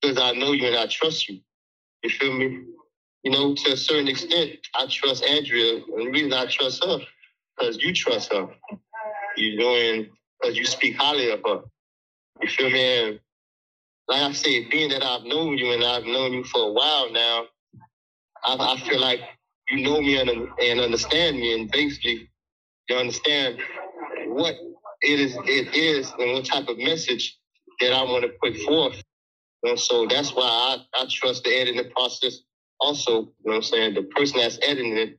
because 0.00 0.18
I 0.18 0.32
know 0.32 0.52
you 0.52 0.66
and 0.66 0.76
I 0.76 0.86
trust 0.86 1.28
you. 1.28 1.40
You 2.02 2.10
feel 2.10 2.32
me? 2.32 2.64
You 3.22 3.30
know, 3.32 3.54
to 3.54 3.72
a 3.72 3.76
certain 3.76 4.08
extent, 4.08 4.50
I 4.74 4.86
trust 4.90 5.24
Andrea. 5.24 5.76
And 5.76 6.06
the 6.06 6.10
reason 6.10 6.32
I 6.32 6.46
trust 6.46 6.84
her, 6.84 6.98
because 7.56 7.78
you 7.82 7.94
trust 7.94 8.32
her. 8.32 8.48
You 9.36 9.56
know, 9.58 9.74
and 9.74 10.08
because 10.40 10.56
you 10.56 10.66
speak 10.66 10.96
highly 10.96 11.30
of 11.30 11.40
her. 11.46 11.62
You 12.42 12.48
feel 12.48 12.70
me? 12.70 13.08
And 13.08 13.20
like 14.08 14.22
I 14.22 14.32
said, 14.32 14.70
being 14.70 14.90
that 14.90 15.02
I've 15.02 15.24
known 15.24 15.56
you 15.58 15.72
and 15.72 15.84
I've 15.84 16.04
known 16.04 16.32
you 16.32 16.44
for 16.44 16.68
a 16.68 16.72
while 16.72 17.10
now, 17.10 17.44
I, 18.44 18.74
I 18.74 18.80
feel 18.88 19.00
like 19.00 19.20
you 19.70 19.82
know 19.82 20.00
me 20.00 20.20
and, 20.20 20.30
and 20.30 20.80
understand 20.80 21.36
me, 21.36 21.54
and 21.58 21.70
basically 21.70 22.28
you 22.88 22.96
understand 22.96 23.58
what 24.26 24.54
it 25.02 25.20
is. 25.20 25.36
It 25.46 25.74
is, 25.74 26.12
and 26.18 26.32
what 26.32 26.44
type 26.44 26.68
of 26.68 26.78
message 26.78 27.38
that 27.80 27.92
I 27.92 28.02
want 28.02 28.24
to 28.24 28.30
put 28.42 28.56
forth. 28.62 29.02
And 29.62 29.78
so 29.78 30.06
that's 30.06 30.34
why 30.34 30.44
I, 30.44 31.02
I 31.02 31.06
trust 31.10 31.44
the 31.44 31.50
editing 31.50 31.90
process 31.90 32.40
also. 32.80 33.12
You 33.12 33.18
know 33.18 33.30
what 33.44 33.56
I'm 33.56 33.62
saying? 33.62 33.94
The 33.94 34.02
person 34.02 34.38
that's 34.38 34.58
editing 34.62 34.96
it, 34.98 35.18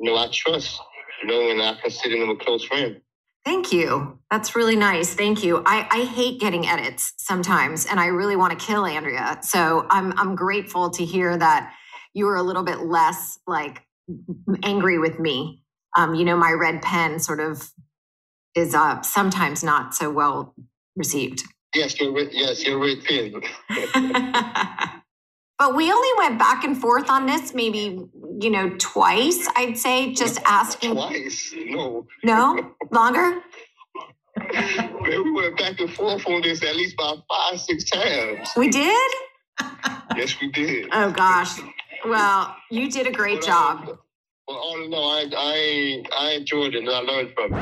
you 0.00 0.10
know, 0.10 0.16
I 0.16 0.28
trust, 0.32 0.80
you 1.22 1.28
know, 1.28 1.50
and 1.50 1.62
I 1.62 1.80
consider 1.80 2.18
them 2.18 2.30
a 2.30 2.36
close 2.36 2.64
friend. 2.64 3.00
Thank 3.44 3.72
you. 3.72 4.18
That's 4.30 4.54
really 4.54 4.76
nice. 4.76 5.14
Thank 5.14 5.42
you. 5.42 5.62
I, 5.64 5.88
I 5.90 6.04
hate 6.04 6.40
getting 6.40 6.66
edits 6.66 7.14
sometimes, 7.16 7.86
and 7.86 7.98
I 7.98 8.06
really 8.06 8.36
want 8.36 8.58
to 8.58 8.64
kill 8.64 8.84
Andrea. 8.84 9.38
So 9.42 9.86
I'm 9.90 10.12
I'm 10.18 10.34
grateful 10.34 10.90
to 10.90 11.04
hear 11.04 11.36
that 11.36 11.72
you 12.12 12.26
were 12.26 12.36
a 12.36 12.42
little 12.42 12.62
bit 12.62 12.80
less 12.80 13.38
like 13.46 13.82
angry 14.62 14.98
with 14.98 15.18
me. 15.18 15.62
Um, 15.96 16.14
you 16.14 16.24
know, 16.24 16.36
my 16.36 16.52
red 16.52 16.82
pen 16.82 17.18
sort 17.18 17.40
of 17.40 17.70
is 18.54 18.74
uh, 18.74 19.00
sometimes 19.02 19.64
not 19.64 19.94
so 19.94 20.10
well 20.10 20.54
received. 20.94 21.42
Yes, 21.74 21.98
you're 21.98 22.18
yes, 22.18 22.64
you're 22.64 22.78
red 22.78 23.02
pen. 23.04 23.40
But 25.60 25.76
we 25.76 25.92
only 25.92 26.08
went 26.16 26.38
back 26.38 26.64
and 26.64 26.74
forth 26.74 27.10
on 27.10 27.26
this 27.26 27.52
maybe, 27.52 28.02
you 28.40 28.48
know, 28.50 28.70
twice, 28.78 29.46
I'd 29.56 29.76
say, 29.76 30.14
just 30.14 30.40
asking. 30.46 30.94
Twice? 30.94 31.54
No. 31.66 32.06
No? 32.24 32.72
Longer? 32.90 33.40
We 35.02 35.32
went 35.32 35.58
back 35.58 35.78
and 35.80 35.92
forth 35.92 36.26
on 36.26 36.40
this 36.40 36.62
at 36.62 36.74
least 36.76 36.94
about 36.94 37.18
five, 37.28 37.60
six 37.60 37.84
times. 37.84 38.48
We 38.56 38.68
did? 38.70 39.12
Yes, 40.16 40.34
we 40.40 40.50
did. 40.50 40.88
Oh, 40.92 41.10
gosh. 41.10 41.60
Well, 42.06 42.56
you 42.70 42.90
did 42.90 43.06
a 43.06 43.10
great 43.12 43.40
But, 43.40 43.46
job. 43.46 43.80
uh, 43.88 43.96
Well, 44.48 44.56
all 44.56 44.82
in 44.82 44.94
all, 44.94 45.10
I, 45.12 45.26
I, 45.36 46.02
I 46.18 46.30
enjoyed 46.32 46.74
it 46.74 46.78
and 46.78 46.88
I 46.88 47.00
learned 47.00 47.32
from 47.34 47.52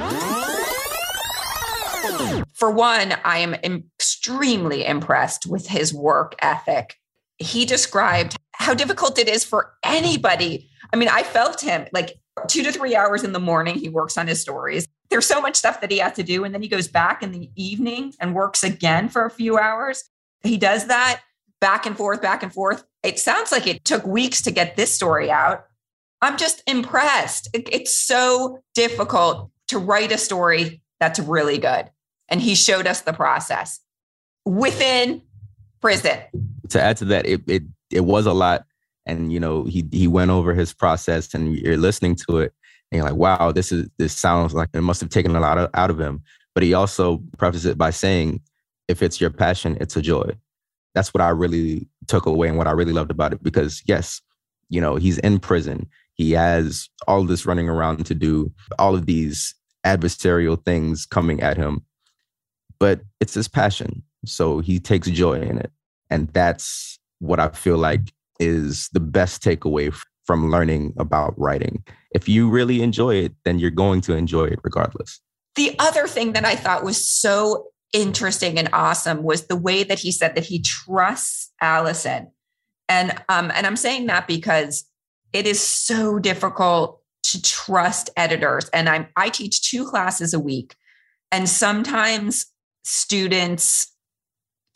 it. 2.39 2.45
For 2.55 2.71
one, 2.71 3.15
I 3.25 3.39
am 3.39 3.55
extremely 3.55 4.85
impressed 4.85 5.47
with 5.47 5.67
his 5.69 5.93
work 5.93 6.37
ethic. 6.41 6.95
He 7.39 7.65
described 7.65 8.37
how 8.53 8.75
difficult 8.75 9.19
it 9.19 9.29
is 9.29 9.45
for 9.45 9.75
anybody. 9.85 10.69
I 10.93 10.97
mean, 10.97 11.09
I 11.09 11.23
felt 11.23 11.61
him 11.61 11.87
like 11.93 12.19
two 12.49 12.63
to 12.63 12.73
three 12.73 12.95
hours 12.97 13.25
in 13.25 13.33
the 13.33 13.39
morning, 13.41 13.77
he 13.77 13.89
works 13.89 14.17
on 14.17 14.27
his 14.27 14.41
stories. 14.41 14.87
There's 15.11 15.27
so 15.27 15.41
much 15.41 15.57
stuff 15.57 15.81
that 15.81 15.91
he 15.91 15.99
has 15.99 16.13
to 16.15 16.23
do. 16.23 16.45
And 16.45 16.55
then 16.55 16.63
he 16.63 16.69
goes 16.69 16.89
back 16.89 17.23
in 17.23 17.33
the 17.33 17.51
evening 17.57 18.13
and 18.21 18.35
works 18.35 18.63
again 18.63 19.09
for 19.09 19.25
a 19.25 19.31
few 19.31 19.59
hours. 19.59 20.05
He 20.43 20.57
does 20.57 20.87
that 20.87 21.21
back 21.61 21.87
and 21.87 21.97
forth, 21.97 22.21
back 22.23 22.43
and 22.43 22.53
forth. 22.53 22.85
It 23.03 23.19
sounds 23.19 23.51
like 23.51 23.67
it 23.67 23.85
took 23.85 24.07
weeks 24.07 24.43
to 24.43 24.51
get 24.51 24.77
this 24.77 24.93
story 24.95 25.31
out. 25.31 25.65
I'm 26.21 26.37
just 26.37 26.63
impressed. 26.67 27.49
It- 27.53 27.69
It's 27.73 27.97
so 27.97 28.63
difficult 28.75 29.51
to 29.69 29.79
write 29.79 30.13
a 30.13 30.19
story 30.19 30.83
that's 31.01 31.19
really 31.19 31.59
good. 31.59 31.91
And 32.29 32.41
he 32.41 32.55
showed 32.55 32.87
us 32.87 33.01
the 33.01 33.13
process 33.13 33.81
within 34.45 35.23
prison. 35.81 36.19
to 36.71 36.81
add 36.81 36.97
to 36.99 37.05
that, 37.07 37.27
it 37.27 37.43
it 37.47 37.63
it 37.91 38.01
was 38.01 38.27
a 38.27 38.33
lot, 38.33 38.65
and 39.07 39.33
you 39.33 39.41
know 39.41 39.65
he 39.65 39.87
he 39.93 40.07
went 40.07 40.31
over 40.31 40.55
his 40.55 40.73
process, 40.73 41.35
and 41.35 41.57
you're 41.57 41.77
listening 41.77 42.17
to 42.29 42.39
it, 42.39 42.53
and 42.91 42.99
you're 42.99 43.09
like, 43.09 43.19
wow, 43.19 43.53
this 43.53 43.73
is 43.73 43.89
this 43.99 44.17
sounds 44.17 44.55
like 44.55 44.69
it 44.73 44.81
must 44.81 45.01
have 45.01 45.11
taken 45.11 45.37
a 45.37 45.41
lot 45.41 45.59
of, 45.59 45.71
out 45.75 45.91
of 45.91 46.01
him. 46.01 46.23
But 46.55 46.63
he 46.63 46.75
also 46.75 47.23
prefaces 47.37 47.67
it 47.67 47.79
by 47.79 47.91
saying, 47.91 48.41
if 48.89 49.03
it's 49.03 49.21
your 49.21 49.31
passion, 49.31 49.77
it's 49.81 49.97
a 49.97 50.03
joy. 50.03 50.37
That's 50.95 51.15
what 51.15 51.21
I 51.21 51.29
really 51.29 51.87
took 52.07 52.27
away, 52.27 52.49
and 52.49 52.59
what 52.59 52.67
I 52.67 52.73
really 52.73 52.93
loved 52.93 53.11
about 53.11 53.33
it, 53.33 53.43
because 53.43 53.83
yes, 53.87 54.21
you 54.69 54.81
know 54.81 54.97
he's 54.97 55.19
in 55.19 55.39
prison, 55.39 55.87
he 56.15 56.33
has 56.33 56.89
all 57.07 57.25
this 57.25 57.47
running 57.47 57.69
around 57.69 58.05
to 58.07 58.15
do, 58.15 58.53
all 58.79 58.95
of 58.95 59.07
these 59.07 59.55
adversarial 59.87 60.63
things 60.65 61.07
coming 61.07 61.41
at 61.41 61.57
him, 61.57 61.85
but 62.79 63.01
it's 63.21 63.35
his 63.35 63.49
passion, 63.49 64.03
so 64.25 64.61
he 64.61 64.79
takes 64.79 65.09
joy 65.09 65.41
in 65.41 65.59
it. 65.59 65.71
And 66.11 66.29
that's 66.29 66.99
what 67.19 67.41
I 67.41 67.49
feel 67.51 67.77
like 67.77 68.13
is 68.41 68.89
the 68.93 69.01
best 69.01 69.43
takeaway 69.43 69.95
from 70.25 70.51
learning 70.51 70.95
about 70.99 71.35
writing. 71.39 71.85
If 72.15 72.29
you 72.29 72.49
really 72.49 72.83
enjoy 72.83 73.17
it, 73.17 73.33
then 73.45 73.59
you're 73.59 73.71
going 73.71 74.01
to 74.03 74.15
enjoy 74.15 74.45
it 74.45 74.61
regardless. 74.63 75.21
The 75.57 75.75
other 75.79 76.07
thing 76.07 76.33
that 76.33 76.45
I 76.45 76.55
thought 76.55 76.85
was 76.85 77.05
so 77.05 77.69
interesting 77.93 78.59
and 78.59 78.69
awesome 78.73 79.23
was 79.23 79.47
the 79.47 79.57
way 79.57 79.83
that 79.83 79.99
he 79.99 80.13
said 80.13 80.35
that 80.35 80.45
he 80.45 80.61
trusts 80.61 81.53
Allison. 81.61 82.31
And 82.89 83.13
um, 83.29 83.51
and 83.55 83.67
I'm 83.67 83.77
saying 83.77 84.07
that 84.07 84.27
because 84.27 84.85
it 85.33 85.47
is 85.47 85.61
so 85.61 86.19
difficult 86.19 87.01
to 87.25 87.43
trust 87.43 88.11
editors. 88.17 88.69
And 88.71 88.89
I'm 88.89 89.09
I 89.17 89.29
teach 89.31 89.71
two 89.71 89.87
classes 89.87 90.33
a 90.33 90.41
week. 90.41 90.75
And 91.31 91.49
sometimes 91.49 92.47
students 92.85 93.95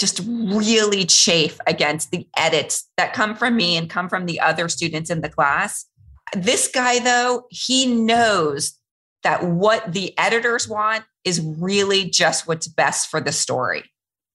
just 0.03 0.21
really 0.27 1.05
chafe 1.05 1.61
against 1.69 2.11
the 2.11 2.27
edits 2.37 2.91
that 2.97 3.13
come 3.13 3.37
from 3.37 3.55
me 3.55 3.77
and 3.77 3.89
come 3.89 4.09
from 4.09 4.27
the 4.27 4.41
other 4.41 4.69
students 4.69 5.11
in 5.11 5.21
the 5.21 5.29
class. 5.29 5.87
This 6.35 6.67
guy, 6.67 6.99
though, 6.99 7.45
he 7.51 7.87
knows 7.87 8.77
that 9.23 9.45
what 9.45 9.93
the 9.93 10.13
editors 10.19 10.69
want 10.69 11.05
is 11.25 11.41
really 11.41 12.11
just 12.11 12.49
what's 12.49 12.67
best 12.67 13.09
for 13.09 13.21
the 13.21 13.31
story. 13.31 13.85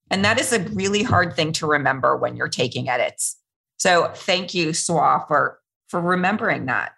And 0.10 0.24
that 0.24 0.40
is 0.40 0.54
a 0.54 0.62
really 0.70 1.04
hard 1.04 1.36
thing 1.36 1.52
to 1.54 1.68
remember 1.68 2.16
when 2.16 2.38
you're 2.38 2.48
taking 2.48 2.88
edits. 2.88 3.36
So 3.78 4.10
thank 4.16 4.54
you, 4.54 4.70
Swa, 4.70 5.28
for, 5.28 5.60
for 5.90 6.00
remembering 6.00 6.68
that. 6.68 6.94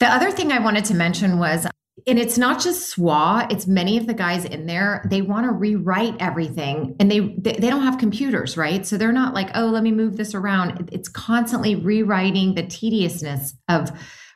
The 0.00 0.06
other 0.12 0.30
thing 0.30 0.52
I 0.52 0.58
wanted 0.58 0.84
to 0.84 0.94
mention 0.94 1.38
was, 1.38 1.66
and 2.06 2.18
it's 2.18 2.36
not 2.36 2.60
just 2.60 2.96
SWA, 2.96 3.50
it's 3.50 3.66
many 3.66 3.96
of 3.96 4.06
the 4.06 4.14
guys 4.14 4.44
in 4.44 4.66
there, 4.66 5.06
they 5.10 5.22
want 5.22 5.46
to 5.46 5.52
rewrite 5.52 6.16
everything 6.20 6.94
and 7.00 7.10
they, 7.10 7.20
they 7.38 7.52
they 7.54 7.70
don't 7.70 7.82
have 7.82 7.98
computers, 7.98 8.56
right? 8.56 8.86
So 8.86 8.96
they're 8.96 9.12
not 9.12 9.34
like, 9.34 9.50
oh, 9.54 9.66
let 9.66 9.82
me 9.82 9.92
move 9.92 10.16
this 10.16 10.34
around. 10.34 10.90
It's 10.92 11.08
constantly 11.08 11.74
rewriting 11.74 12.54
the 12.54 12.66
tediousness 12.66 13.54
of 13.68 13.90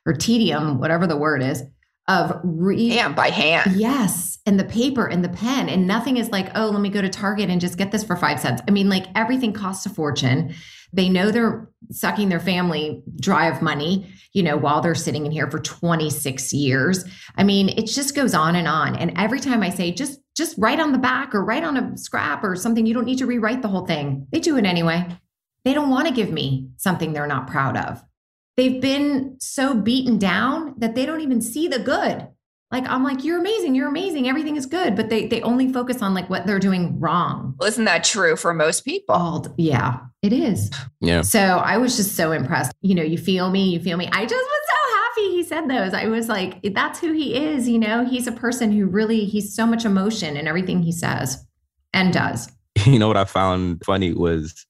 or 0.06 0.14
tedium, 0.14 0.78
whatever 0.78 1.06
the 1.06 1.16
word 1.16 1.42
is, 1.42 1.62
of 2.08 2.40
re 2.42 3.00
by 3.14 3.28
hand. 3.30 3.76
Yes, 3.76 4.38
and 4.46 4.58
the 4.58 4.64
paper 4.64 5.06
and 5.06 5.22
the 5.22 5.28
pen, 5.28 5.68
and 5.68 5.86
nothing 5.86 6.16
is 6.16 6.30
like, 6.30 6.50
oh, 6.54 6.70
let 6.70 6.80
me 6.80 6.88
go 6.88 7.02
to 7.02 7.08
Target 7.08 7.50
and 7.50 7.60
just 7.60 7.76
get 7.76 7.92
this 7.92 8.02
for 8.02 8.16
five 8.16 8.40
cents. 8.40 8.62
I 8.66 8.70
mean, 8.70 8.88
like 8.88 9.06
everything 9.14 9.52
costs 9.52 9.86
a 9.86 9.90
fortune. 9.90 10.54
They 10.92 11.08
know 11.08 11.30
they're 11.30 11.68
sucking 11.90 12.28
their 12.28 12.40
family 12.40 13.02
dry 13.16 13.46
of 13.46 13.62
money, 13.62 14.12
you 14.32 14.42
know, 14.42 14.56
while 14.56 14.80
they're 14.80 14.94
sitting 14.94 15.26
in 15.26 15.32
here 15.32 15.50
for 15.50 15.58
26 15.58 16.52
years. 16.52 17.04
I 17.36 17.44
mean, 17.44 17.68
it 17.70 17.86
just 17.86 18.14
goes 18.14 18.34
on 18.34 18.56
and 18.56 18.68
on. 18.68 18.96
And 18.96 19.12
every 19.16 19.40
time 19.40 19.62
I 19.62 19.70
say, 19.70 19.92
just 19.92 20.20
just 20.36 20.54
write 20.56 20.80
on 20.80 20.92
the 20.92 20.98
back 20.98 21.34
or 21.34 21.44
write 21.44 21.64
on 21.64 21.76
a 21.76 21.98
scrap 21.98 22.44
or 22.44 22.56
something, 22.56 22.86
you 22.86 22.94
don't 22.94 23.04
need 23.04 23.18
to 23.18 23.26
rewrite 23.26 23.62
the 23.62 23.68
whole 23.68 23.84
thing. 23.86 24.26
They 24.32 24.40
do 24.40 24.56
it 24.56 24.64
anyway. 24.64 25.06
They 25.64 25.74
don't 25.74 25.90
want 25.90 26.08
to 26.08 26.14
give 26.14 26.30
me 26.30 26.70
something 26.76 27.12
they're 27.12 27.26
not 27.26 27.46
proud 27.46 27.76
of. 27.76 28.02
They've 28.56 28.80
been 28.80 29.36
so 29.40 29.74
beaten 29.74 30.18
down 30.18 30.74
that 30.78 30.94
they 30.94 31.04
don't 31.04 31.20
even 31.20 31.42
see 31.42 31.68
the 31.68 31.78
good. 31.78 32.28
Like 32.70 32.88
I'm 32.88 33.02
like, 33.02 33.24
you're 33.24 33.38
amazing, 33.38 33.74
you're 33.74 33.88
amazing, 33.88 34.28
everything 34.28 34.56
is 34.56 34.64
good, 34.64 34.94
but 34.94 35.08
they 35.08 35.26
they 35.26 35.42
only 35.42 35.72
focus 35.72 36.02
on 36.02 36.14
like 36.14 36.30
what 36.30 36.46
they're 36.46 36.60
doing 36.60 37.00
wrong. 37.00 37.54
Well, 37.58 37.68
isn't 37.68 37.84
that 37.84 38.04
true 38.04 38.36
for 38.36 38.54
most 38.54 38.84
people? 38.84 39.14
All 39.14 39.46
yeah, 39.56 39.98
it 40.22 40.32
is. 40.32 40.70
Yeah. 41.00 41.22
So 41.22 41.40
I 41.40 41.78
was 41.78 41.96
just 41.96 42.14
so 42.14 42.30
impressed. 42.30 42.72
You 42.80 42.94
know, 42.94 43.02
you 43.02 43.18
feel 43.18 43.50
me, 43.50 43.70
you 43.70 43.80
feel 43.80 43.96
me. 43.96 44.08
I 44.12 44.24
just 44.24 44.34
was 44.34 44.62
so 44.68 44.96
happy 44.96 45.30
he 45.32 45.42
said 45.42 45.68
those. 45.68 45.94
I 45.94 46.06
was 46.06 46.28
like, 46.28 46.60
that's 46.72 47.00
who 47.00 47.12
he 47.12 47.34
is. 47.36 47.68
You 47.68 47.80
know, 47.80 48.04
he's 48.04 48.28
a 48.28 48.32
person 48.32 48.70
who 48.70 48.86
really 48.86 49.24
he's 49.24 49.52
so 49.52 49.66
much 49.66 49.84
emotion 49.84 50.36
in 50.36 50.46
everything 50.46 50.82
he 50.82 50.92
says 50.92 51.44
and 51.92 52.12
does. 52.12 52.50
You 52.86 52.98
know 52.98 53.08
what 53.08 53.16
I 53.18 53.24
found 53.24 53.84
funny 53.84 54.14
was 54.14 54.64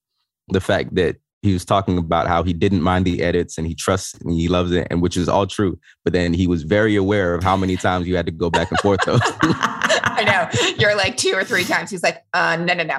the 0.49 0.61
fact 0.61 0.97
that 0.97 1.17
he 1.43 1.53
was 1.53 1.65
talking 1.65 1.97
about 1.97 2.27
how 2.27 2.43
he 2.43 2.53
didn't 2.53 2.83
mind 2.83 3.07
the 3.07 3.23
edits 3.23 3.57
and 3.57 3.67
he 3.67 3.75
trusts 3.75 4.15
and 4.15 4.33
he 4.33 4.49
loves 4.49 4.73
it, 4.73 4.87
and 4.91 5.01
which 5.01 5.17
is 5.17 5.29
all 5.29 5.47
true. 5.47 5.79
But 6.05 6.13
then 6.13 6.35
he 6.35 6.47
was 6.47 6.65
very 6.65 6.97
aware 6.97 7.35
of 7.35 7.43
how 7.43 7.57
many 7.57 7.77
times 7.77 8.07
you 8.07 8.17
had 8.17 8.27
to 8.27 8.33
go 8.33 8.51
back 8.51 8.71
and 8.71 8.79
forth 8.81 9.01
though. 9.07 9.19
I 9.43 10.25
know. 10.25 10.75
You're 10.79 10.97
like 10.97 11.17
two 11.17 11.33
or 11.35 11.45
three 11.45 11.65
times. 11.65 11.91
He's 11.91 12.03
like, 12.03 12.23
uh, 12.35 12.57
no, 12.57 12.75
no, 12.75 12.85
no. 12.85 12.99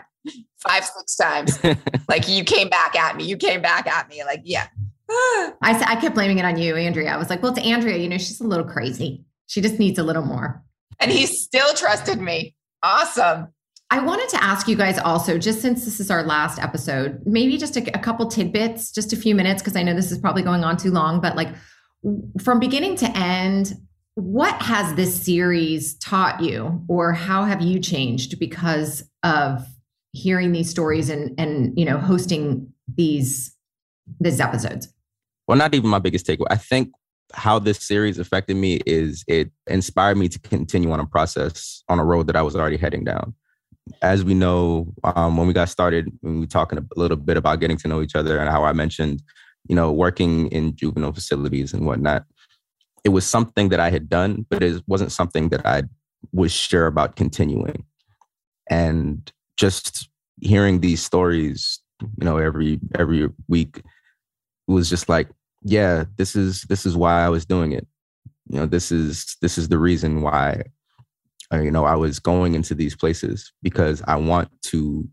Five, 0.57 0.85
six 0.85 1.15
times. 1.15 1.59
like 2.09 2.27
you 2.27 2.43
came 2.43 2.69
back 2.69 2.95
at 2.95 3.15
me. 3.15 3.25
You 3.25 3.37
came 3.37 3.61
back 3.61 3.87
at 3.87 4.09
me. 4.09 4.23
Like, 4.23 4.41
yeah. 4.43 4.67
I 5.09 5.77
said 5.77 5.87
I 5.87 5.97
kept 5.99 6.15
blaming 6.15 6.39
it 6.39 6.45
on 6.45 6.57
you, 6.57 6.75
Andrea. 6.75 7.13
I 7.13 7.17
was 7.17 7.29
like, 7.29 7.43
well, 7.43 7.53
it's 7.55 7.65
Andrea, 7.65 7.97
you 7.97 8.09
know, 8.09 8.17
she's 8.17 8.39
a 8.39 8.47
little 8.47 8.65
crazy. 8.65 9.23
She 9.47 9.61
just 9.61 9.77
needs 9.77 9.99
a 9.99 10.03
little 10.03 10.23
more. 10.23 10.63
And 10.99 11.11
he 11.11 11.25
still 11.25 11.73
trusted 11.73 12.19
me. 12.19 12.55
Awesome. 12.81 13.49
I 13.91 13.99
wanted 13.99 14.29
to 14.29 14.43
ask 14.43 14.67
you 14.67 14.75
guys 14.75 14.97
also, 14.97 15.37
just 15.37 15.61
since 15.61 15.85
this 15.85 15.99
is 15.99 16.09
our 16.09 16.23
last 16.23 16.59
episode, 16.59 17.21
maybe 17.25 17.57
just 17.57 17.75
a, 17.77 17.95
a 17.95 17.99
couple 17.99 18.25
tidbits, 18.27 18.91
just 18.91 19.13
a 19.13 19.15
few 19.15 19.35
minutes, 19.35 19.61
because 19.61 19.75
I 19.75 19.83
know 19.83 19.93
this 19.93 20.11
is 20.11 20.17
probably 20.17 20.41
going 20.41 20.63
on 20.63 20.77
too 20.77 20.91
long, 20.91 21.19
but 21.19 21.35
like 21.35 21.49
from 22.41 22.59
beginning 22.59 22.95
to 22.97 23.17
end, 23.17 23.73
what 24.15 24.61
has 24.61 24.95
this 24.95 25.21
series 25.21 25.95
taught 25.95 26.41
you, 26.41 26.83
or 26.87 27.13
how 27.13 27.43
have 27.43 27.61
you 27.61 27.79
changed 27.79 28.39
because 28.39 29.03
of 29.23 29.67
hearing 30.13 30.51
these 30.51 30.69
stories 30.69 31.09
and 31.09 31.39
and 31.39 31.77
you 31.77 31.85
know 31.85 31.97
hosting 31.97 32.73
these 32.97 33.55
these 34.19 34.39
episodes? 34.41 34.91
well, 35.51 35.57
not 35.57 35.73
even 35.75 35.89
my 35.89 35.99
biggest 35.99 36.25
takeaway. 36.25 36.47
I 36.49 36.55
think 36.55 36.91
how 37.33 37.59
this 37.59 37.79
series 37.79 38.19
affected 38.19 38.55
me 38.55 38.79
is 38.85 39.25
it 39.27 39.51
inspired 39.67 40.17
me 40.17 40.29
to 40.29 40.39
continue 40.39 40.91
on 40.91 41.01
a 41.01 41.05
process 41.05 41.83
on 41.89 41.99
a 41.99 42.05
road 42.05 42.27
that 42.27 42.37
I 42.37 42.41
was 42.41 42.55
already 42.55 42.77
heading 42.77 43.03
down. 43.03 43.33
As 44.01 44.23
we 44.23 44.34
know, 44.34 44.93
um, 45.03 45.38
when 45.38 45.47
we 45.47 45.53
got 45.53 45.69
started, 45.69 46.11
we 46.21 46.39
were 46.39 46.45
talking 46.45 46.77
a 46.77 46.86
little 46.95 47.17
bit 47.17 47.38
about 47.38 47.59
getting 47.59 47.77
to 47.77 47.88
know 47.88 48.01
each 48.01 48.15
other 48.15 48.38
and 48.38 48.49
how 48.49 48.63
I 48.63 48.73
mentioned, 48.73 49.21
you 49.67 49.75
know, 49.75 49.91
working 49.91 50.47
in 50.47 50.75
juvenile 50.75 51.13
facilities 51.13 51.73
and 51.73 51.86
whatnot, 51.86 52.25
it 53.03 53.09
was 53.09 53.25
something 53.25 53.69
that 53.69 53.79
I 53.79 53.89
had 53.89 54.09
done, 54.09 54.45
but 54.49 54.61
it 54.61 54.84
wasn't 54.88 55.11
something 55.11 55.49
that 55.49 55.65
I 55.65 55.84
was 56.32 56.51
sure 56.51 56.88
about 56.88 57.15
continuing. 57.15 57.86
And 58.69 59.32
just 59.57 60.09
hearing 60.41 60.82
these 60.82 61.03
stories, 61.03 61.79
you 62.01 62.25
know, 62.25 62.38
every 62.38 62.79
every 62.97 63.29
week 63.47 63.82
was 64.67 64.89
just 64.89 65.09
like, 65.09 65.29
yeah, 65.63 66.05
this 66.17 66.36
is 66.36 66.63
this 66.63 66.86
is 66.86 66.95
why 66.95 67.23
I 67.23 67.29
was 67.29 67.45
doing 67.45 67.71
it. 67.71 67.88
You 68.47 68.59
know, 68.59 68.65
this 68.65 68.91
is 68.91 69.38
this 69.41 69.57
is 69.57 69.69
the 69.69 69.77
reason 69.77 70.21
why 70.21 70.63
you 71.54 71.72
know 71.72 71.86
I 71.86 71.95
was 71.95 72.20
going 72.20 72.56
into 72.56 72.74
these 72.74 72.95
places 72.95 73.52
because 73.62 74.02
I 74.08 74.16
want 74.16 74.49
to 74.64 75.08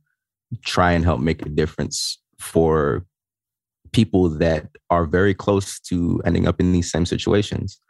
try 0.65 0.93
and 0.93 1.05
help 1.05 1.21
make 1.21 1.45
a 1.45 1.49
difference 1.49 2.19
for 2.39 3.05
people 3.93 4.29
that 4.29 4.69
are 4.91 5.05
very 5.05 5.35
close 5.35 5.81
to 5.81 6.21
ending 6.25 6.47
up 6.47 6.61
in 6.61 6.73
these 6.73 6.91
same 6.91 7.07
situations 7.07 7.81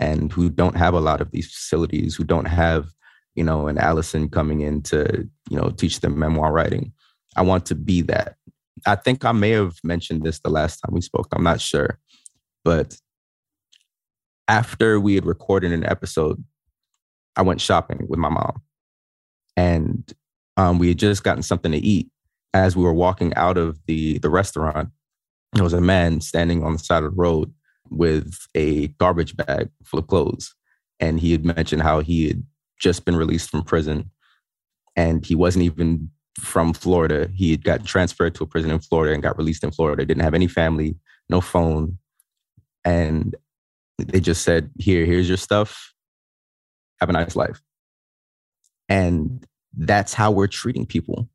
and 0.00 0.32
who 0.32 0.50
don't 0.50 0.76
have 0.76 0.94
a 0.94 1.00
lot 1.00 1.20
of 1.20 1.30
these 1.30 1.46
facilities, 1.46 2.14
who 2.14 2.24
don't 2.24 2.46
have, 2.46 2.86
you 3.34 3.44
know, 3.44 3.68
an 3.68 3.78
Allison 3.78 4.28
coming 4.28 4.60
in 4.60 4.82
to, 4.82 5.28
you 5.48 5.56
know, 5.56 5.70
teach 5.70 6.00
them 6.00 6.18
memoir 6.18 6.52
writing. 6.52 6.92
I 7.36 7.42
want 7.42 7.66
to 7.66 7.74
be 7.74 8.02
that. 8.02 8.36
I 8.86 8.96
think 8.96 9.24
I 9.24 9.32
may 9.32 9.50
have 9.50 9.76
mentioned 9.84 10.24
this 10.24 10.40
the 10.40 10.50
last 10.50 10.78
time 10.78 10.94
we 10.94 11.00
spoke. 11.00 11.28
I'm 11.32 11.44
not 11.44 11.60
sure. 11.60 11.98
But 12.64 12.96
after 14.48 15.00
we 15.00 15.14
had 15.14 15.26
recorded 15.26 15.72
an 15.72 15.84
episode, 15.84 16.42
I 17.36 17.42
went 17.42 17.60
shopping 17.60 18.06
with 18.08 18.18
my 18.18 18.28
mom. 18.28 18.62
And 19.56 20.12
um, 20.56 20.78
we 20.78 20.88
had 20.88 20.98
just 20.98 21.24
gotten 21.24 21.42
something 21.42 21.72
to 21.72 21.78
eat. 21.78 22.10
As 22.52 22.76
we 22.76 22.84
were 22.84 22.94
walking 22.94 23.34
out 23.34 23.58
of 23.58 23.78
the, 23.86 24.18
the 24.18 24.30
restaurant, 24.30 24.90
there 25.52 25.64
was 25.64 25.72
a 25.72 25.80
man 25.80 26.20
standing 26.20 26.62
on 26.62 26.74
the 26.74 26.78
side 26.78 27.02
of 27.02 27.10
the 27.10 27.20
road 27.20 27.52
with 27.90 28.46
a 28.54 28.88
garbage 28.88 29.36
bag 29.36 29.70
full 29.84 30.00
of 30.00 30.06
clothes. 30.06 30.54
And 31.00 31.18
he 31.18 31.32
had 31.32 31.44
mentioned 31.44 31.82
how 31.82 32.00
he 32.00 32.28
had 32.28 32.44
just 32.78 33.04
been 33.04 33.16
released 33.16 33.50
from 33.50 33.62
prison 33.62 34.10
and 34.96 35.24
he 35.24 35.34
wasn't 35.34 35.64
even 35.64 36.10
from 36.38 36.72
Florida. 36.72 37.28
He 37.34 37.50
had 37.50 37.64
got 37.64 37.84
transferred 37.84 38.34
to 38.36 38.44
a 38.44 38.46
prison 38.46 38.70
in 38.70 38.80
Florida 38.80 39.14
and 39.14 39.22
got 39.22 39.38
released 39.38 39.64
in 39.64 39.70
Florida. 39.70 40.04
Didn't 40.04 40.22
have 40.22 40.34
any 40.34 40.46
family, 40.46 40.96
no 41.28 41.40
phone. 41.40 41.98
And 42.84 43.34
they 43.98 44.20
just 44.20 44.42
said, 44.42 44.70
Here, 44.78 45.04
here's 45.04 45.28
your 45.28 45.36
stuff. 45.36 45.93
Have 47.00 47.10
a 47.10 47.12
nice 47.12 47.36
life. 47.36 47.60
And 48.88 49.44
that's 49.76 50.14
how 50.14 50.30
we're 50.30 50.46
treating 50.46 50.86
people. 50.86 51.28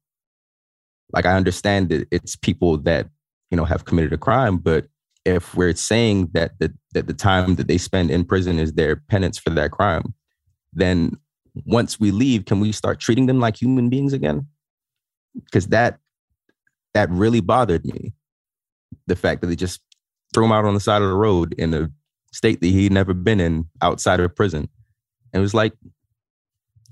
Like 1.11 1.25
I 1.25 1.35
understand 1.35 1.89
that 1.89 2.07
it's 2.11 2.35
people 2.35 2.77
that, 2.79 3.09
you 3.51 3.57
know, 3.57 3.65
have 3.65 3.85
committed 3.85 4.13
a 4.13 4.17
crime, 4.17 4.57
but 4.57 4.85
if 5.25 5.55
we're 5.55 5.75
saying 5.75 6.29
that 6.33 6.51
the, 6.59 6.73
that 6.93 7.07
the 7.07 7.13
time 7.13 7.55
that 7.55 7.67
they 7.67 7.77
spend 7.77 8.11
in 8.11 8.23
prison 8.23 8.59
is 8.59 8.73
their 8.73 8.95
penance 8.95 9.37
for 9.37 9.49
that 9.51 9.71
crime, 9.71 10.13
then 10.73 11.17
once 11.65 11.99
we 11.99 12.11
leave, 12.11 12.45
can 12.45 12.59
we 12.59 12.71
start 12.71 12.99
treating 12.99 13.25
them 13.25 13.39
like 13.39 13.61
human 13.61 13.89
beings 13.89 14.13
again? 14.13 14.47
Because 15.45 15.67
that 15.67 15.99
that 16.93 17.09
really 17.11 17.41
bothered 17.41 17.85
me. 17.85 18.13
The 19.07 19.15
fact 19.15 19.41
that 19.41 19.47
they 19.47 19.55
just 19.55 19.81
threw 20.33 20.45
him 20.45 20.51
out 20.51 20.65
on 20.65 20.73
the 20.73 20.79
side 20.79 21.01
of 21.01 21.09
the 21.09 21.15
road 21.15 21.53
in 21.57 21.73
a 21.73 21.89
state 22.33 22.61
that 22.61 22.67
he'd 22.67 22.91
never 22.91 23.13
been 23.13 23.39
in 23.39 23.65
outside 23.81 24.19
of 24.19 24.35
prison. 24.35 24.69
And 25.33 25.39
it 25.39 25.41
was 25.41 25.53
like, 25.53 25.73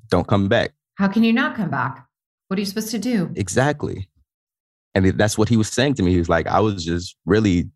don't 0.10 0.28
come 0.28 0.48
back. 0.48 0.72
How 0.96 1.08
can 1.08 1.24
you 1.24 1.34
not 1.34 1.56
come 1.56 1.70
back? 1.70 2.06
What 2.48 2.58
are 2.58 2.62
you 2.62 2.66
supposed 2.66 2.92
to 2.92 3.00
do? 3.00 3.32
Exactly. 3.36 4.10
And 4.96 5.06
that's 5.18 5.38
what 5.38 5.50
he 5.50 5.58
was 5.58 5.70
saying 5.70 5.96
to 5.96 6.04
me. 6.04 6.12
He 6.12 6.18
was 6.18 6.30
like, 6.30 6.48
I 6.48 6.60
was 6.60 6.84
just 6.84 7.16
really 7.26 7.70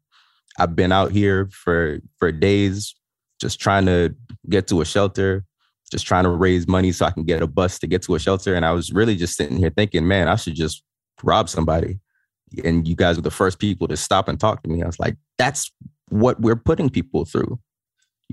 I've 0.58 0.76
been 0.76 0.92
out 0.92 1.12
here 1.12 1.50
for 1.52 2.00
for 2.18 2.32
days, 2.32 2.96
just 3.40 3.60
trying 3.60 3.86
to 3.86 4.14
get 4.50 4.68
to 4.68 4.82
a 4.82 4.86
shelter, 4.86 5.46
just 5.92 6.06
trying 6.06 6.24
to 6.24 6.30
raise 6.30 6.68
money 6.68 6.92
so 6.92 7.06
I 7.06 7.12
can 7.12 7.24
get 7.24 7.42
a 7.42 7.48
bus 7.48 7.80
to 7.80 7.88
get 7.88 8.02
to 8.04 8.16
a 8.16 8.20
shelter. 8.20 8.56
And 8.56 8.66
I 8.66 8.72
was 8.72 8.92
really 8.92 9.16
just 9.16 9.36
sitting 9.36 9.58
here 9.58 9.70
thinking, 9.70 10.08
man, 10.08 10.28
I 10.28 10.36
should 10.36 10.56
just 10.56 10.84
rob 11.24 11.50
somebody. 11.50 12.00
And 12.64 12.88
you 12.88 12.96
guys 12.96 13.16
were 13.16 13.22
the 13.22 13.32
first 13.32 13.60
people 13.60 13.88
to 13.88 13.96
stop 13.96 14.28
and 14.28 14.40
talk 14.40 14.62
to 14.64 14.70
me. 14.70 14.84
I 14.84 14.86
was 14.86 15.00
like, 15.00 15.16
that's 15.38 15.72
what 16.10 16.42
we're 16.42 16.58
putting 16.58 16.90
people 16.90 17.24
through. 17.26 17.60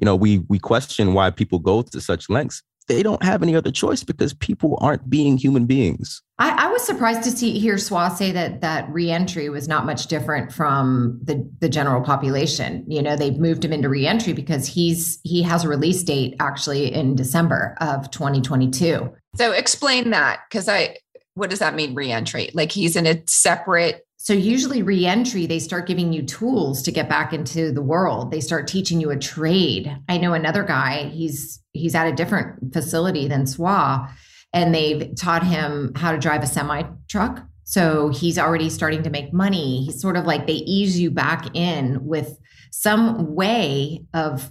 You 0.00 0.04
know, 0.04 0.16
we 0.16 0.38
we 0.48 0.58
question 0.58 1.14
why 1.14 1.30
people 1.30 1.58
go 1.58 1.82
to 1.82 2.00
such 2.00 2.28
lengths, 2.28 2.62
they 2.88 3.02
don't 3.02 3.22
have 3.22 3.42
any 3.42 3.54
other 3.54 3.70
choice 3.70 4.02
because 4.02 4.32
people 4.32 4.78
aren't 4.80 5.08
being 5.08 5.36
human 5.36 5.66
beings. 5.66 6.22
I, 6.38 6.66
I 6.66 6.68
was 6.68 6.82
surprised 6.82 7.22
to 7.24 7.30
see 7.30 7.58
hear 7.58 7.74
SWA 7.74 8.10
say 8.16 8.32
that 8.32 8.60
that 8.62 8.88
reentry 8.90 9.48
was 9.48 9.68
not 9.68 9.86
much 9.86 10.06
different 10.06 10.52
from 10.52 11.20
the 11.22 11.48
the 11.60 11.68
general 11.68 12.02
population. 12.02 12.84
You 12.88 13.02
know, 13.02 13.14
they've 13.14 13.38
moved 13.38 13.64
him 13.64 13.72
into 13.72 13.88
reentry 13.88 14.32
because 14.32 14.66
he's 14.66 15.20
he 15.22 15.42
has 15.42 15.64
a 15.64 15.68
release 15.68 16.02
date 16.02 16.34
actually 16.40 16.92
in 16.92 17.14
December 17.14 17.76
of 17.80 18.10
2022. 18.10 19.12
So 19.36 19.52
explain 19.52 20.10
that 20.10 20.40
because 20.48 20.68
I 20.68 20.96
what 21.34 21.50
does 21.50 21.60
that 21.60 21.74
mean 21.74 21.94
reentry? 21.94 22.50
Like 22.54 22.72
he's 22.72 22.96
in 22.96 23.06
a 23.06 23.22
separate 23.26 24.04
so 24.20 24.32
usually 24.32 24.82
reentry, 24.82 25.46
they 25.46 25.60
start 25.60 25.86
giving 25.86 26.12
you 26.12 26.22
tools 26.22 26.82
to 26.82 26.92
get 26.92 27.08
back 27.08 27.32
into 27.32 27.70
the 27.70 27.80
world. 27.80 28.32
They 28.32 28.40
start 28.40 28.66
teaching 28.66 29.00
you 29.00 29.10
a 29.10 29.16
trade. 29.16 29.96
I 30.08 30.18
know 30.18 30.34
another 30.34 30.64
guy, 30.64 31.04
he's 31.04 31.62
he's 31.72 31.94
at 31.94 32.08
a 32.08 32.12
different 32.12 32.72
facility 32.72 33.28
than 33.28 33.44
SWA, 33.44 34.10
and 34.52 34.74
they've 34.74 35.14
taught 35.14 35.44
him 35.44 35.92
how 35.94 36.10
to 36.10 36.18
drive 36.18 36.42
a 36.42 36.48
semi 36.48 36.82
truck. 37.08 37.46
So 37.62 38.08
he's 38.08 38.38
already 38.38 38.70
starting 38.70 39.04
to 39.04 39.10
make 39.10 39.32
money. 39.32 39.84
He's 39.84 40.00
sort 40.00 40.16
of 40.16 40.24
like 40.24 40.48
they 40.48 40.54
ease 40.54 40.98
you 40.98 41.12
back 41.12 41.54
in 41.54 42.04
with 42.04 42.38
some 42.72 43.36
way 43.36 44.04
of 44.14 44.50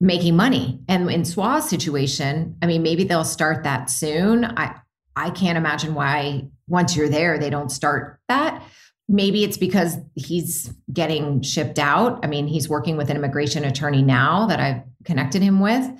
making 0.00 0.36
money. 0.36 0.80
And 0.86 1.10
in 1.10 1.24
SWA's 1.24 1.68
situation, 1.68 2.56
I 2.62 2.66
mean, 2.66 2.84
maybe 2.84 3.02
they'll 3.02 3.24
start 3.24 3.64
that 3.64 3.90
soon. 3.90 4.44
I 4.44 4.76
I 5.16 5.30
can't 5.30 5.58
imagine 5.58 5.94
why 5.94 6.44
once 6.68 6.96
you're 6.96 7.08
there, 7.08 7.38
they 7.38 7.50
don't 7.50 7.70
start 7.70 8.20
that. 8.28 8.62
Maybe 9.08 9.42
it's 9.42 9.56
because 9.56 9.96
he's 10.14 10.72
getting 10.92 11.42
shipped 11.42 11.78
out. 11.78 12.20
I 12.22 12.28
mean, 12.28 12.46
he's 12.46 12.68
working 12.68 12.96
with 12.96 13.10
an 13.10 13.16
immigration 13.16 13.64
attorney 13.64 14.02
now 14.02 14.46
that 14.46 14.60
I've 14.60 14.82
connected 15.04 15.42
him 15.42 15.60
with, 15.60 15.90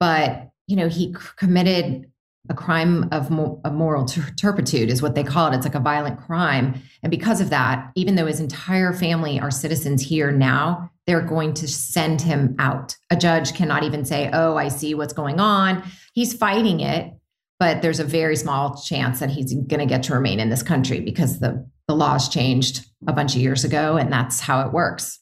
but 0.00 0.50
you 0.66 0.76
know, 0.76 0.88
he 0.88 1.14
committed 1.36 2.10
a 2.48 2.54
crime 2.54 3.08
of, 3.12 3.30
moral 3.30 4.04
turpitude 4.04 4.88
is 4.88 5.02
what 5.02 5.14
they 5.14 5.24
call 5.24 5.52
it. 5.52 5.56
It's 5.56 5.66
like 5.66 5.74
a 5.74 5.80
violent 5.80 6.20
crime. 6.20 6.80
And 7.02 7.10
because 7.10 7.40
of 7.40 7.50
that, 7.50 7.90
even 7.94 8.14
though 8.14 8.26
his 8.26 8.40
entire 8.40 8.92
family 8.92 9.40
are 9.40 9.50
citizens 9.50 10.02
here 10.02 10.30
now, 10.32 10.90
they're 11.06 11.22
going 11.22 11.54
to 11.54 11.68
send 11.68 12.20
him 12.20 12.56
out. 12.58 12.96
A 13.10 13.16
judge 13.16 13.54
cannot 13.54 13.84
even 13.84 14.04
say, 14.04 14.30
"Oh, 14.32 14.56
I 14.56 14.68
see 14.68 14.94
what's 14.94 15.12
going 15.12 15.38
on." 15.40 15.82
He's 16.14 16.34
fighting 16.34 16.80
it 16.80 17.12
but 17.58 17.82
there's 17.82 18.00
a 18.00 18.04
very 18.04 18.36
small 18.36 18.80
chance 18.80 19.20
that 19.20 19.30
he's 19.30 19.54
going 19.54 19.80
to 19.80 19.86
get 19.86 20.02
to 20.04 20.14
remain 20.14 20.40
in 20.40 20.50
this 20.50 20.62
country 20.62 21.00
because 21.00 21.38
the, 21.38 21.68
the 21.88 21.94
laws 21.94 22.28
changed 22.28 22.86
a 23.06 23.12
bunch 23.12 23.34
of 23.34 23.40
years 23.40 23.64
ago 23.64 23.96
and 23.96 24.12
that's 24.12 24.40
how 24.40 24.66
it 24.66 24.72
works. 24.72 25.20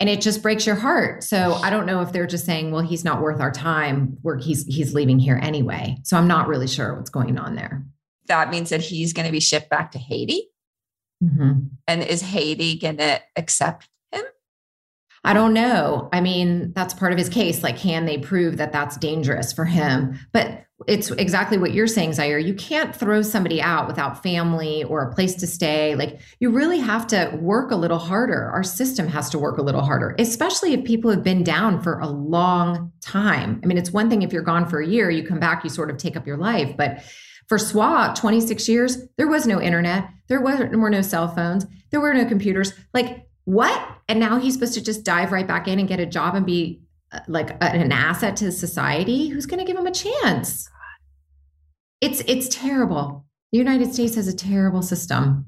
And 0.00 0.08
it 0.08 0.20
just 0.20 0.42
breaks 0.42 0.66
your 0.66 0.74
heart. 0.74 1.22
So 1.22 1.52
i 1.62 1.70
don't 1.70 1.86
know 1.86 2.00
if 2.00 2.12
they're 2.12 2.26
just 2.26 2.44
saying 2.44 2.72
well 2.72 2.82
he's 2.82 3.04
not 3.04 3.22
worth 3.22 3.40
our 3.40 3.52
time. 3.52 4.16
Where 4.22 4.36
he's 4.36 4.66
he's 4.66 4.94
leaving 4.94 5.18
here 5.18 5.38
anyway. 5.40 5.98
So 6.02 6.16
i'm 6.16 6.26
not 6.26 6.48
really 6.48 6.66
sure 6.66 6.96
what's 6.96 7.10
going 7.10 7.38
on 7.38 7.54
there. 7.54 7.84
That 8.26 8.50
means 8.50 8.70
that 8.70 8.80
he's 8.80 9.12
going 9.12 9.26
to 9.26 9.32
be 9.32 9.40
shipped 9.40 9.70
back 9.70 9.92
to 9.92 9.98
haiti? 9.98 10.48
Mm-hmm. 11.22 11.52
and 11.86 12.02
is 12.02 12.20
haiti 12.20 12.76
going 12.80 12.96
to 12.96 13.20
accept 13.36 13.88
I 15.24 15.34
don't 15.34 15.54
know. 15.54 16.08
I 16.12 16.20
mean, 16.20 16.72
that's 16.74 16.94
part 16.94 17.12
of 17.12 17.18
his 17.18 17.28
case. 17.28 17.62
Like, 17.62 17.78
can 17.78 18.06
they 18.06 18.18
prove 18.18 18.56
that 18.56 18.72
that's 18.72 18.96
dangerous 18.96 19.52
for 19.52 19.64
him? 19.64 20.18
But 20.32 20.64
it's 20.88 21.12
exactly 21.12 21.58
what 21.58 21.72
you're 21.72 21.86
saying, 21.86 22.10
Xaire. 22.10 22.44
You 22.44 22.54
can't 22.54 22.94
throw 22.94 23.22
somebody 23.22 23.62
out 23.62 23.86
without 23.86 24.20
family 24.20 24.82
or 24.82 25.02
a 25.02 25.14
place 25.14 25.36
to 25.36 25.46
stay. 25.46 25.94
Like 25.94 26.18
you 26.40 26.50
really 26.50 26.80
have 26.80 27.06
to 27.08 27.38
work 27.40 27.70
a 27.70 27.76
little 27.76 28.00
harder. 28.00 28.50
Our 28.50 28.64
system 28.64 29.06
has 29.06 29.30
to 29.30 29.38
work 29.38 29.58
a 29.58 29.62
little 29.62 29.82
harder, 29.82 30.16
especially 30.18 30.72
if 30.72 30.84
people 30.84 31.08
have 31.12 31.22
been 31.22 31.44
down 31.44 31.80
for 31.80 32.00
a 32.00 32.08
long 32.08 32.90
time. 33.00 33.60
I 33.62 33.66
mean, 33.66 33.78
it's 33.78 33.92
one 33.92 34.10
thing 34.10 34.22
if 34.22 34.32
you're 34.32 34.42
gone 34.42 34.68
for 34.68 34.80
a 34.80 34.86
year, 34.86 35.08
you 35.08 35.24
come 35.24 35.38
back, 35.38 35.62
you 35.62 35.70
sort 35.70 35.88
of 35.88 35.98
take 35.98 36.16
up 36.16 36.26
your 36.26 36.36
life. 36.36 36.76
But 36.76 37.04
for 37.46 37.58
SWA, 37.58 38.12
26 38.16 38.68
years, 38.68 38.98
there 39.18 39.28
was 39.28 39.46
no 39.46 39.60
internet, 39.60 40.08
there 40.26 40.40
were 40.40 40.90
no 40.90 41.02
cell 41.02 41.28
phones, 41.28 41.64
there 41.90 42.00
were 42.00 42.12
no 42.12 42.24
computers. 42.24 42.72
Like, 42.92 43.28
what? 43.44 43.88
And 44.08 44.20
now 44.20 44.38
he's 44.38 44.54
supposed 44.54 44.74
to 44.74 44.82
just 44.82 45.04
dive 45.04 45.32
right 45.32 45.46
back 45.46 45.68
in 45.68 45.78
and 45.78 45.88
get 45.88 46.00
a 46.00 46.06
job 46.06 46.34
and 46.34 46.46
be 46.46 46.82
uh, 47.12 47.20
like 47.28 47.50
an 47.60 47.92
asset 47.92 48.36
to 48.36 48.50
society? 48.50 49.28
Who's 49.28 49.46
going 49.46 49.58
to 49.58 49.64
give 49.64 49.76
him 49.76 49.86
a 49.86 49.92
chance? 49.92 50.68
It's 52.00 52.22
it's 52.26 52.48
terrible. 52.48 53.26
The 53.52 53.58
United 53.58 53.92
States 53.92 54.14
has 54.14 54.28
a 54.28 54.36
terrible 54.36 54.82
system. 54.82 55.46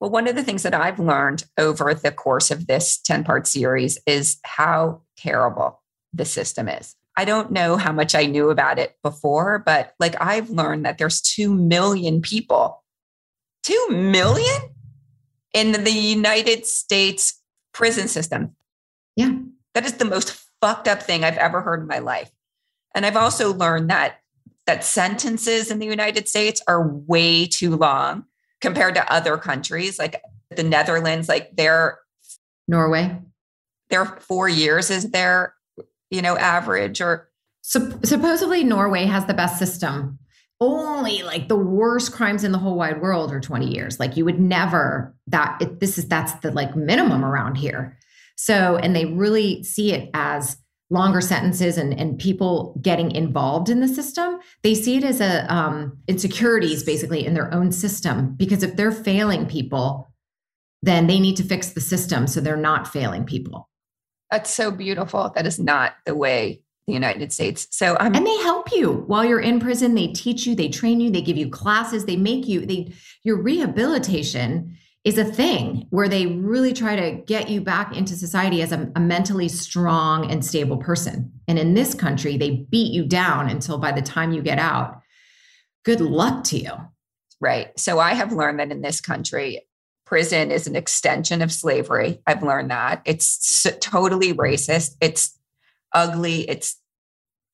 Well, 0.00 0.10
one 0.10 0.28
of 0.28 0.36
the 0.36 0.44
things 0.44 0.62
that 0.62 0.74
I've 0.74 1.00
learned 1.00 1.44
over 1.58 1.92
the 1.92 2.12
course 2.12 2.52
of 2.52 2.68
this 2.68 2.98
10 2.98 3.24
part 3.24 3.48
series 3.48 3.98
is 4.06 4.38
how 4.44 5.02
terrible 5.16 5.82
the 6.12 6.24
system 6.24 6.68
is. 6.68 6.94
I 7.16 7.24
don't 7.24 7.50
know 7.50 7.76
how 7.76 7.90
much 7.90 8.14
I 8.14 8.26
knew 8.26 8.50
about 8.50 8.78
it 8.78 8.94
before, 9.02 9.60
but 9.66 9.94
like 9.98 10.14
I've 10.20 10.50
learned 10.50 10.84
that 10.84 10.98
there's 10.98 11.20
2 11.20 11.52
million 11.52 12.22
people, 12.22 12.84
2 13.64 13.88
million 13.90 14.60
in 15.52 15.72
the 15.72 15.90
United 15.90 16.66
States 16.66 17.40
prison 17.72 18.08
system. 18.08 18.54
Yeah. 19.16 19.32
That 19.74 19.84
is 19.84 19.94
the 19.94 20.04
most 20.04 20.40
fucked 20.60 20.88
up 20.88 21.02
thing 21.02 21.24
I've 21.24 21.36
ever 21.36 21.60
heard 21.60 21.80
in 21.80 21.86
my 21.86 21.98
life. 21.98 22.30
And 22.94 23.06
I've 23.06 23.16
also 23.16 23.52
learned 23.52 23.90
that 23.90 24.18
that 24.66 24.84
sentences 24.84 25.70
in 25.70 25.78
the 25.78 25.86
United 25.86 26.28
States 26.28 26.60
are 26.68 26.86
way 26.86 27.46
too 27.46 27.76
long 27.76 28.24
compared 28.60 28.94
to 28.96 29.12
other 29.12 29.38
countries 29.38 29.98
like 29.98 30.20
the 30.54 30.62
Netherlands 30.62 31.28
like 31.28 31.56
their 31.56 31.98
Norway 32.66 33.18
their 33.88 34.04
4 34.04 34.48
years 34.48 34.90
is 34.90 35.10
their 35.10 35.54
you 36.10 36.20
know 36.20 36.36
average 36.36 37.00
or 37.00 37.30
supposedly 37.62 38.62
Norway 38.62 39.04
has 39.04 39.24
the 39.26 39.32
best 39.32 39.58
system 39.58 40.18
only 40.60 41.22
like 41.22 41.48
the 41.48 41.56
worst 41.56 42.12
crimes 42.12 42.44
in 42.44 42.52
the 42.52 42.58
whole 42.58 42.76
wide 42.76 43.00
world 43.00 43.32
are 43.32 43.40
20 43.40 43.72
years. 43.72 44.00
Like 44.00 44.16
you 44.16 44.24
would 44.24 44.40
never 44.40 45.14
that 45.30 45.60
it, 45.60 45.80
this 45.80 45.98
is 45.98 46.06
that's 46.06 46.34
the 46.34 46.50
like 46.50 46.76
minimum 46.76 47.24
around 47.24 47.56
here. 47.56 47.96
So 48.36 48.76
and 48.76 48.94
they 48.94 49.06
really 49.06 49.62
see 49.64 49.92
it 49.92 50.10
as 50.14 50.56
longer 50.90 51.20
sentences 51.20 51.76
and, 51.76 51.92
and 51.98 52.18
people 52.18 52.78
getting 52.80 53.10
involved 53.12 53.68
in 53.68 53.80
the 53.80 53.88
system. 53.88 54.38
They 54.62 54.74
see 54.74 54.96
it 54.96 55.04
as 55.04 55.20
a 55.20 55.52
um, 55.52 55.98
insecurities 56.08 56.82
basically 56.82 57.26
in 57.26 57.34
their 57.34 57.52
own 57.52 57.72
system 57.72 58.34
because 58.36 58.62
if 58.62 58.76
they're 58.76 58.92
failing 58.92 59.46
people 59.46 60.08
then 60.82 61.08
they 61.08 61.18
need 61.18 61.36
to 61.36 61.42
fix 61.42 61.70
the 61.70 61.80
system 61.80 62.26
so 62.26 62.40
they're 62.40 62.56
not 62.56 62.86
failing 62.86 63.24
people. 63.24 63.68
That's 64.30 64.52
so 64.52 64.70
beautiful. 64.70 65.32
That 65.34 65.46
is 65.46 65.58
not 65.58 65.94
the 66.06 66.14
way 66.14 66.62
the 66.86 66.94
united 66.94 67.32
states. 67.32 67.66
So 67.70 67.96
i'm 68.00 68.14
and 68.14 68.26
they 68.26 68.36
help 68.38 68.72
you. 68.72 69.04
While 69.06 69.24
you're 69.24 69.40
in 69.40 69.60
prison 69.60 69.94
they 69.94 70.08
teach 70.08 70.46
you 70.46 70.54
they 70.54 70.68
train 70.68 71.00
you 71.00 71.10
they 71.10 71.20
give 71.20 71.36
you 71.36 71.50
classes 71.50 72.06
they 72.06 72.16
make 72.16 72.48
you 72.48 72.64
they 72.64 72.92
your 73.24 73.42
rehabilitation 73.42 74.76
is 75.08 75.16
a 75.16 75.24
thing 75.24 75.86
where 75.88 76.06
they 76.06 76.26
really 76.26 76.74
try 76.74 76.94
to 76.94 77.22
get 77.22 77.48
you 77.48 77.62
back 77.62 77.96
into 77.96 78.14
society 78.14 78.60
as 78.60 78.72
a, 78.72 78.92
a, 78.94 79.00
mentally 79.00 79.48
strong 79.48 80.30
and 80.30 80.44
stable 80.44 80.76
person. 80.76 81.32
And 81.48 81.58
in 81.58 81.72
this 81.72 81.94
country, 81.94 82.36
they 82.36 82.66
beat 82.70 82.92
you 82.92 83.06
down 83.06 83.48
until 83.48 83.78
by 83.78 83.90
the 83.90 84.02
time 84.02 84.32
you 84.32 84.42
get 84.42 84.58
out, 84.58 85.00
good 85.82 86.02
luck 86.02 86.44
to 86.44 86.58
you. 86.58 86.72
Right. 87.40 87.70
So 87.78 87.98
I 87.98 88.12
have 88.12 88.32
learned 88.32 88.60
that 88.60 88.70
in 88.70 88.82
this 88.82 89.00
country, 89.00 89.66
prison 90.04 90.50
is 90.50 90.66
an 90.66 90.76
extension 90.76 91.40
of 91.40 91.52
slavery. 91.52 92.20
I've 92.26 92.42
learned 92.42 92.70
that 92.70 93.00
it's 93.06 93.66
totally 93.80 94.34
racist. 94.34 94.96
It's 95.00 95.38
ugly. 95.94 96.46
It's 96.50 96.76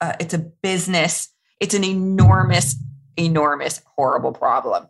uh, 0.00 0.14
it's 0.18 0.34
a 0.34 0.38
business. 0.38 1.28
It's 1.60 1.74
an 1.74 1.84
enormous, 1.84 2.74
enormous, 3.16 3.80
horrible 3.96 4.32
problem. 4.32 4.88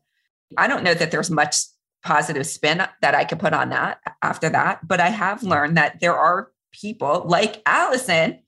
I 0.57 0.67
don't 0.67 0.83
know 0.83 0.95
that 0.95 1.11
there's 1.11 1.31
much 1.31 1.57
positive 2.05 2.47
spin 2.47 2.87
that 3.01 3.15
I 3.15 3.25
could 3.25 3.41
put 3.41 3.55
on 3.55 3.71
that 3.71 3.99
after 4.23 4.49
that. 4.51 4.87
But 4.87 5.01
I 5.01 5.09
have 5.09 5.43
learned 5.43 5.77
that 5.77 6.01
there 6.01 6.17
are 6.17 6.51
people 6.73 7.25
like 7.27 7.63
Allison 7.67 8.41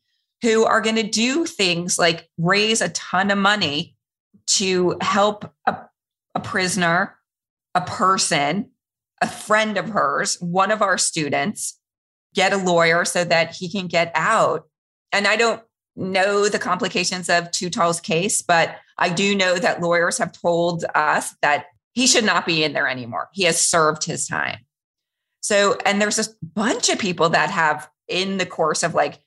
who 0.42 0.64
are 0.64 0.80
going 0.80 0.96
to 0.96 1.02
do 1.02 1.46
things 1.46 1.98
like 1.98 2.28
raise 2.38 2.80
a 2.80 2.90
ton 2.90 3.30
of 3.30 3.38
money 3.38 3.96
to 4.46 4.96
help 5.00 5.50
a, 5.66 5.76
a 6.34 6.40
prisoner, 6.40 7.16
a 7.74 7.80
person, 7.80 8.70
a 9.22 9.28
friend 9.28 9.78
of 9.78 9.88
hers, 9.88 10.36
one 10.40 10.70
of 10.70 10.82
our 10.82 10.98
students, 10.98 11.80
get 12.34 12.52
a 12.52 12.58
lawyer 12.58 13.04
so 13.04 13.24
that 13.24 13.54
he 13.54 13.70
can 13.70 13.86
get 13.86 14.12
out. 14.14 14.68
And 15.12 15.26
I 15.26 15.36
don't 15.36 15.62
know 15.96 16.48
the 16.48 16.58
complications 16.58 17.30
of 17.30 17.50
2-Tall's 17.50 18.00
case, 18.00 18.42
but 18.42 18.76
I 18.98 19.08
do 19.08 19.34
know 19.34 19.58
that 19.58 19.80
lawyers 19.80 20.18
have 20.18 20.32
told 20.32 20.84
us 20.94 21.34
that 21.40 21.66
he 21.96 22.06
should 22.06 22.24
not 22.24 22.44
be 22.44 22.62
in 22.62 22.74
there 22.74 22.86
anymore. 22.86 23.30
He 23.32 23.44
has 23.44 23.58
served 23.58 24.04
his 24.04 24.28
time. 24.28 24.58
So, 25.40 25.78
and 25.86 26.00
there's 26.00 26.18
a 26.18 26.30
bunch 26.42 26.90
of 26.90 26.98
people 26.98 27.30
that 27.30 27.50
have, 27.50 27.88
in 28.06 28.36
the 28.36 28.44
course 28.44 28.82
of 28.82 28.94
like 28.94 29.18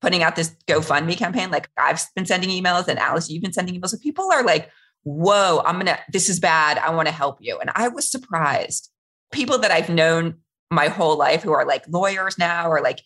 putting 0.00 0.22
out 0.22 0.36
this 0.36 0.54
GoFundMe 0.68 1.16
campaign, 1.16 1.50
like 1.50 1.68
I've 1.76 2.00
been 2.14 2.24
sending 2.24 2.50
emails 2.50 2.86
and 2.86 3.00
Alice, 3.00 3.28
you've 3.28 3.42
been 3.42 3.52
sending 3.52 3.74
emails. 3.74 3.88
So 3.88 3.98
people 3.98 4.30
are 4.32 4.44
like, 4.44 4.70
whoa, 5.02 5.62
I'm 5.66 5.74
going 5.74 5.86
to, 5.86 5.98
this 6.12 6.28
is 6.28 6.38
bad. 6.38 6.78
I 6.78 6.94
want 6.94 7.08
to 7.08 7.14
help 7.14 7.38
you. 7.40 7.58
And 7.58 7.70
I 7.74 7.88
was 7.88 8.08
surprised. 8.08 8.88
People 9.32 9.58
that 9.58 9.72
I've 9.72 9.88
known 9.88 10.36
my 10.70 10.86
whole 10.86 11.18
life 11.18 11.42
who 11.42 11.52
are 11.52 11.66
like 11.66 11.84
lawyers 11.88 12.38
now 12.38 12.70
or 12.70 12.80
like 12.80 13.00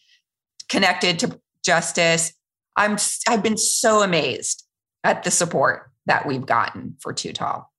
connected 0.68 1.18
to 1.20 1.40
justice, 1.64 2.34
I'm, 2.76 2.98
I've 3.26 3.42
been 3.42 3.56
so 3.56 4.02
amazed 4.02 4.62
at 5.04 5.22
the 5.22 5.30
support 5.30 5.90
that 6.04 6.26
we've 6.26 6.44
gotten 6.44 6.96
for 7.00 7.14
2-Tall. 7.14 7.72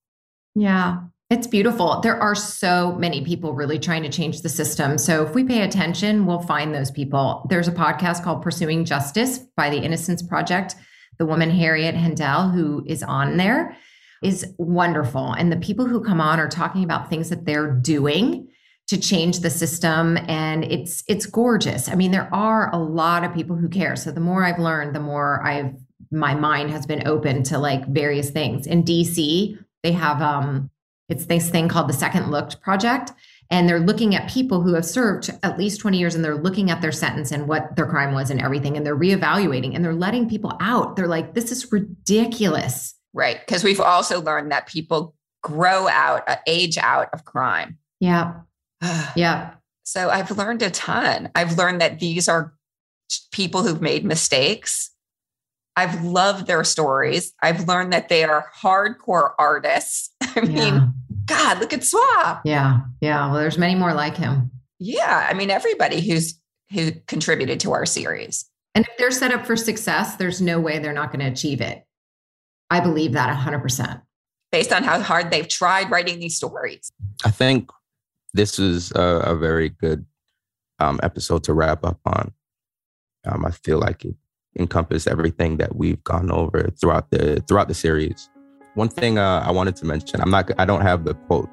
Yeah. 0.56 1.02
It's 1.30 1.46
beautiful. 1.46 2.00
There 2.00 2.22
are 2.22 2.36
so 2.36 2.94
many 2.94 3.22
people 3.22 3.54
really 3.54 3.78
trying 3.80 4.04
to 4.04 4.10
change 4.10 4.42
the 4.42 4.50
system. 4.50 4.98
So 4.98 5.26
if 5.26 5.34
we 5.34 5.44
pay 5.44 5.64
attention, 5.64 6.26
we'll 6.26 6.40
find 6.40 6.74
those 6.74 6.90
people. 6.90 7.46
There's 7.50 7.68
a 7.68 7.74
podcast 7.74 8.24
called 8.24 8.42
Pursuing 8.42 8.86
Justice 8.86 9.40
by 9.58 9.70
the 9.70 9.78
Innocence 9.78 10.22
Project. 10.22 10.76
The 11.18 11.26
woman 11.26 11.50
Harriet 11.50 11.96
Hendel, 11.96 12.54
who 12.54 12.82
is 12.88 13.04
on 13.04 13.36
there, 13.36 13.76
is 14.24 14.54
wonderful. 14.58 15.34
And 15.34 15.52
the 15.52 15.58
people 15.58 15.86
who 15.86 16.02
come 16.02 16.22
on 16.22 16.40
are 16.40 16.48
talking 16.48 16.86
about 16.86 17.10
things 17.10 17.30
that 17.30 17.46
they're 17.46 17.74
doing 17.74 18.48
to 18.88 18.98
change 18.98 19.42
the 19.42 19.50
system 19.50 20.18
and 20.30 20.64
it's 20.64 21.04
it's 21.10 21.26
gorgeous. 21.26 21.90
I 21.90 21.96
mean 21.96 22.12
there 22.12 22.34
are 22.34 22.74
a 22.74 22.78
lot 22.78 23.26
of 23.26 23.34
people 23.34 23.58
who 23.58 23.68
care. 23.68 23.98
So 23.98 24.12
the 24.12 24.22
more 24.22 24.46
I've 24.46 24.60
learned, 24.60 24.96
the 24.96 25.02
more 25.02 25.46
I've 25.46 25.74
my 26.10 26.34
mind 26.36 26.72
has 26.72 26.86
been 26.86 27.06
open 27.06 27.44
to 27.44 27.58
like 27.58 27.86
various 27.88 28.30
things. 28.30 28.66
In 28.66 28.84
DC, 28.84 29.58
they 29.84 29.92
have 29.92 30.22
um 30.22 30.70
it's 31.10 31.26
this 31.26 31.50
thing 31.50 31.68
called 31.68 31.90
the 31.90 31.94
Second 31.94 32.32
Looked 32.32 32.62
Project. 32.62 33.14
And 33.50 33.68
they're 33.68 33.80
looking 33.80 34.14
at 34.14 34.30
people 34.30 34.62
who 34.62 34.74
have 34.74 34.86
served 34.86 35.30
at 35.42 35.58
least 35.58 35.80
20 35.80 35.98
years 35.98 36.16
and 36.16 36.24
they're 36.24 36.36
looking 36.36 36.70
at 36.70 36.82
their 36.82 36.92
sentence 36.92 37.32
and 37.32 37.48
what 37.48 37.76
their 37.78 37.86
crime 37.86 38.14
was 38.14 38.30
and 38.30 38.42
everything. 38.42 38.76
And 38.76 38.86
they're 38.86 38.98
reevaluating 38.98 39.74
and 39.74 39.86
they're 39.86 39.94
letting 39.94 40.28
people 40.28 40.58
out. 40.60 40.98
They're 40.98 41.08
like, 41.08 41.34
this 41.34 41.52
is 41.52 41.72
ridiculous. 41.72 42.94
Right. 43.14 43.40
Because 43.40 43.64
we've 43.64 43.80
also 43.80 44.22
learned 44.22 44.52
that 44.52 44.68
people 44.68 45.16
grow 45.44 45.88
out, 45.88 46.28
uh, 46.28 46.36
age 46.46 46.78
out 46.78 47.10
of 47.14 47.24
crime. 47.24 47.78
Yeah. 48.02 48.42
yeah. 49.16 49.54
So 49.84 50.10
I've 50.10 50.32
learned 50.32 50.62
a 50.62 50.70
ton. 50.70 51.30
I've 51.34 51.58
learned 51.58 51.80
that 51.80 52.00
these 52.00 52.28
are 52.28 52.54
people 53.32 53.64
who've 53.64 53.82
made 53.82 54.04
mistakes. 54.04 54.92
I've 55.78 56.04
loved 56.04 56.48
their 56.48 56.66
stories. 56.66 57.34
I've 57.42 57.68
learned 57.68 57.94
that 57.94 58.10
they 58.10 58.26
are 58.26 58.48
hardcore 58.60 59.32
artists 59.40 60.10
I 60.36 60.42
mean, 60.42 60.58
yeah. 60.58 60.88
God, 61.26 61.60
look 61.60 61.74
at 61.74 61.82
Swa. 61.82 62.42
Yeah. 62.44 62.82
Yeah. 63.02 63.30
Well, 63.30 63.40
there's 63.40 63.58
many 63.58 63.76
more 63.76 63.94
like 63.94 64.16
him. 64.16 64.52
Yeah. 64.80 65.28
I 65.30 65.34
mean, 65.34 65.50
everybody 65.50 66.02
who's 66.02 66.40
who 66.72 66.92
contributed 67.08 67.60
to 67.62 67.72
our 67.72 67.86
series. 67.86 68.46
And 68.76 68.86
if 68.86 68.98
they're 68.98 69.12
set 69.12 69.32
up 69.32 69.46
for 69.46 69.56
success, 69.56 70.18
there's 70.18 70.42
no 70.42 70.60
way 70.60 70.80
they're 70.80 70.94
not 70.94 71.12
going 71.12 71.26
to 71.26 71.32
achieve 71.32 71.62
it. 71.62 71.86
I 72.70 72.80
believe 72.80 73.14
that 73.14 73.36
100%. 73.36 74.02
Based 74.52 74.74
on 74.74 74.84
how 74.84 75.02
hard 75.02 75.32
they've 75.32 75.48
tried 75.48 75.90
writing 75.90 76.20
these 76.20 76.36
stories. 76.36 76.92
I 77.26 77.32
think 77.32 77.70
this 78.34 78.60
is 78.60 78.92
a, 78.92 79.22
a 79.26 79.36
very 79.36 79.70
good 79.70 80.06
um, 80.80 81.00
episode 81.04 81.44
to 81.46 81.54
wrap 81.54 81.84
up 81.86 82.00
on. 82.06 82.34
Um, 83.26 83.46
I 83.46 83.52
feel 83.52 83.80
like 83.80 84.06
it 84.06 84.16
encompassed 84.58 85.08
everything 85.08 85.58
that 85.58 85.76
we've 85.76 86.04
gone 86.04 86.32
over 86.32 86.70
throughout 86.80 87.12
the 87.12 87.44
throughout 87.48 87.68
the 87.68 87.74
series. 87.74 88.30
One 88.78 88.90
thing 88.90 89.18
uh, 89.18 89.44
I 89.44 89.50
wanted 89.50 89.76
to 89.78 89.88
mention, 89.88 90.22
I'm 90.22 90.30
not, 90.30 90.52
I 90.60 90.64
don't 90.64 90.82
have 90.82 91.04
the 91.04 91.16
quote 91.16 91.50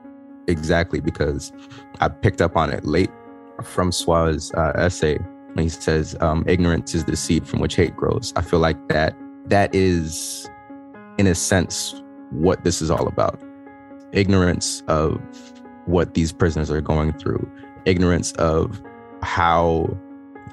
exactly 0.46 1.00
because 1.00 1.54
I 1.98 2.08
picked 2.08 2.42
up 2.42 2.54
on 2.54 2.68
it 2.68 2.84
late 2.84 3.08
from 3.62 3.92
Swa's 3.92 4.52
uh, 4.52 4.72
essay 4.74 5.16
when 5.54 5.62
he 5.62 5.70
says, 5.70 6.14
um, 6.20 6.44
"Ignorance 6.46 6.94
is 6.94 7.06
the 7.06 7.16
seed 7.16 7.48
from 7.48 7.60
which 7.60 7.76
hate 7.76 7.96
grows." 7.96 8.34
I 8.36 8.42
feel 8.42 8.58
like 8.58 8.88
that 8.88 9.16
that 9.46 9.74
is, 9.74 10.50
in 11.16 11.26
a 11.26 11.34
sense, 11.34 12.02
what 12.28 12.62
this 12.62 12.82
is 12.82 12.90
all 12.90 13.08
about. 13.08 13.42
Ignorance 14.12 14.82
of 14.88 15.18
what 15.86 16.12
these 16.12 16.30
prisoners 16.30 16.70
are 16.70 16.82
going 16.82 17.14
through, 17.14 17.50
ignorance 17.86 18.32
of 18.32 18.82
how 19.22 19.88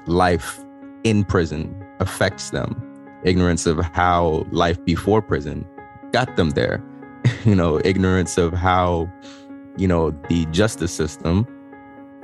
life 0.06 0.58
in 1.04 1.22
prison 1.22 1.84
affects 2.00 2.48
them, 2.48 2.82
ignorance 3.24 3.66
of 3.66 3.78
how 3.92 4.46
life 4.52 4.82
before 4.86 5.20
prison 5.20 5.66
got 6.12 6.36
them 6.36 6.50
there. 6.50 6.82
you 7.44 7.54
know, 7.54 7.80
ignorance 7.84 8.38
of 8.38 8.52
how, 8.52 9.10
you 9.76 9.88
know, 9.88 10.10
the 10.28 10.46
justice 10.46 10.92
system 10.92 11.46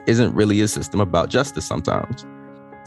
isn't 0.06 0.34
really 0.34 0.60
a 0.60 0.68
system 0.68 1.00
about 1.00 1.28
justice 1.28 1.66
sometimes. 1.66 2.24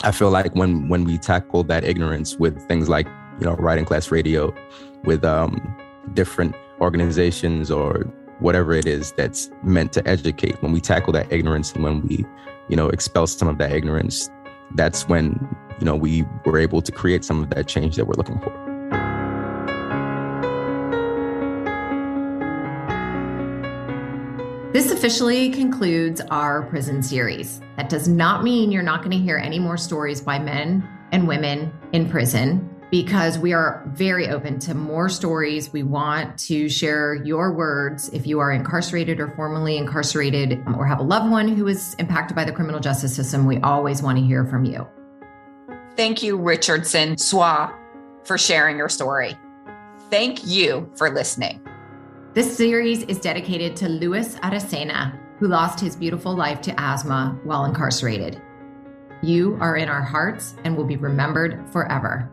I 0.04 0.12
feel 0.12 0.32
like 0.32 0.56
when 0.56 0.90
when 0.90 1.04
we 1.04 1.18
tackle 1.18 1.64
that 1.66 1.84
ignorance 1.84 2.38
with 2.38 2.60
things 2.68 2.90
like, 2.90 3.08
you 3.40 3.46
know, 3.46 3.54
writing 3.56 3.86
class 3.86 4.12
radio, 4.12 4.54
with 5.04 5.24
um, 5.24 5.76
different 6.14 6.56
organizations 6.80 7.70
or 7.70 8.12
whatever 8.40 8.74
it 8.74 8.88
is 8.88 9.12
that's 9.14 9.52
meant 9.64 9.94
to 9.94 10.08
educate, 10.08 10.62
when 10.64 10.72
we 10.72 10.82
tackle 10.82 11.14
that 11.14 11.32
ignorance 11.32 11.74
and 11.74 11.84
when 11.84 12.02
we, 12.08 12.26
you 12.68 12.76
know, 12.76 12.90
expel 12.90 13.28
some 13.28 13.48
of 13.48 13.60
that 13.60 13.72
ignorance, 13.72 14.30
that's 14.74 15.08
when, 15.08 15.56
you 15.80 15.86
know, 15.86 15.96
we 15.96 16.24
were 16.46 16.58
able 16.58 16.82
to 16.82 16.92
create 16.92 17.24
some 17.24 17.44
of 17.44 17.52
that 17.52 17.68
change 17.68 17.96
that 17.98 18.06
we're 18.06 18.16
looking 18.16 18.40
for. 18.40 18.71
This 24.74 24.90
officially 24.90 25.50
concludes 25.50 26.22
our 26.32 26.62
prison 26.68 27.04
series. 27.04 27.60
That 27.76 27.90
does 27.90 28.08
not 28.08 28.42
mean 28.42 28.72
you're 28.72 28.82
not 28.82 29.00
going 29.00 29.12
to 29.12 29.18
hear 29.18 29.36
any 29.36 29.60
more 29.60 29.76
stories 29.76 30.22
by 30.22 30.40
men 30.40 30.88
and 31.12 31.28
women 31.28 31.74
in 31.92 32.10
prison 32.10 32.70
because 32.90 33.38
we 33.38 33.52
are 33.52 33.84
very 33.88 34.30
open 34.30 34.60
to 34.60 34.74
more 34.74 35.10
stories. 35.10 35.74
We 35.74 35.84
want 35.84 36.38
to 36.48 36.70
share 36.70 37.16
your 37.16 37.52
words 37.52 38.08
if 38.14 38.26
you 38.26 38.40
are 38.40 38.50
incarcerated 38.50 39.20
or 39.20 39.36
formerly 39.36 39.76
incarcerated 39.76 40.64
um, 40.66 40.78
or 40.80 40.86
have 40.86 41.00
a 41.00 41.04
loved 41.04 41.30
one 41.30 41.50
who 41.50 41.68
is 41.68 41.94
impacted 41.96 42.34
by 42.34 42.46
the 42.46 42.54
criminal 42.54 42.80
justice 42.80 43.14
system. 43.14 43.46
We 43.46 43.58
always 43.60 44.02
want 44.02 44.20
to 44.20 44.24
hear 44.24 44.46
from 44.46 44.64
you. 44.64 44.88
Thank 45.98 46.24
you, 46.24 46.38
Richardson 46.38 47.18
Swa, 47.18 47.76
for 48.24 48.38
sharing 48.38 48.78
your 48.78 48.88
story. 48.88 49.38
Thank 50.10 50.46
you 50.46 50.90
for 50.96 51.10
listening. 51.10 51.60
This 52.34 52.56
series 52.56 53.04
is 53.04 53.20
dedicated 53.20 53.76
to 53.76 53.90
Luis 53.90 54.36
Aracena, 54.36 55.20
who 55.38 55.50
lost 55.50 55.82
his 55.82 55.98
beautiful 55.98 56.34
life 56.34 56.62
to 56.62 56.80
asthma 56.80 57.38
while 57.44 57.66
incarcerated. 57.66 58.42
You 59.22 59.58
are 59.60 59.76
in 59.76 59.90
our 59.90 60.02
hearts 60.02 60.56
and 60.64 60.78
will 60.78 60.86
be 60.86 60.96
remembered 60.96 61.70
forever. 61.74 62.32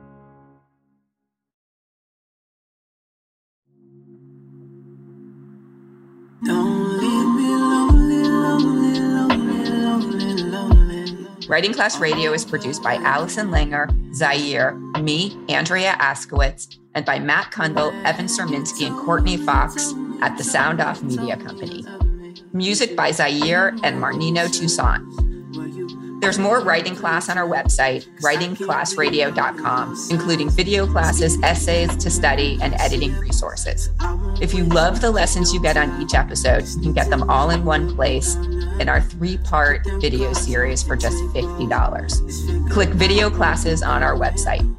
Writing 11.49 11.73
Class 11.73 11.99
Radio 11.99 12.35
is 12.35 12.45
produced 12.45 12.83
by 12.83 12.97
Allison 12.97 13.49
Langer, 13.49 13.89
Xaire, 14.11 14.77
me, 15.03 15.35
Andrea 15.49 15.93
Askowitz, 15.99 16.77
and 16.95 17.07
by 17.07 17.19
Matt 17.19 17.51
Cundill, 17.51 17.91
Evan 18.05 18.27
Surminski, 18.27 18.87
and 18.87 18.95
Courtney 18.99 19.39
Fox 19.39 19.95
at 20.21 20.37
the 20.37 20.45
Sound 20.45 20.79
Off 20.83 21.03
Media 21.03 21.39
Company. 21.39 21.87
Music 22.53 22.95
by 22.95 23.11
Xaire 23.13 23.71
and 23.83 23.99
Marnino 23.99 24.47
Toussaint. 24.47 25.08
There's 26.21 26.39
more 26.39 26.61
writing 26.61 26.97
class 26.97 27.29
on 27.29 27.39
our 27.39 27.47
website, 27.47 28.09
writingclassradio.com, 28.21 30.09
including 30.11 30.51
video 30.51 30.85
classes, 30.85 31.41
essays 31.43 31.97
to 31.97 32.11
study, 32.11 32.59
and 32.61 32.75
editing 32.75 33.15
resources. 33.19 33.91
If 34.41 34.53
you 34.53 34.65
love 34.65 35.01
the 35.01 35.13
lessons 35.13 35.55
you 35.55 35.63
get 35.63 35.77
on 35.77 36.03
each 36.03 36.15
episode, 36.15 36.67
you 36.67 36.81
can 36.81 36.93
get 36.93 37.09
them 37.09 37.31
all 37.31 37.51
in 37.51 37.65
one 37.65 37.95
place 37.95 38.35
in 38.81 38.89
our 38.89 39.01
three 39.01 39.39
part 39.39 39.87
video 40.01 40.33
series 40.33 40.83
for 40.83 40.97
just 40.97 41.17
$50. 41.35 42.71
Click 42.71 42.89
video 42.91 43.31
classes 43.31 43.85
on 43.85 44.03
our 44.03 44.17
website. 44.17 44.75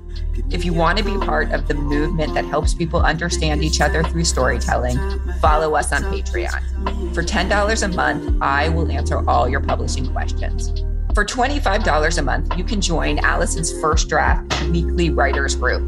If 0.51 0.65
you 0.65 0.73
want 0.73 0.97
to 0.97 1.03
be 1.05 1.17
part 1.25 1.51
of 1.51 1.69
the 1.69 1.73
movement 1.73 2.33
that 2.33 2.45
helps 2.45 2.73
people 2.73 3.01
understand 3.01 3.63
each 3.63 3.79
other 3.79 4.03
through 4.03 4.25
storytelling, 4.25 4.97
follow 5.39 5.75
us 5.75 5.93
on 5.93 6.03
Patreon. 6.03 7.13
For 7.13 7.23
$10 7.23 7.83
a 7.83 7.87
month, 7.95 8.41
I 8.41 8.67
will 8.69 8.91
answer 8.91 9.27
all 9.29 9.47
your 9.47 9.61
publishing 9.61 10.11
questions. 10.11 10.83
For 11.19 11.25
$25 11.25 12.17
a 12.17 12.21
month, 12.21 12.57
you 12.57 12.63
can 12.63 12.79
join 12.79 13.19
Allison's 13.19 13.77
First 13.81 14.07
Draft 14.07 14.63
weekly 14.69 15.09
writers 15.09 15.53
group, 15.53 15.83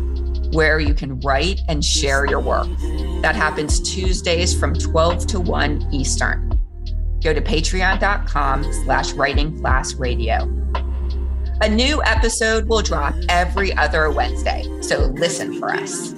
where 0.53 0.77
you 0.77 0.93
can 0.93 1.21
write 1.21 1.61
and 1.69 1.85
share 1.85 2.25
your 2.25 2.41
work. 2.41 2.67
That 3.21 3.33
happens 3.33 3.79
Tuesdays 3.79 4.53
from 4.53 4.73
12 4.73 5.27
to 5.27 5.39
1 5.39 5.87
Eastern. 5.93 6.49
Go 7.23 7.33
to 7.33 7.39
patreon.com 7.39 8.73
slash 8.83 9.13
writing 9.13 9.57
class 9.61 9.93
radio. 9.93 10.43
A 11.61 11.69
new 11.69 12.03
episode 12.03 12.67
will 12.67 12.81
drop 12.81 13.15
every 13.29 13.71
other 13.77 14.11
Wednesday, 14.11 14.65
so 14.81 15.05
listen 15.13 15.57
for 15.57 15.73
us. 15.73 16.13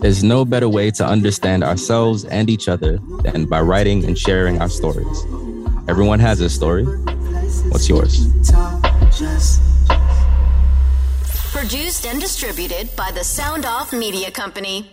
There's 0.00 0.24
no 0.24 0.46
better 0.46 0.70
way 0.70 0.90
to 0.92 1.04
understand 1.04 1.64
ourselves 1.64 2.24
and 2.24 2.48
each 2.48 2.66
other 2.66 2.96
than 3.24 3.44
by 3.44 3.60
writing 3.60 4.06
and 4.06 4.16
sharing 4.18 4.58
our 4.62 4.70
stories. 4.70 5.26
Everyone 5.86 6.18
has 6.18 6.40
a 6.40 6.48
story. 6.48 6.86
What's 7.72 7.88
yours? 7.88 8.28
Produced 11.52 12.04
and 12.04 12.20
distributed 12.20 12.94
by 12.94 13.10
the 13.12 13.24
Sound 13.24 13.64
Off 13.64 13.94
Media 13.94 14.30
Company. 14.30 14.90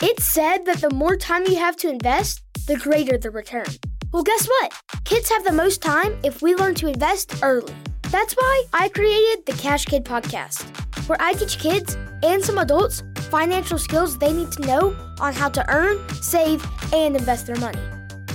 It's 0.00 0.24
said 0.24 0.64
that 0.64 0.78
the 0.78 0.88
more 0.88 1.18
time 1.18 1.44
you 1.44 1.56
have 1.56 1.76
to 1.76 1.90
invest, 1.90 2.40
the 2.66 2.78
greater 2.78 3.18
the 3.18 3.30
return. 3.30 3.66
Well, 4.14 4.22
guess 4.22 4.46
what? 4.46 4.72
Kids 5.04 5.28
have 5.28 5.44
the 5.44 5.52
most 5.52 5.82
time 5.82 6.18
if 6.24 6.40
we 6.40 6.54
learn 6.54 6.74
to 6.76 6.88
invest 6.88 7.34
early. 7.42 7.74
That's 8.10 8.32
why 8.32 8.64
I 8.72 8.88
created 8.88 9.44
the 9.44 9.52
Cash 9.52 9.84
Kid 9.84 10.06
podcast, 10.06 10.64
where 11.06 11.20
I 11.20 11.34
teach 11.34 11.58
kids 11.58 11.98
and 12.22 12.42
some 12.42 12.56
adults 12.56 13.02
financial 13.28 13.76
skills 13.76 14.16
they 14.16 14.32
need 14.32 14.50
to 14.52 14.62
know 14.62 14.96
on 15.20 15.34
how 15.34 15.50
to 15.50 15.70
earn, 15.70 15.98
save, 16.14 16.66
and 16.94 17.14
invest 17.14 17.46
their 17.46 17.56
money. 17.56 17.80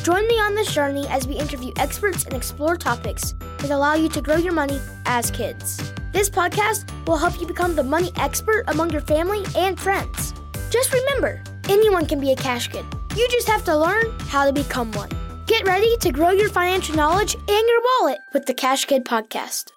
Join 0.04 0.26
me 0.28 0.36
on 0.36 0.56
this 0.56 0.74
journey 0.74 1.06
as 1.08 1.28
we 1.28 1.36
interview 1.36 1.72
experts 1.76 2.24
and 2.24 2.34
explore 2.34 2.78
topics 2.78 3.36
that 3.60 3.70
allow 3.70 3.96
you 3.96 4.08
to 4.10 4.22
grow 4.22 4.38
your 4.38 4.54
money 4.54 4.80
as 5.06 5.30
kids. 5.30 5.94
This 6.14 6.30
podcast 6.30 6.90
will 7.06 7.18
help 7.18 7.40
you 7.42 7.46
become 7.46 7.76
the 7.76 7.84
money 7.84 8.12
expert 8.16 8.64
among 8.68 8.92
your 8.92 9.02
family 9.02 9.44
and 9.58 9.80
friends. 9.80 10.34
Just 10.70 10.94
remember, 10.94 11.44
anyone 11.68 12.06
can 12.06 12.20
be 12.20 12.32
a 12.32 12.36
cash 12.36 12.70
kid. 12.70 12.86
You 13.16 13.28
just 13.30 13.48
have 13.50 13.66
to 13.66 13.78
learn 13.78 14.10
how 14.20 14.46
to 14.46 14.54
become 14.54 14.92
one. 14.94 15.10
Get 15.48 15.68
ready 15.68 15.98
to 15.98 16.12
grow 16.12 16.30
your 16.30 16.50
financial 16.50 16.96
knowledge 16.96 17.34
and 17.34 17.48
your 17.48 17.82
wallet 17.82 18.20
with 18.34 18.46
the 18.46 18.54
Cash 18.54 18.86
Kid 18.86 19.04
podcast. 19.04 19.72